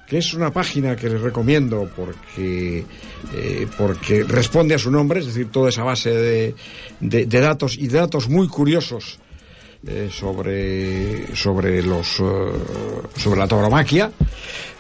que 0.09 0.19
es 0.19 0.33
una 0.33 0.51
página 0.51 0.97
que 0.97 1.11
les 1.11 1.21
recomiendo 1.21 1.89
porque, 1.95 2.85
eh, 3.35 3.67
porque 3.77 4.25
responde 4.25 4.75
a 4.75 4.79
su 4.79 4.91
nombre, 4.91 5.21
es 5.21 5.27
decir, 5.27 5.51
toda 5.51 5.69
esa 5.69 5.85
base 5.85 6.11
de, 6.11 6.55
de, 7.01 7.41
datos 7.41 7.77
y 7.77 7.89
datos 7.89 8.29
muy 8.29 8.49
curiosos 8.49 9.19
eh, 9.87 10.09
sobre, 10.11 11.37
sobre, 11.37 11.83
los, 11.83 12.21
uh, 12.21 12.51
sobre 13.17 13.39
la 13.39 13.47
tauromaquia, 13.47 14.11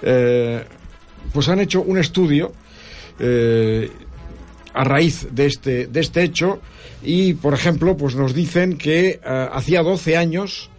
eh, 0.02 0.64
pues 1.32 1.48
han 1.50 1.60
hecho 1.60 1.82
un 1.82 1.98
estudio 1.98 2.52
eh, 3.18 3.90
a 4.72 4.84
raíz 4.84 5.28
de 5.30 5.46
este, 5.46 5.86
de 5.88 6.00
este 6.00 6.22
hecho 6.22 6.60
y, 7.02 7.34
por 7.34 7.52
ejemplo, 7.52 7.98
pues 7.98 8.14
nos 8.16 8.34
dicen 8.34 8.78
que 8.78 9.20
hacía 9.22 9.82
12 9.82 10.16
años 10.16 10.70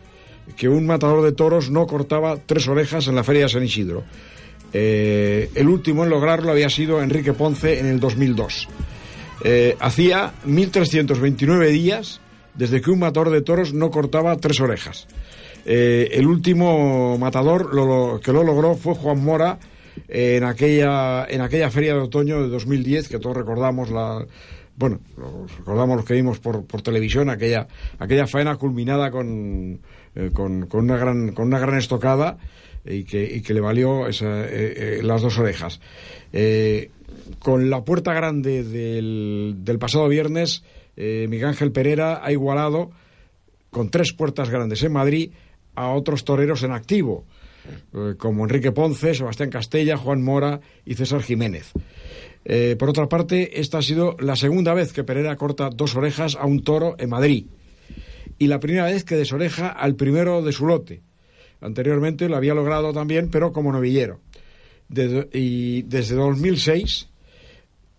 que 0.57 0.67
un 0.67 0.85
matador 0.85 1.23
de 1.23 1.31
toros 1.31 1.69
no 1.69 1.85
cortaba 1.85 2.37
tres 2.45 2.67
orejas 2.67 3.07
en 3.07 3.15
la 3.15 3.23
feria 3.23 3.43
de 3.43 3.49
San 3.49 3.63
Isidro. 3.63 4.03
Eh, 4.73 5.49
el 5.55 5.67
último 5.67 6.03
en 6.03 6.09
lograrlo 6.09 6.51
había 6.51 6.69
sido 6.69 7.01
Enrique 7.01 7.33
Ponce 7.33 7.79
en 7.79 7.87
el 7.87 7.99
2002. 7.99 8.67
Eh, 9.43 9.75
hacía 9.79 10.33
1.329 10.45 11.69
días 11.71 12.21
desde 12.55 12.81
que 12.81 12.91
un 12.91 12.99
matador 12.99 13.29
de 13.29 13.41
toros 13.41 13.73
no 13.73 13.89
cortaba 13.89 14.35
tres 14.37 14.59
orejas. 14.59 15.07
Eh, 15.65 16.09
el 16.13 16.27
último 16.27 17.17
matador 17.17 17.69
que 18.21 18.33
lo 18.33 18.43
logró 18.43 18.75
fue 18.75 18.95
Juan 18.95 19.23
Mora 19.23 19.59
en 20.07 20.43
aquella, 20.43 21.25
en 21.25 21.41
aquella 21.41 21.69
feria 21.69 21.93
de 21.93 21.99
otoño 21.99 22.41
de 22.41 22.49
2010, 22.49 23.09
que 23.09 23.19
todos 23.19 23.35
recordamos 23.35 23.89
la, 23.91 24.25
bueno, 24.77 24.99
recordamos 25.57 25.97
los 25.97 26.05
que 26.05 26.13
vimos 26.13 26.39
por, 26.39 26.65
por 26.65 26.81
televisión, 26.81 27.29
aquella, 27.29 27.67
aquella 27.97 28.27
faena 28.27 28.55
culminada 28.55 29.11
con, 29.11 29.79
con, 30.33 30.67
con, 30.67 30.85
una 30.85 30.97
gran, 30.97 31.33
con 31.33 31.47
una 31.47 31.59
gran 31.59 31.77
estocada 31.77 32.37
y 32.89 33.03
que, 33.03 33.41
que 33.41 33.53
le 33.53 33.61
valió 33.61 34.07
esa, 34.07 34.45
eh, 34.45 34.97
eh, 34.99 34.99
las 35.03 35.21
dos 35.21 35.37
orejas. 35.37 35.79
con 37.39 37.69
la 37.69 37.83
puerta 37.83 38.13
grande 38.13 38.63
del, 38.63 39.57
del 39.59 39.79
pasado 39.79 40.07
viernes, 40.07 40.63
Miguel 40.97 41.45
Ángel 41.45 41.71
Pereira 41.71 42.19
ha 42.25 42.31
igualado 42.31 42.91
con 43.69 43.89
tres 43.89 44.11
puertas 44.11 44.49
grandes 44.49 44.83
en 44.83 44.91
Madrid 44.91 45.31
a 45.75 45.91
otros 45.91 46.25
toreros 46.25 46.63
en 46.63 46.71
activo, 46.71 47.25
como 48.17 48.43
Enrique 48.43 48.73
Ponce, 48.73 49.13
Sebastián 49.13 49.49
Castella, 49.49 49.95
Juan 49.95 50.21
Mora 50.21 50.59
y 50.85 50.95
César 50.95 51.21
Jiménez. 51.21 51.71
Eh, 52.45 52.75
por 52.77 52.89
otra 52.89 53.07
parte, 53.07 53.59
esta 53.59 53.79
ha 53.79 53.81
sido 53.81 54.15
la 54.19 54.35
segunda 54.35 54.73
vez 54.73 54.93
que 54.93 55.03
Pereira 55.03 55.35
corta 55.35 55.69
dos 55.69 55.95
orejas 55.95 56.35
a 56.35 56.45
un 56.45 56.63
toro 56.63 56.95
en 56.97 57.09
Madrid 57.09 57.45
y 58.37 58.47
la 58.47 58.59
primera 58.59 58.85
vez 58.85 59.03
que 59.03 59.15
desoreja 59.15 59.69
al 59.69 59.95
primero 59.95 60.41
de 60.41 60.51
su 60.51 60.65
lote. 60.65 61.01
Anteriormente 61.61 62.29
lo 62.29 62.37
había 62.37 62.53
logrado 62.53 62.93
también, 62.93 63.29
pero 63.29 63.51
como 63.51 63.71
novillero. 63.71 64.19
y 65.33 65.81
desde 65.83 66.15
2006 66.15 67.07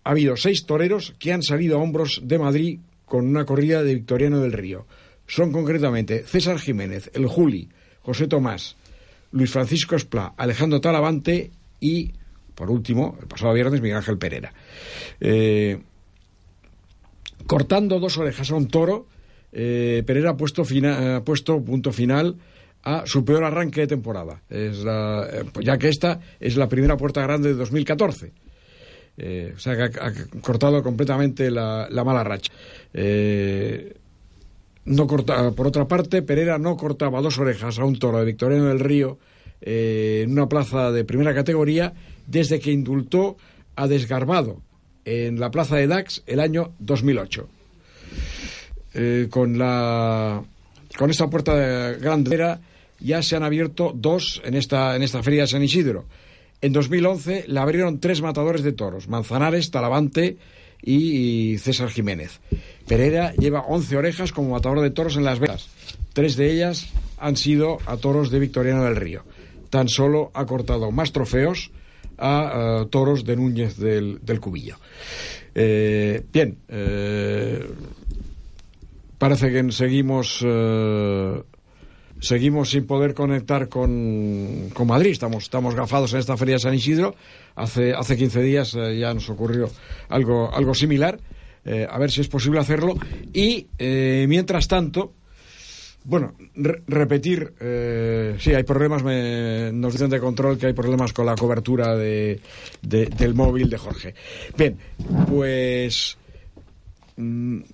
ha 0.03 0.09
habido 0.09 0.35
seis 0.35 0.65
toreros 0.65 1.13
que 1.19 1.31
han 1.31 1.43
salido 1.43 1.77
a 1.77 1.81
hombros 1.81 2.21
de 2.23 2.39
Madrid 2.39 2.79
con 3.05 3.27
una 3.27 3.45
corrida 3.45 3.83
de 3.83 3.93
Victoriano 3.93 4.39
del 4.39 4.53
Río. 4.53 4.87
Son 5.27 5.51
concretamente 5.51 6.23
César 6.23 6.59
Jiménez, 6.59 7.11
el 7.13 7.27
Juli, 7.27 7.69
José 8.01 8.27
Tomás, 8.27 8.75
Luis 9.31 9.51
Francisco 9.51 9.95
Esplá, 9.95 10.33
Alejandro 10.37 10.81
Talavante 10.81 11.51
y 11.79 12.11
por 12.61 12.69
último, 12.69 13.17
el 13.19 13.27
pasado 13.27 13.53
viernes, 13.53 13.81
Miguel 13.81 13.97
Ángel 13.97 14.19
Pereira. 14.19 14.53
Eh, 15.19 15.81
cortando 17.47 17.99
dos 17.99 18.19
orejas 18.19 18.51
a 18.51 18.55
un 18.55 18.67
toro, 18.67 19.07
eh, 19.51 20.03
Pereira 20.05 20.31
ha 20.31 20.37
puesto, 20.37 20.61
ha 20.61 21.23
puesto 21.23 21.63
punto 21.63 21.91
final 21.91 22.37
a 22.83 23.03
su 23.05 23.23
peor 23.23 23.43
arranque 23.43 23.81
de 23.81 23.87
temporada, 23.87 24.41
eh, 24.49 24.71
ya 25.61 25.77
que 25.77 25.89
esta 25.89 26.19
es 26.39 26.57
la 26.57 26.67
primera 26.67 26.97
puerta 26.97 27.21
grande 27.21 27.49
de 27.49 27.55
2014. 27.55 28.31
o 29.55 29.59
sea 29.59 29.75
que 29.75 29.83
ha, 29.83 30.13
cortado 30.41 30.81
completamente 30.81 31.51
la, 31.51 31.87
mala 32.03 32.23
racha. 32.23 32.51
no 34.85 35.07
corta, 35.07 35.51
por 35.51 35.67
otra 35.67 35.87
parte, 35.87 36.21
Pereira 36.21 36.57
no 36.57 36.75
cortaba 36.75 37.21
dos 37.21 37.37
orejas 37.37 37.77
a 37.77 37.85
un 37.85 37.99
toro 37.99 38.19
de 38.19 38.25
Victoriano 38.25 38.65
del 38.65 38.79
Río 38.79 39.19
en 39.61 40.31
una 40.31 40.47
plaza 40.47 40.91
de 40.91 41.05
primera 41.05 41.35
categoría 41.35 41.93
desde 42.25 42.59
que 42.59 42.71
indultó 42.71 43.37
a 43.75 43.87
Desgarbado 43.87 44.61
en 45.05 45.39
la 45.39 45.51
plaza 45.51 45.77
de 45.77 45.87
Dax 45.87 46.23
el 46.27 46.39
año 46.39 46.73
2008. 46.79 47.47
Eh, 48.93 49.27
con 49.29 49.57
la 49.57 50.43
con 50.97 51.09
esta 51.09 51.29
puerta 51.29 51.55
de 51.55 51.97
grandera 51.99 52.59
ya 52.99 53.21
se 53.21 53.35
han 53.35 53.43
abierto 53.43 53.91
dos 53.95 54.41
en 54.45 54.55
esta 54.55 54.95
en 54.95 55.03
esta 55.03 55.23
feria 55.23 55.41
de 55.41 55.47
San 55.47 55.63
Isidro. 55.63 56.05
En 56.61 56.73
2011 56.73 57.45
la 57.47 57.63
abrieron 57.63 57.99
tres 57.99 58.21
matadores 58.21 58.63
de 58.63 58.71
toros, 58.71 59.07
Manzanares, 59.07 59.71
Talavante 59.71 60.37
y 60.83 61.57
César 61.57 61.89
Jiménez. 61.89 62.39
Pereira 62.87 63.33
lleva 63.33 63.61
11 63.61 63.97
orejas 63.97 64.31
como 64.31 64.51
matador 64.51 64.81
de 64.81 64.91
toros 64.91 65.17
en 65.17 65.23
Las 65.23 65.39
Vegas. 65.39 65.69
Tres 66.13 66.35
de 66.35 66.51
ellas 66.51 66.89
han 67.17 67.35
sido 67.37 67.77
a 67.85 67.97
toros 67.97 68.29
de 68.29 68.39
Victoriano 68.39 68.83
del 68.83 68.95
Río. 68.95 69.23
Tan 69.69 69.87
solo 69.87 70.31
ha 70.33 70.45
cortado 70.45 70.91
más 70.91 71.11
trofeos 71.11 71.71
a, 72.17 72.85
toros 72.89 73.23
de 73.25 73.35
Núñez 73.35 73.77
del, 73.77 74.39
Cubillo. 74.39 74.77
Eh, 75.55 76.23
bien, 76.31 76.57
eh, 76.67 77.65
parece 79.21 79.51
que 79.51 79.71
seguimos 79.71 80.43
eh, 80.43 81.43
seguimos 82.19 82.71
sin 82.71 82.87
poder 82.87 83.13
conectar 83.13 83.69
con, 83.69 84.71
con, 84.73 84.87
Madrid. 84.87 85.11
Estamos, 85.11 85.43
estamos 85.43 85.75
gafados 85.75 86.11
en 86.13 86.19
esta 86.21 86.37
feria 86.37 86.55
de 86.55 86.59
San 86.59 86.73
Isidro. 86.73 87.13
Hace, 87.53 87.93
hace 87.93 88.17
15 88.17 88.41
días 88.41 88.71
ya 88.97 89.13
nos 89.13 89.29
ocurrió 89.29 89.69
algo, 90.09 90.51
algo 90.51 90.73
similar. 90.73 91.19
a 91.65 91.99
ver 91.99 92.09
si 92.09 92.21
es 92.21 92.29
posible 92.29 92.59
hacerlo. 92.59 92.95
Y 93.31 93.67
mientras 94.27 94.67
tanto, 94.67 95.13
bueno, 96.03 96.33
repetir, 96.87 97.53
eh, 97.59 98.35
sí, 98.39 98.53
hay 98.55 98.63
problemas, 98.63 99.03
nos 99.03 99.93
dicen 99.93 100.09
de 100.09 100.19
control 100.19 100.57
que 100.57 100.65
hay 100.65 100.73
problemas 100.73 101.13
con 101.13 101.27
la 101.27 101.35
cobertura 101.35 101.95
de, 101.95 102.39
del 102.81 103.35
móvil 103.35 103.69
de 103.69 103.77
Jorge. 103.77 104.15
Bien, 104.57 104.77
pues 105.27 106.17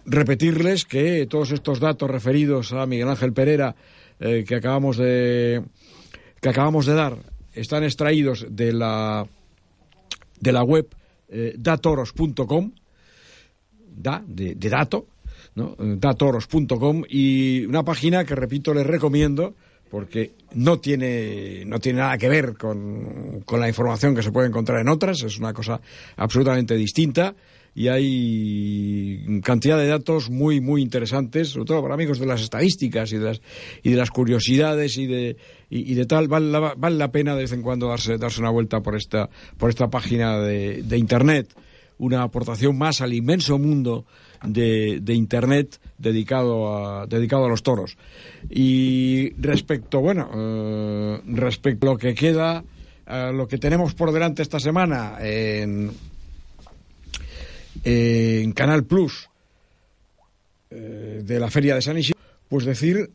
repetirles 0.05 0.85
que 0.85 1.25
todos 1.27 1.51
estos 1.51 1.79
datos 1.79 2.09
referidos 2.09 2.73
a 2.73 2.85
Miguel 2.85 3.09
Ángel 3.09 3.33
Pereira 3.33 3.75
eh, 4.19 4.43
que 4.47 4.55
acabamos 4.55 4.97
de 4.97 5.63
que 6.41 6.49
acabamos 6.49 6.85
de 6.85 6.93
dar 6.93 7.17
están 7.53 7.83
extraídos 7.83 8.45
de 8.49 8.73
la 8.73 9.25
de 10.39 10.51
la 10.51 10.63
web 10.63 10.87
eh, 11.29 11.53
datoros.com 11.57 12.71
da 13.95 14.23
de 14.25 14.55
dato 14.55 15.07
¿no? 15.57 15.75
datoros.com 15.77 17.03
y 17.09 17.65
una 17.65 17.83
página 17.83 18.23
que, 18.23 18.35
repito, 18.35 18.73
les 18.73 18.85
recomiendo 18.85 19.55
porque 19.89 20.33
no 20.53 20.79
tiene, 20.79 21.63
no 21.65 21.79
tiene 21.79 21.99
nada 21.99 22.17
que 22.17 22.29
ver 22.29 22.55
con, 22.57 23.41
con, 23.45 23.59
la 23.59 23.67
información 23.67 24.13
que 24.13 24.21
se 24.21 24.31
puede 24.31 24.47
encontrar 24.47 24.81
en 24.81 24.89
otras, 24.89 25.23
es 25.23 25.39
una 25.39 25.53
cosa 25.53 25.79
absolutamente 26.17 26.75
distinta 26.75 27.33
y 27.77 27.89
hay 27.89 29.39
cantidad 29.43 29.77
de 29.77 29.85
datos 29.85 30.31
muy, 30.31 30.61
muy 30.61 30.81
interesantes, 30.81 31.49
sobre 31.49 31.65
todo 31.67 31.83
para 31.83 31.93
amigos 31.93 32.17
de 32.17 32.25
las 32.25 32.41
estadísticas 32.41 33.11
y 33.11 33.19
de 33.19 33.25
las, 33.25 33.41
y 33.83 33.91
de 33.91 33.95
las 33.97 34.09
curiosidades 34.09 34.97
y 34.97 35.05
de, 35.05 35.37
y, 35.69 35.93
de 35.93 36.07
tal, 36.07 36.27
vale 36.27 36.49
la, 36.49 36.73
vale 36.75 36.95
la 36.95 37.11
pena 37.11 37.35
de 37.35 37.43
vez 37.43 37.51
en 37.51 37.61
cuando 37.61 37.89
darse, 37.89 38.17
darse 38.17 38.41
una 38.41 38.49
vuelta 38.49 38.81
por 38.81 38.95
esta, 38.95 39.29
por 39.59 39.69
esta 39.69 39.91
página 39.91 40.39
de, 40.39 40.81
de 40.81 40.97
Internet, 40.97 41.53
una 41.99 42.23
aportación 42.23 42.75
más 42.79 43.01
al 43.01 43.13
inmenso 43.13 43.59
mundo 43.59 44.07
de, 44.43 44.97
de 44.99 45.13
Internet 45.13 45.79
dedicado 45.99 46.75
a, 46.75 47.05
dedicado 47.05 47.45
a 47.45 47.49
los 47.49 47.61
toros. 47.61 47.95
Y 48.49 49.33
respecto, 49.39 49.99
bueno, 49.99 50.31
eh, 50.33 51.21
respecto 51.27 51.85
a 51.85 51.91
lo 51.91 51.97
que 51.99 52.15
queda, 52.15 52.63
lo 53.33 53.47
que 53.47 53.59
tenemos 53.59 53.93
por 53.93 54.11
delante 54.11 54.41
esta 54.41 54.59
semana 54.59 55.17
en, 55.21 55.91
en 57.83 58.51
Canal 58.53 58.85
Plus 58.85 59.29
eh, 60.69 61.21
de 61.23 61.39
la 61.39 61.49
Feria 61.49 61.75
de 61.75 61.81
San 61.81 61.97
Isidro, 61.97 62.19
pues 62.49 62.65
decir 62.65 63.09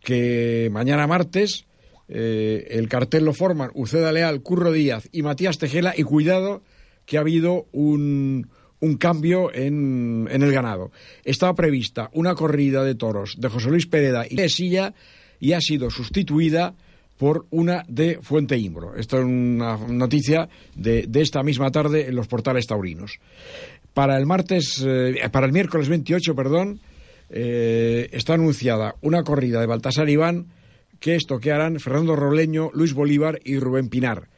que 0.00 0.68
mañana 0.72 1.06
martes 1.06 1.66
eh, 2.08 2.66
el 2.70 2.88
cartel 2.88 3.24
lo 3.24 3.32
forman 3.32 3.70
Uceda 3.74 4.12
Leal, 4.12 4.42
Curro 4.42 4.72
Díaz 4.72 5.08
y 5.12 5.22
Matías 5.22 5.58
Tejela 5.58 5.94
y 5.96 6.02
cuidado 6.02 6.62
que 7.06 7.16
ha 7.16 7.20
habido 7.20 7.66
un, 7.72 8.48
un 8.80 8.96
cambio 8.96 9.54
en, 9.54 10.28
en, 10.30 10.42
el 10.42 10.52
ganado. 10.52 10.90
Estaba 11.24 11.54
prevista 11.54 12.10
una 12.12 12.34
corrida 12.34 12.82
de 12.82 12.96
toros 12.96 13.36
de 13.38 13.48
José 13.48 13.68
Luis 13.68 13.86
Pereda 13.86 14.26
y 14.28 14.36
de 14.36 14.48
Silla 14.48 14.94
y 15.38 15.52
ha 15.52 15.60
sido 15.60 15.90
sustituida 15.90 16.74
por 17.16 17.46
una 17.50 17.84
de 17.86 18.18
Fuente 18.22 18.56
Imbro. 18.56 18.96
Esto 18.96 19.18
es 19.18 19.24
una 19.24 19.76
noticia 19.76 20.48
de, 20.74 21.04
de 21.06 21.20
esta 21.20 21.42
misma 21.42 21.70
tarde 21.70 22.08
en 22.08 22.16
los 22.16 22.26
portales 22.26 22.66
taurinos. 22.66 23.20
Para 24.00 24.16
el 24.16 24.24
martes, 24.24 24.82
eh, 24.82 25.28
para 25.30 25.44
el 25.44 25.52
miércoles 25.52 25.90
28, 25.90 26.34
perdón, 26.34 26.80
eh, 27.28 28.08
está 28.12 28.32
anunciada 28.32 28.94
una 29.02 29.22
corrida 29.24 29.60
de 29.60 29.66
Baltasar 29.66 30.08
Iván 30.08 30.46
que 31.00 31.16
estoquearán 31.16 31.78
Fernando 31.80 32.16
Roleño, 32.16 32.70
Luis 32.72 32.94
Bolívar 32.94 33.40
y 33.44 33.58
Rubén 33.58 33.90
Pinar. 33.90 34.30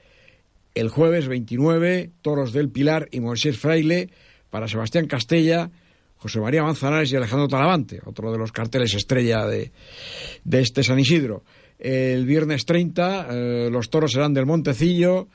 El 0.74 0.88
jueves 0.88 1.28
29, 1.28 2.10
Toros 2.22 2.52
del 2.52 2.70
Pilar 2.70 3.06
y 3.12 3.20
Moisés 3.20 3.56
Fraile 3.56 4.10
para 4.50 4.66
Sebastián 4.66 5.06
Castella, 5.06 5.70
José 6.16 6.40
María 6.40 6.64
Manzanares 6.64 7.12
y 7.12 7.16
Alejandro 7.16 7.46
Talavante, 7.46 8.00
otro 8.04 8.32
de 8.32 8.38
los 8.38 8.50
carteles 8.50 8.92
estrella 8.94 9.46
de, 9.46 9.70
este 10.50 10.82
San 10.82 10.98
Isidro. 10.98 11.44
El 11.78 12.26
viernes 12.26 12.64
30 12.64 13.28
eh, 13.30 13.68
los 13.70 13.90
toros 13.90 14.10
serán 14.10 14.34
del 14.34 14.44
Montecillo 14.44 15.28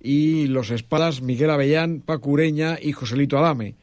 y 0.00 0.46
los 0.46 0.70
espadas 0.70 1.22
Miguel 1.22 1.50
Avellán, 1.50 2.00
Paco 2.00 2.30
Ureña 2.30 2.78
y 2.80 2.92
Joselito 2.92 3.38
Adame. 3.38 3.74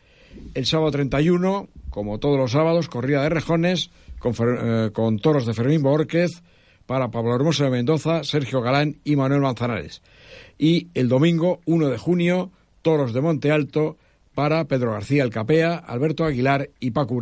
El 0.53 0.65
sábado 0.65 0.91
31, 0.91 1.67
como 1.89 2.19
todos 2.19 2.37
los 2.37 2.51
sábados, 2.51 2.89
corrida 2.89 3.23
de 3.23 3.29
rejones 3.29 3.91
con, 4.19 4.33
eh, 4.39 4.91
toros 5.21 5.45
de 5.45 5.53
Fermín 5.53 5.81
Borquez 5.81 6.41
para 6.85 7.11
Pablo 7.11 7.35
Hermoso 7.35 7.63
de 7.63 7.69
Mendoza, 7.69 8.23
Sergio 8.23 8.61
Galán 8.61 8.97
y 9.03 9.15
Manuel 9.15 9.41
Manzanares. 9.41 10.01
Y 10.57 10.87
el 10.93 11.09
domingo 11.09 11.59
1 11.65 11.89
de 11.89 11.97
junio, 11.97 12.51
toros 12.81 13.13
de 13.13 13.21
Monte 13.21 13.51
Alto 13.51 13.97
para 14.33 14.65
Pedro 14.65 14.93
García 14.93 15.23
El 15.23 15.29
Capea, 15.29 15.75
Alberto 15.75 16.23
Aguilar 16.23 16.69
y 16.79 16.91
Paco 16.91 17.15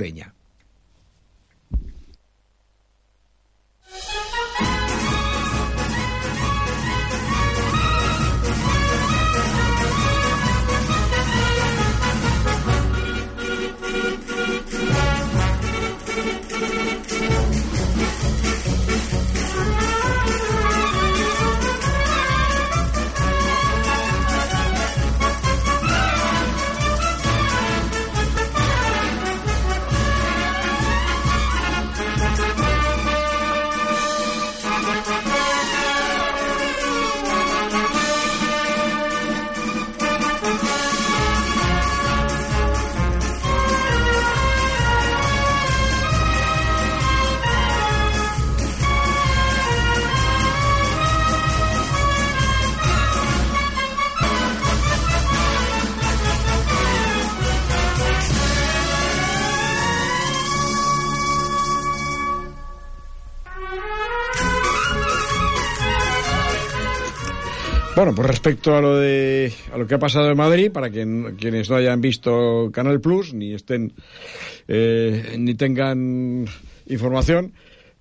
Bueno, 68.05 68.17
pues 68.17 68.27
respecto 68.27 68.75
a 68.75 68.81
lo 68.81 68.97
de 68.97 69.51
a 69.73 69.79
lo 69.79 69.87
que 69.87 69.95
ha 69.95 69.97
pasado 69.97 70.29
en 70.29 70.37
Madrid, 70.37 70.71
para 70.71 70.91
quienes 70.91 71.71
no 71.71 71.75
hayan 71.75 72.01
visto 72.01 72.69
Canal 72.71 73.01
Plus 73.01 73.33
ni 73.33 73.55
estén 73.55 73.93
eh, 74.67 75.35
ni 75.39 75.55
tengan 75.55 76.45
información, 76.85 77.53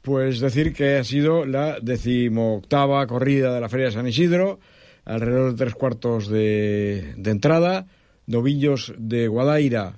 pues 0.02 0.40
decir 0.40 0.74
que 0.74 0.96
ha 0.96 1.04
sido 1.04 1.46
la 1.46 1.80
decimoctava 1.80 3.06
corrida 3.06 3.54
de 3.54 3.62
la 3.62 3.70
Feria 3.70 3.86
de 3.86 3.92
San 3.92 4.06
Isidro, 4.06 4.60
alrededor 5.06 5.52
de 5.52 5.56
tres 5.56 5.74
cuartos 5.74 6.28
de, 6.28 7.14
entrada, 7.24 7.86
novillos 8.26 8.92
de 8.98 9.26
Guadaira, 9.26 9.94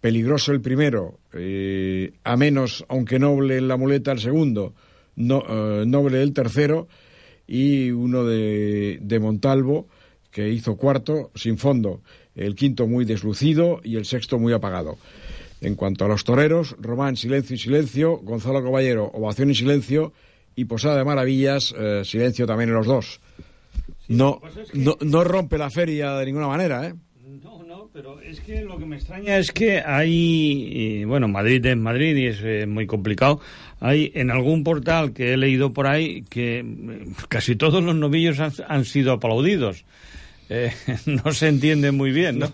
peligroso 0.00 0.52
el 0.52 0.60
primero, 0.60 1.18
eh, 1.32 2.12
a 2.22 2.36
menos, 2.36 2.84
aunque 2.88 3.18
noble 3.18 3.56
en 3.56 3.66
la 3.66 3.76
muleta 3.76 4.12
el 4.12 4.20
segundo, 4.20 4.74
eh, 5.16 5.84
noble 5.88 6.22
el 6.22 6.32
tercero, 6.32 6.86
y 7.52 7.90
uno 7.90 8.24
de, 8.24 8.98
de 9.02 9.20
Montalvo, 9.20 9.86
que 10.30 10.48
hizo 10.48 10.76
cuarto, 10.76 11.30
sin 11.34 11.58
fondo, 11.58 12.00
el 12.34 12.54
quinto 12.54 12.86
muy 12.86 13.04
deslucido 13.04 13.82
y 13.84 13.96
el 13.96 14.06
sexto 14.06 14.38
muy 14.38 14.54
apagado. 14.54 14.96
En 15.60 15.74
cuanto 15.74 16.06
a 16.06 16.08
los 16.08 16.24
toreros, 16.24 16.74
Román, 16.80 17.18
silencio 17.18 17.54
y 17.54 17.58
silencio, 17.58 18.16
Gonzalo 18.16 18.64
Caballero, 18.64 19.10
ovación 19.12 19.50
y 19.50 19.54
silencio, 19.54 20.14
y 20.56 20.64
Posada 20.64 20.96
de 20.96 21.04
Maravillas, 21.04 21.74
eh, 21.78 22.00
silencio 22.06 22.46
también 22.46 22.70
en 22.70 22.76
los 22.76 22.86
dos. 22.86 23.20
no, 24.08 24.40
no, 24.72 24.96
no 25.02 25.22
rompe 25.22 25.58
la 25.58 25.68
feria 25.68 26.14
de 26.14 26.24
ninguna 26.24 26.48
manera, 26.48 26.86
¿eh? 26.86 26.94
Pero 27.92 28.20
es 28.22 28.40
que 28.40 28.62
lo 28.62 28.78
que 28.78 28.86
me 28.86 28.96
extraña 28.96 29.36
es 29.36 29.52
que 29.52 29.80
hay, 29.80 31.04
bueno, 31.04 31.28
Madrid 31.28 31.64
es 31.66 31.76
Madrid 31.76 32.16
y 32.16 32.26
es 32.26 32.40
eh, 32.42 32.66
muy 32.66 32.86
complicado. 32.86 33.40
Hay 33.80 34.10
en 34.14 34.30
algún 34.30 34.64
portal 34.64 35.12
que 35.12 35.34
he 35.34 35.36
leído 35.36 35.74
por 35.74 35.86
ahí 35.86 36.22
que 36.22 36.60
eh, 36.60 36.64
casi 37.28 37.54
todos 37.54 37.82
los 37.82 37.94
novillos 37.94 38.38
han 38.40 38.84
sido 38.86 39.12
aplaudidos. 39.12 39.84
Eh, 40.48 40.72
no 41.24 41.32
se 41.32 41.48
entiende 41.48 41.92
muy 41.92 42.12
bien, 42.12 42.38
¿no? 42.38 42.52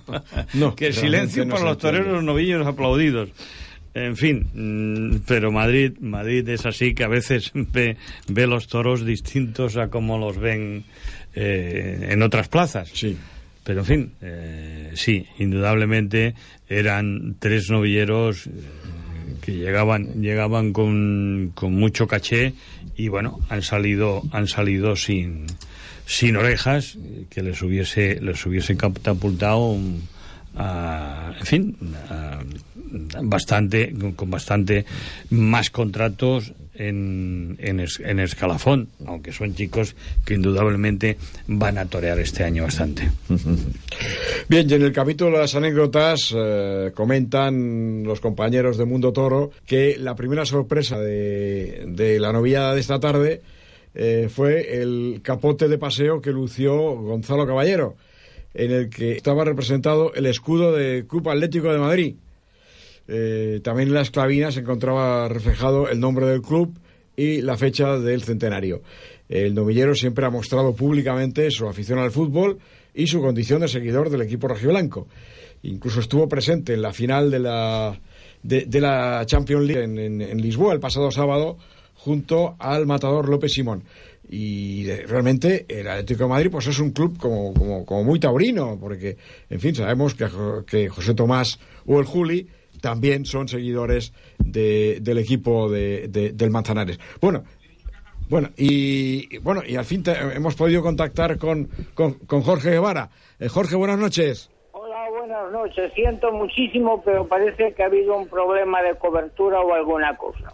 no 0.55 0.75
que 0.77 0.93
silencio 0.93 1.49
para 1.49 1.65
los 1.65 1.79
toreros 1.79 2.09
los 2.09 2.25
novillos 2.25 2.67
aplaudidos. 2.67 3.31
En 3.95 4.17
fin, 4.17 4.47
mm, 4.55 5.21
pero 5.27 5.51
Madrid, 5.51 5.99
Madrid 6.01 6.49
es 6.49 6.65
así 6.67 6.95
que 6.95 7.05
a 7.05 7.09
veces 7.09 7.51
ve, 7.55 7.97
ve 8.29 8.47
los 8.47 8.69
toros 8.69 9.05
distintos 9.05 9.77
a 9.77 9.89
como 9.89 10.19
los 10.19 10.39
ven 10.39 10.85
eh, 11.35 12.09
en 12.11 12.23
otras 12.23 12.49
plazas. 12.49 12.91
Sí. 12.93 13.17
Pero 13.69 13.81
en 13.81 13.87
fin, 13.87 14.13
eh, 14.23 14.93
sí, 14.95 15.27
indudablemente 15.39 16.35
eran 16.71 17.37
tres 17.39 17.69
novilleros 17.69 18.49
que 19.43 19.57
llegaban, 19.57 20.23
llegaban 20.23 20.73
con, 20.73 21.53
con 21.55 21.75
mucho 21.75 22.07
caché 22.07 22.55
y 22.97 23.09
bueno, 23.09 23.41
han 23.51 23.61
salido, 23.61 24.23
han 24.33 24.47
salido 24.47 24.97
sin, 24.97 25.45
sin 26.07 26.37
orejas 26.37 26.97
que 27.29 27.43
les 27.43 27.61
hubiese 27.61 28.19
les 28.23 28.47
hubiese 28.47 28.75
catapultado 28.79 29.77
en 30.59 31.47
fin 31.47 31.77
bastante 33.23 33.95
con 34.17 34.31
bastante 34.31 34.85
más 35.31 35.71
contratos 35.71 36.53
en, 36.75 37.57
en, 37.59 38.21
escalafón 38.21 38.89
aunque 39.07 39.33
son 39.33 39.55
chicos 39.55 39.97
que 40.25 40.35
indudablemente 40.35 41.19
van 41.47 41.77
a 41.77 41.87
torear 41.87 42.19
este 42.21 42.45
año 42.45 42.63
bastante. 42.63 43.11
Bien 44.49 44.71
y 44.71 44.75
en 44.75 44.83
el 44.83 44.93
capítulo 44.93 45.33
de 45.33 45.39
las 45.39 45.55
anécdotas 45.55 46.33
eh, 46.37 46.93
comentan 46.95 48.05
los 48.05 48.21
compañeros 48.21 48.79
de 48.79 48.85
Mundo 48.85 49.13
Toro 49.13 49.51
que 49.67 49.97
la 49.99 50.15
primera 50.15 50.45
sorpresa 50.45 50.99
de, 50.99 51.85
de 51.89 52.21
la 52.21 52.33
novillada 52.33 52.75
de 52.75 52.81
esta 52.81 53.01
tarde 53.01 53.43
eh, 53.95 54.29
fue 54.33 54.81
el 54.81 55.21
capote 55.23 55.67
de 55.67 55.79
paseo 55.79 56.21
que 56.21 56.31
lució 56.31 56.95
Gonzalo 56.95 57.47
Caballero, 57.47 57.97
en 58.59 58.73
el 58.73 58.91
que 58.91 59.13
estaba 59.13 59.45
representado 59.45 60.13
el 60.15 60.27
escudo 60.27 60.73
de 60.73 61.07
Club 61.07 61.29
Atlético 61.29 61.73
de 61.73 61.79
Madrid. 61.79 62.17
Eh, 63.07 63.61
también 63.63 63.89
en 63.89 63.95
la 63.95 64.01
esclavina 64.01 64.51
se 64.51 64.61
encontraba 64.61 65.29
reflejado 65.29 65.89
el 65.89 66.01
nombre 66.01 66.27
del 66.27 66.43
club 66.43 66.77
y 67.17 67.41
la 67.41 67.57
fecha 67.57 67.99
del 67.99 68.23
centenario. 68.23 68.83
El 69.29 69.55
novillero 69.55 69.95
siempre 69.95 70.27
ha 70.27 70.31
mostrado 70.31 70.75
públicamente 70.75 71.53
su 71.53 71.69
afición 71.69 72.01
al 72.01 72.11
fútbol 72.11 72.59
y 72.95 73.07
su 73.07 73.21
condición 73.21 73.61
de 73.61 73.69
seguidor 73.69 74.11
del 74.11 74.23
equipo 74.23 74.49
rojiblanco. 74.49 75.07
Incluso 75.63 76.01
estuvo 76.01 76.29
presente 76.29 76.75
en 76.75 76.83
la 76.83 76.93
final 76.93 77.31
de 77.31 77.39
la, 77.39 78.01
de, 78.43 78.81
la 78.81 79.23
Champions 79.25 79.67
League 79.67 79.85
en 79.85 80.43
Lisboa 80.43 80.73
el 80.73 80.81
pasado 80.81 81.13
sábado 81.13 81.59
junto 81.95 82.57
al 82.59 82.87
matador 82.87 83.29
López 83.29 83.53
Simón. 83.53 83.85
Y 84.31 84.91
realmente 85.07 85.65
el 85.69 85.89
Atlético 85.89 86.25
de 86.25 86.29
Madrid 86.29 86.51
pues 86.51 86.67
es 86.67 86.79
un 86.81 86.91
club 86.91 87.17
como, 87.19 87.55
como, 87.85 88.05
muy 88.05 88.21
taurino, 88.21 88.79
porque, 88.79 89.17
en 89.49 89.61
fin, 89.61 89.75
sabemos 89.75 90.15
que, 90.15 90.89
José 90.89 91.15
Tomás 91.15 91.59
o 91.87 91.99
el 91.99 92.05
Juli 92.05 92.47
también 92.81 93.25
son 93.25 93.49
seguidores 93.49 94.13
de, 94.39 94.99
del 95.01 95.19
equipo 95.19 95.71
de, 95.71 96.09
del 96.09 96.51
Manzanares. 96.51 96.99
Bueno, 97.21 97.43
bueno, 98.29 98.51
y 98.59 99.39
bueno, 99.39 99.63
y 99.67 99.77
al 99.77 99.87
fin 99.87 100.03
hemos 100.35 100.55
podido 100.55 100.83
contactar 100.83 101.39
con, 101.39 101.69
con, 101.95 102.43
Jorge 102.43 102.73
Guevara. 102.73 103.09
Eh, 103.41 103.49
Jorge, 103.49 103.75
buenas 103.75 103.99
noches. 103.99 104.51
Hola, 104.73 105.09
buenas 105.09 105.51
noches. 105.51 105.91
Siento 105.95 106.31
muchísimo, 106.33 107.03
pero 107.03 107.27
parece 107.27 107.73
que 107.73 107.83
ha 107.83 107.87
habido 107.87 108.15
un 108.15 108.29
problema 108.29 108.83
de 108.83 108.95
cobertura 108.97 109.61
o 109.61 109.73
alguna 109.73 110.15
cosa. 110.19 110.53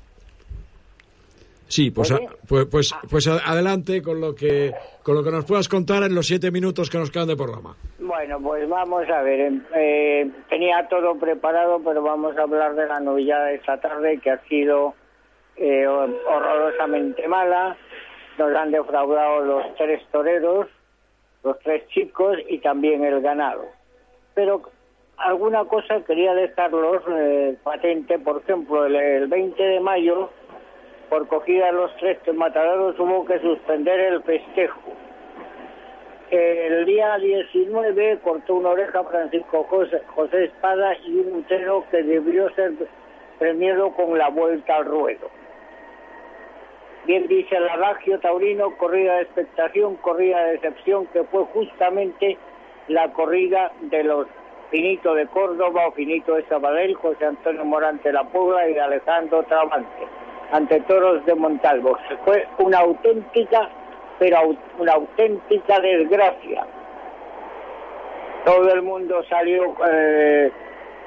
Sí, 1.75 1.91
pues, 1.91 2.15
pues, 2.49 2.67
pues, 2.71 2.95
pues, 3.11 3.27
adelante 3.27 4.01
con 4.01 4.21
lo 4.21 4.33
que 4.33 4.73
con 5.03 5.17
lo 5.17 5.25
que 5.25 5.33
nos 5.33 5.45
puedas 5.45 5.69
contar 5.69 6.05
en 6.05 6.15
los 6.15 6.29
siete 6.29 6.53
minutos 6.53 6.89
que 6.89 6.99
nos 6.99 7.11
quedan 7.11 7.27
de 7.27 7.35
programa. 7.35 7.75
Bueno, 7.99 8.39
pues 8.41 8.69
vamos 8.69 9.11
a 9.11 9.23
ver. 9.23 9.41
Em, 9.41 9.61
eh, 9.75 10.31
tenía 10.49 10.87
todo 10.89 11.19
preparado, 11.19 11.81
pero 11.85 12.01
vamos 12.01 12.39
a 12.39 12.43
hablar 12.43 12.77
de 12.77 12.87
la 12.87 13.01
novillada 13.01 13.47
de 13.47 13.57
esta 13.57 13.81
tarde 13.81 14.21
que 14.23 14.31
ha 14.31 14.39
sido 14.45 14.95
eh, 15.57 15.85
horrorosamente 15.85 17.27
mala. 17.27 17.77
Nos 18.39 18.55
han 18.55 18.71
defraudado 18.71 19.41
los 19.41 19.75
tres 19.75 20.01
toreros, 20.13 20.69
los 21.43 21.59
tres 21.59 21.89
chicos 21.89 22.37
y 22.49 22.59
también 22.59 23.03
el 23.03 23.21
ganado. 23.21 23.65
Pero 24.35 24.63
alguna 25.17 25.65
cosa 25.65 26.05
quería 26.05 26.35
dejarlos 26.35 27.03
eh, 27.09 27.57
patente. 27.65 28.21
Por 28.21 28.43
ejemplo, 28.43 28.87
el 28.87 29.27
20 29.27 29.61
de 29.61 29.81
mayo 29.81 30.31
por 31.15 31.29
cogida 31.29 31.71
los 31.71 31.97
tres 31.99 32.19
mataderos 32.35 32.99
hubo 32.99 33.25
que 33.25 33.39
suspender 33.39 34.01
el 34.01 34.21
festejo. 34.25 34.81
El 36.29 36.85
día 36.87 37.17
19 37.19 38.19
cortó 38.25 38.57
una 38.57 38.71
oreja 38.71 39.05
Francisco 39.05 39.63
José, 39.63 40.45
Espada 40.45 40.97
y 41.05 41.21
un 41.21 41.37
utero 41.37 41.85
que 41.93 42.03
debió 42.03 42.53
ser 42.57 42.73
premiado 43.39 43.93
con 43.93 44.19
la 44.19 44.29
vuelta 44.29 44.75
al 44.75 44.87
ruedo. 44.87 45.31
Bien 47.07 47.29
dice 47.29 47.59
el 47.59 47.69
adagio 47.69 48.19
taurino, 48.19 48.77
corrida 48.77 49.15
de 49.15 49.23
expectación, 49.23 49.95
corrida 49.99 50.43
de 50.47 50.53
decepción, 50.55 51.07
que 51.13 51.23
fue 51.23 51.45
justamente 51.45 52.37
la 52.89 53.13
corrida 53.13 53.71
de 53.83 54.03
los 54.03 54.27
Finito 54.73 55.15
de 55.15 55.29
Córdoba 55.29 55.87
o 55.87 55.93
Finito 55.93 56.35
de 56.35 56.45
Sabadell, 56.47 56.95
José 56.95 57.25
Antonio 57.27 57.65
Morante 57.65 58.13
La 58.13 58.25
Puebla 58.25 58.69
y 58.69 58.75
de 58.75 58.81
Alejandro 58.81 59.45
Travante 59.45 60.24
ante 60.53 60.81
toros 60.81 61.25
de 61.27 61.35
Montalvo. 61.35 61.99
Fue 62.25 62.47
una 62.59 62.79
auténtica, 62.79 63.69
pero 64.19 64.57
una 64.79 64.93
auténtica 64.93 65.81
desgracia. 65.81 66.67
Todo 68.45 68.73
el 68.73 68.83
mundo 68.83 69.23
salió 69.29 69.75
eh, 69.91 70.53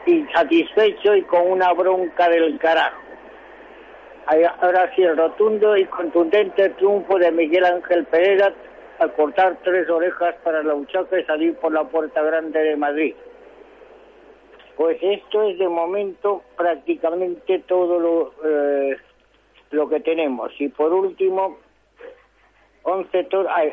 insatisfecho 0.08 1.16
y 1.16 1.22
con 1.24 1.52
una 1.52 1.72
bronca 1.74 2.30
del 2.30 2.58
carajo. 2.60 2.98
Ahora 4.60 4.92
sí, 4.94 5.04
el 5.04 5.16
rotundo 5.16 5.78
y 5.78 5.86
contundente 5.86 6.70
triunfo 6.72 7.18
de 7.18 7.32
Miguel 7.32 7.64
Ángel 7.64 8.06
Pereira 8.06 8.54
al 9.00 9.14
cortar 9.14 9.58
tres 9.64 9.90
orejas 9.90 10.36
para 10.44 10.64
la 10.64 10.74
uchaca 10.76 11.20
y 11.20 11.24
salir 11.24 11.56
por 11.56 11.72
la 11.72 11.84
puerta 11.84 12.22
grande 12.22 12.60
de 12.60 12.76
Madrid. 12.76 13.16
Pues 14.76 14.98
esto 15.02 15.44
es 15.44 15.58
de 15.58 15.68
momento 15.68 16.42
prácticamente 16.56 17.60
todo 17.68 18.00
lo, 18.00 18.34
eh, 18.44 18.98
lo 19.72 19.90
que 19.90 20.00
tenemos. 20.00 20.52
Y 20.60 20.70
por 20.70 20.94
último, 20.94 21.58
11 22.84 23.28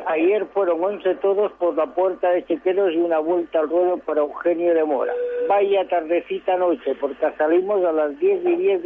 ayer 0.07 0.45
fueron 0.47 0.83
11 0.83 1.15
todos 1.15 1.51
por 1.53 1.75
la 1.75 1.85
puerta 1.85 2.31
de 2.31 2.45
Chequeros 2.45 2.93
y 2.93 2.97
una 2.97 3.19
vuelta 3.19 3.59
al 3.59 3.69
ruedo 3.69 3.97
para 3.99 4.21
Eugenio 4.21 4.73
de 4.73 4.83
Mora. 4.83 5.13
Vaya 5.47 5.87
tardecita 5.87 6.57
noche, 6.57 6.95
porque 6.99 7.31
salimos 7.37 7.83
a 7.85 7.93
las 7.93 8.19
10 8.19 8.45
y 8.45 8.55
10 8.55 8.81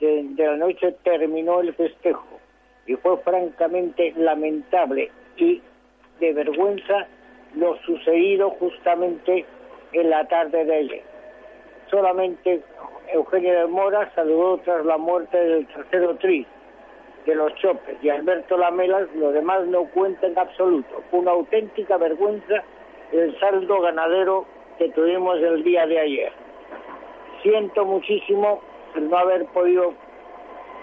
de, 0.00 0.22
de 0.30 0.46
la 0.46 0.56
noche, 0.56 0.92
terminó 1.04 1.60
el 1.60 1.74
festejo. 1.74 2.26
Y 2.86 2.94
fue 2.94 3.18
francamente 3.18 4.14
lamentable 4.16 5.10
y 5.36 5.60
de 6.20 6.32
vergüenza 6.32 7.06
lo 7.54 7.76
sucedido 7.82 8.50
justamente 8.50 9.44
en 9.92 10.10
la 10.10 10.26
tarde 10.28 10.64
de 10.64 10.74
ayer. 10.74 11.02
Solamente 11.90 12.62
Eugenio 13.12 13.60
de 13.60 13.66
Mora 13.66 14.10
saludó 14.14 14.58
tras 14.58 14.84
la 14.84 14.98
muerte 14.98 15.38
del 15.38 15.66
tercero 15.68 16.16
tri, 16.16 16.46
de 17.26 17.34
los 17.34 17.54
Chopes 17.56 17.96
y 18.02 18.08
Alberto 18.08 18.56
Lamelas, 18.56 19.08
lo 19.16 19.32
demás 19.32 19.66
no 19.66 19.84
cuenta 19.86 20.26
en 20.26 20.38
absoluto. 20.38 21.02
Fue 21.10 21.20
una 21.20 21.32
auténtica 21.32 21.96
vergüenza 21.96 22.62
el 23.12 23.38
saldo 23.38 23.80
ganadero 23.80 24.46
que 24.78 24.88
tuvimos 24.90 25.38
el 25.38 25.62
día 25.64 25.86
de 25.86 25.98
ayer. 25.98 26.32
Siento 27.42 27.84
muchísimo 27.84 28.60
el 28.94 29.10
no 29.10 29.18
haber 29.18 29.44
podido 29.46 29.94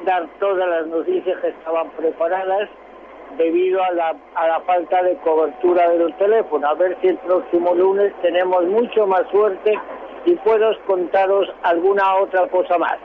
dar 0.06 0.28
todas 0.40 0.68
las 0.68 0.88
noticias 0.88 1.40
que 1.40 1.50
estaban 1.50 1.90
preparadas 1.92 2.70
debido 3.38 3.84
a 3.84 3.92
la, 3.92 4.16
a 4.36 4.48
la 4.48 4.60
falta 4.62 5.04
de 5.04 5.16
cobertura 5.18 5.90
del 5.90 6.14
teléfono. 6.16 6.68
A 6.68 6.74
ver 6.76 6.98
si 7.02 7.08
el 7.08 7.18
próximo 7.18 7.74
lunes 7.74 8.14
tenemos 8.22 8.66
mucho 8.66 9.08
más 9.08 9.24
suerte 9.32 9.74
y 10.26 10.36
puedo 10.36 10.72
contaros 10.86 11.48
alguna 11.64 12.16
otra 12.16 12.48
cosa 12.48 12.78
más. 12.78 12.98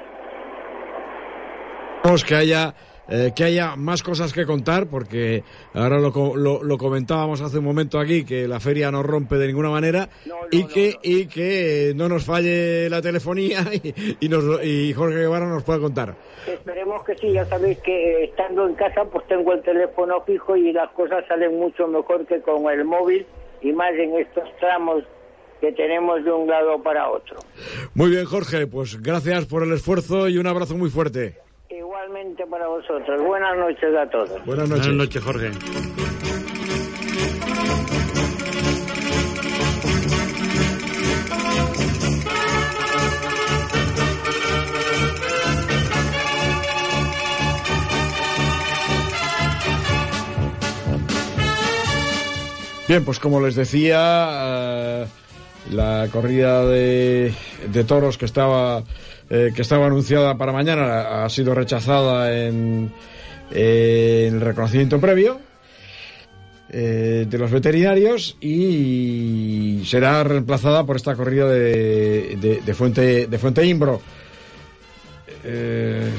Que 2.27 2.35
haya 2.35 2.73
eh, 3.11 3.33
que 3.35 3.45
haya 3.45 3.75
más 3.77 4.03
cosas 4.03 4.33
que 4.35 4.45
contar, 4.45 4.87
porque 4.87 5.43
ahora 5.73 5.99
lo, 5.99 6.63
lo, 6.63 6.79
comentábamos 6.79 7.41
hace 7.41 7.59
un 7.59 7.65
momento 7.65 7.99
aquí, 7.99 8.25
que 8.25 8.47
la 8.47 8.61
feria 8.61 8.91
no 8.91 9.03
rompe 9.03 9.37
de 9.37 9.47
ninguna 9.47 9.71
manera 9.71 10.11
y, 10.51 10.67
que, 10.67 10.95
y 11.03 11.27
que 11.27 11.93
no 11.97 12.09
nos 12.09 12.27
falle 12.27 12.91
la 12.91 13.01
telefonía 13.01 13.65
y, 14.21 14.29
nos, 14.29 14.63
y 14.63 14.93
Jorge 14.93 15.21
Guevara 15.21 15.47
nos 15.47 15.63
pueda 15.65 15.79
contar. 15.79 16.15
Esperemos 16.47 17.03
que 17.05 17.15
sí, 17.17 17.33
ya 17.33 17.47
sabéis 17.47 17.79
que 17.79 18.25
estando 18.25 18.67
en 18.69 18.75
casa 18.75 19.05
pues 19.05 19.27
tengo 19.27 19.55
el 19.55 19.63
teléfono 19.63 20.23
fijo 20.27 20.57
y 20.57 20.73
las 20.73 20.91
cosas 20.91 21.25
salen 21.29 21.59
mucho 21.59 21.89
mejor 21.89 22.27
que 22.27 22.43
con 22.43 22.71
el 22.71 22.85
móvil 22.85 23.27
y 23.63 23.73
más 23.73 23.93
en 23.93 24.17
estos 24.17 24.45
tramos 24.61 25.05
que 25.61 25.73
tenemos 25.73 26.25
de 26.25 26.31
un 26.31 26.47
lado 26.47 26.83
para 26.83 27.11
otro. 27.11 27.39
Muy 27.95 28.11
bien, 28.11 28.25
Jorge, 28.27 28.67
pues 28.67 29.01
gracias 29.03 29.47
por 29.47 29.63
el 29.63 29.73
esfuerzo 29.73 30.29
y 30.29 30.39
un 30.39 30.47
abrazo 30.47 30.77
muy 30.77 30.91
fuerte. 30.91 31.48
Igualmente 32.09 32.47
para 32.47 32.67
vosotros. 32.67 33.21
Buenas 33.23 33.55
noches 33.59 33.95
a 33.95 34.09
todos. 34.09 34.45
Buenas 34.47 34.67
noches, 34.71 34.87
Buenas 34.87 35.09
noches 35.09 35.23
Jorge. 35.23 35.51
Bien, 52.89 53.05
pues 53.05 53.19
como 53.19 53.43
les 53.43 53.55
decía, 53.55 55.03
eh, 55.03 55.07
la 55.71 56.09
corrida 56.11 56.65
de, 56.65 57.35
de 57.71 57.85
toros 57.85 58.17
que 58.17 58.25
estaba 58.25 58.83
eh, 59.31 59.53
que 59.55 59.63
estaba 59.63 59.87
anunciada 59.87 60.37
para 60.39 60.53
mañana 60.53 61.25
ha 61.25 61.29
sido 61.29 61.55
rechazada 61.55 62.33
en, 62.35 62.91
el 63.51 64.41
reconocimiento 64.41 65.01
previo 65.01 65.41
eh, 66.71 67.27
de 67.29 67.39
los 67.39 67.51
veterinarios 67.51 68.37
y 68.41 69.83
será 69.87 70.23
reemplazada 70.25 70.85
por 70.85 70.97
esta 70.97 71.15
corrida 71.15 71.49
de, 71.49 72.61
de, 72.65 72.75
Fuente 72.75 73.27
de 73.27 73.39
Fuente 73.39 73.65
Imbro. 73.67 74.01
Eh, 75.45 76.11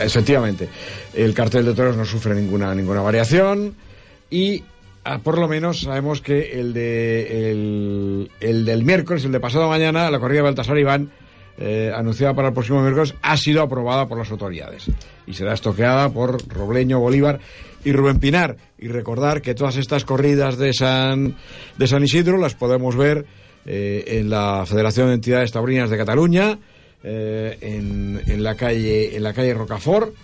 efectivamente, 0.00 0.68
el 1.14 1.34
cartel 1.34 1.64
de 1.64 1.74
toros 1.74 1.96
no 1.96 2.04
sufre 2.04 2.34
ninguna 2.34 2.74
ninguna 2.74 3.02
variación 3.02 3.74
y 4.30 4.62
por 5.18 5.38
lo 5.38 5.48
menos 5.48 5.80
sabemos 5.80 6.20
que 6.20 6.60
el, 6.60 6.72
de, 6.72 7.50
el, 8.40 8.64
del 8.64 8.84
miércoles, 8.84 9.24
el 9.24 9.32
de 9.32 9.40
pasado 9.40 9.68
mañana, 9.68 10.10
la 10.10 10.20
corrida 10.20 10.38
de 10.38 10.44
Baltasar 10.44 10.78
Iván, 10.78 11.10
eh, 11.58 11.92
anunciada 11.94 12.34
para 12.34 12.48
el 12.48 12.54
próximo 12.54 12.80
miércoles, 12.80 13.14
ha 13.20 13.36
sido 13.36 13.62
aprobada 13.62 14.06
por 14.08 14.16
las 14.18 14.30
autoridades 14.30 14.90
y 15.26 15.34
será 15.34 15.52
estoqueada 15.52 16.08
por 16.08 16.46
Robleño, 16.48 17.00
Bolívar 17.00 17.40
y 17.84 17.92
Rubén 17.92 18.18
Pinar. 18.18 18.56
Y 18.78 18.88
recordar 18.88 19.42
que 19.42 19.54
todas 19.54 19.76
estas 19.76 20.04
corridas 20.04 20.56
de 20.56 20.72
San, 20.72 21.36
de 21.76 21.86
San 21.86 22.02
Isidro 22.02 22.38
las 22.38 22.54
podemos 22.54 22.96
ver 22.96 23.26
eh, 23.66 24.04
en 24.06 24.30
la 24.30 24.64
Federación 24.66 25.08
de 25.08 25.14
Entidades 25.14 25.52
Taurinas 25.52 25.90
de 25.90 25.98
Cataluña, 25.98 26.58
eh, 27.02 27.58
en, 27.60 28.20
en, 28.26 28.42
la 28.42 28.54
calle, 28.54 29.16
en 29.16 29.22
la 29.22 29.32
calle 29.32 29.54
Rocafort 29.54 30.14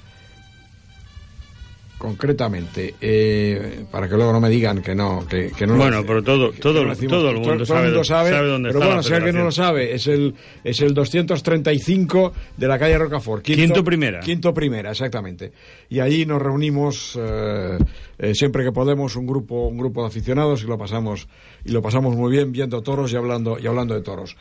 concretamente, 2.07 2.95
eh, 3.01 3.85
para 3.91 4.09
que 4.09 4.15
luego 4.15 4.33
no 4.33 4.41
me 4.41 4.49
digan 4.49 4.81
que 4.81 4.95
no, 4.95 5.27
que, 5.27 5.51
que 5.51 5.67
no 5.67 5.77
Bueno, 5.77 6.05
pero 6.07 6.23
todo, 6.23 6.53
todo, 6.53 6.85
todo, 7.09 7.31
el 7.31 7.41
mundo, 7.41 7.67
sabe, 7.67 8.05
sabe, 8.05 8.47
dónde 8.47 8.69
pero 8.69 8.87
bueno, 8.87 9.03
si 9.03 9.13
alguien 9.13 9.35
no 9.35 9.43
lo 9.43 9.51
sabe, 9.51 9.93
es 9.93 10.07
el, 10.07 10.33
es 10.63 10.81
el 10.83 10.95
235 10.95 12.33
de 12.57 12.69
la 12.69 12.79
calle 12.79 12.97
Rocafort. 12.97 13.43
Quinto, 13.43 13.83
primera. 13.83 14.21
Quinto 14.21 14.55
primera, 14.55 14.93
exactamente. 14.93 15.51
Y 15.89 15.99
allí 15.99 16.25
nos 16.27 16.41
reunimos 16.41 17.19
eh, 17.21 17.77
eh, 18.19 18.35
siempre 18.37 18.63
que 18.63 18.71
podemos 18.71 19.17
un 19.17 19.27
grupo, 19.27 19.67
un 19.67 19.77
grupo 19.77 20.03
de 20.03 20.07
aficionados 20.07 20.63
y 20.63 20.67
lo 20.69 20.79
pasamos, 20.79 21.27
y 21.65 21.73
lo 21.73 21.83
pasamos 21.83 22.15
muy 22.15 22.31
bien 22.31 22.53
viendo 22.53 22.83
toros 22.83 23.13
y 23.13 23.17
hablando, 23.17 23.59
y 23.59 23.67
hablando 23.67 23.97
de 23.97 24.03
toros. 24.03 24.37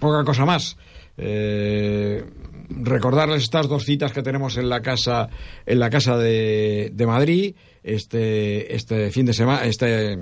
poca 0.00 0.24
cosa 0.24 0.46
más. 0.46 0.78
Eh, 1.18 2.24
recordarles 2.70 3.42
estas 3.42 3.68
dos 3.68 3.84
citas 3.84 4.12
que 4.12 4.22
tenemos 4.22 4.56
en 4.56 4.68
la 4.68 4.82
casa 4.82 5.28
en 5.66 5.78
la 5.78 5.90
casa 5.90 6.16
de, 6.16 6.90
de 6.92 7.06
Madrid 7.06 7.54
este 7.82 8.74
este 8.74 9.10
fin 9.10 9.26
de 9.26 9.32
semana 9.32 9.64
este 9.64 10.18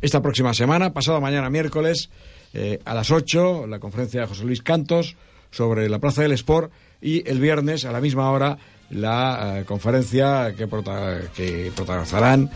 esta 0.00 0.22
próxima 0.22 0.54
semana 0.54 0.92
pasado 0.92 1.20
mañana 1.20 1.50
miércoles 1.50 2.10
eh, 2.54 2.78
a 2.84 2.94
las 2.94 3.10
8 3.10 3.66
la 3.66 3.80
conferencia 3.80 4.20
de 4.20 4.26
José 4.26 4.44
Luis 4.44 4.62
Cantos 4.62 5.16
sobre 5.50 5.88
la 5.88 5.98
Plaza 5.98 6.22
del 6.22 6.32
Sport 6.32 6.72
y 7.00 7.28
el 7.28 7.40
viernes 7.40 7.84
a 7.84 7.92
la 7.92 8.00
misma 8.00 8.30
hora 8.30 8.58
la 8.90 9.58
eh, 9.60 9.64
conferencia 9.64 10.54
que, 10.56 10.66
protagonizarán 10.66 12.50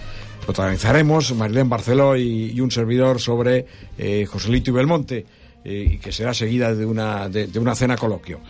protagonizaremos 0.45 1.35
Marilén 1.35 1.69
Barceló 1.69 2.17
y, 2.17 2.59
un 2.61 2.71
servidor 2.71 3.21
sobre 3.21 3.67
eh, 3.99 4.25
Joselito 4.27 4.71
y 4.71 4.75
Belmonte 4.75 5.27
y 5.65 5.99
que 5.99 6.13
será 6.13 6.35
seguida 6.35 6.75
de 6.75 6.85
una, 6.85 7.29
de, 7.29 7.59
una 7.59 7.75
cena 7.75 7.97
coloquio. 7.97 8.41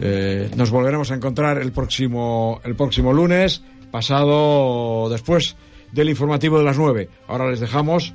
Eh, 0.00 0.50
nos 0.56 0.70
volveremos 0.70 1.10
a 1.10 1.14
encontrar 1.14 1.58
el 1.58 1.72
próximo, 1.72 2.60
el 2.64 2.74
próximo 2.74 3.12
lunes, 3.12 3.62
pasado 3.90 5.08
después 5.10 5.56
del 5.92 6.08
informativo 6.08 6.58
de 6.58 6.64
las 6.64 6.78
9. 6.78 7.08
Ahora 7.28 7.50
les 7.50 7.60
dejamos 7.60 8.14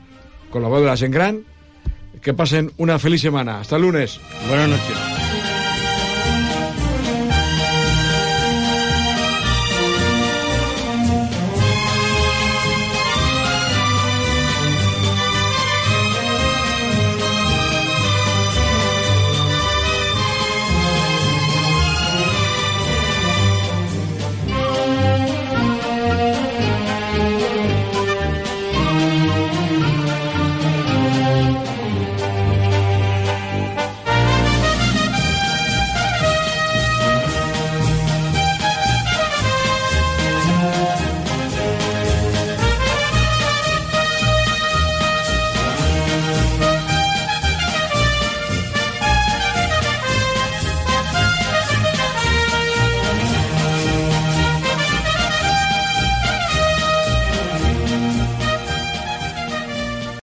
con 0.50 0.62
la 0.62 0.70
voz 0.70 1.00
de 1.00 1.06
en 1.06 1.12
gran. 1.12 1.44
Que 2.22 2.34
pasen 2.34 2.72
una 2.78 2.98
feliz 2.98 3.22
semana. 3.22 3.60
Hasta 3.60 3.76
el 3.76 3.84
lunes. 3.84 4.20
Buenas 4.48 4.70
noches. 4.70 5.25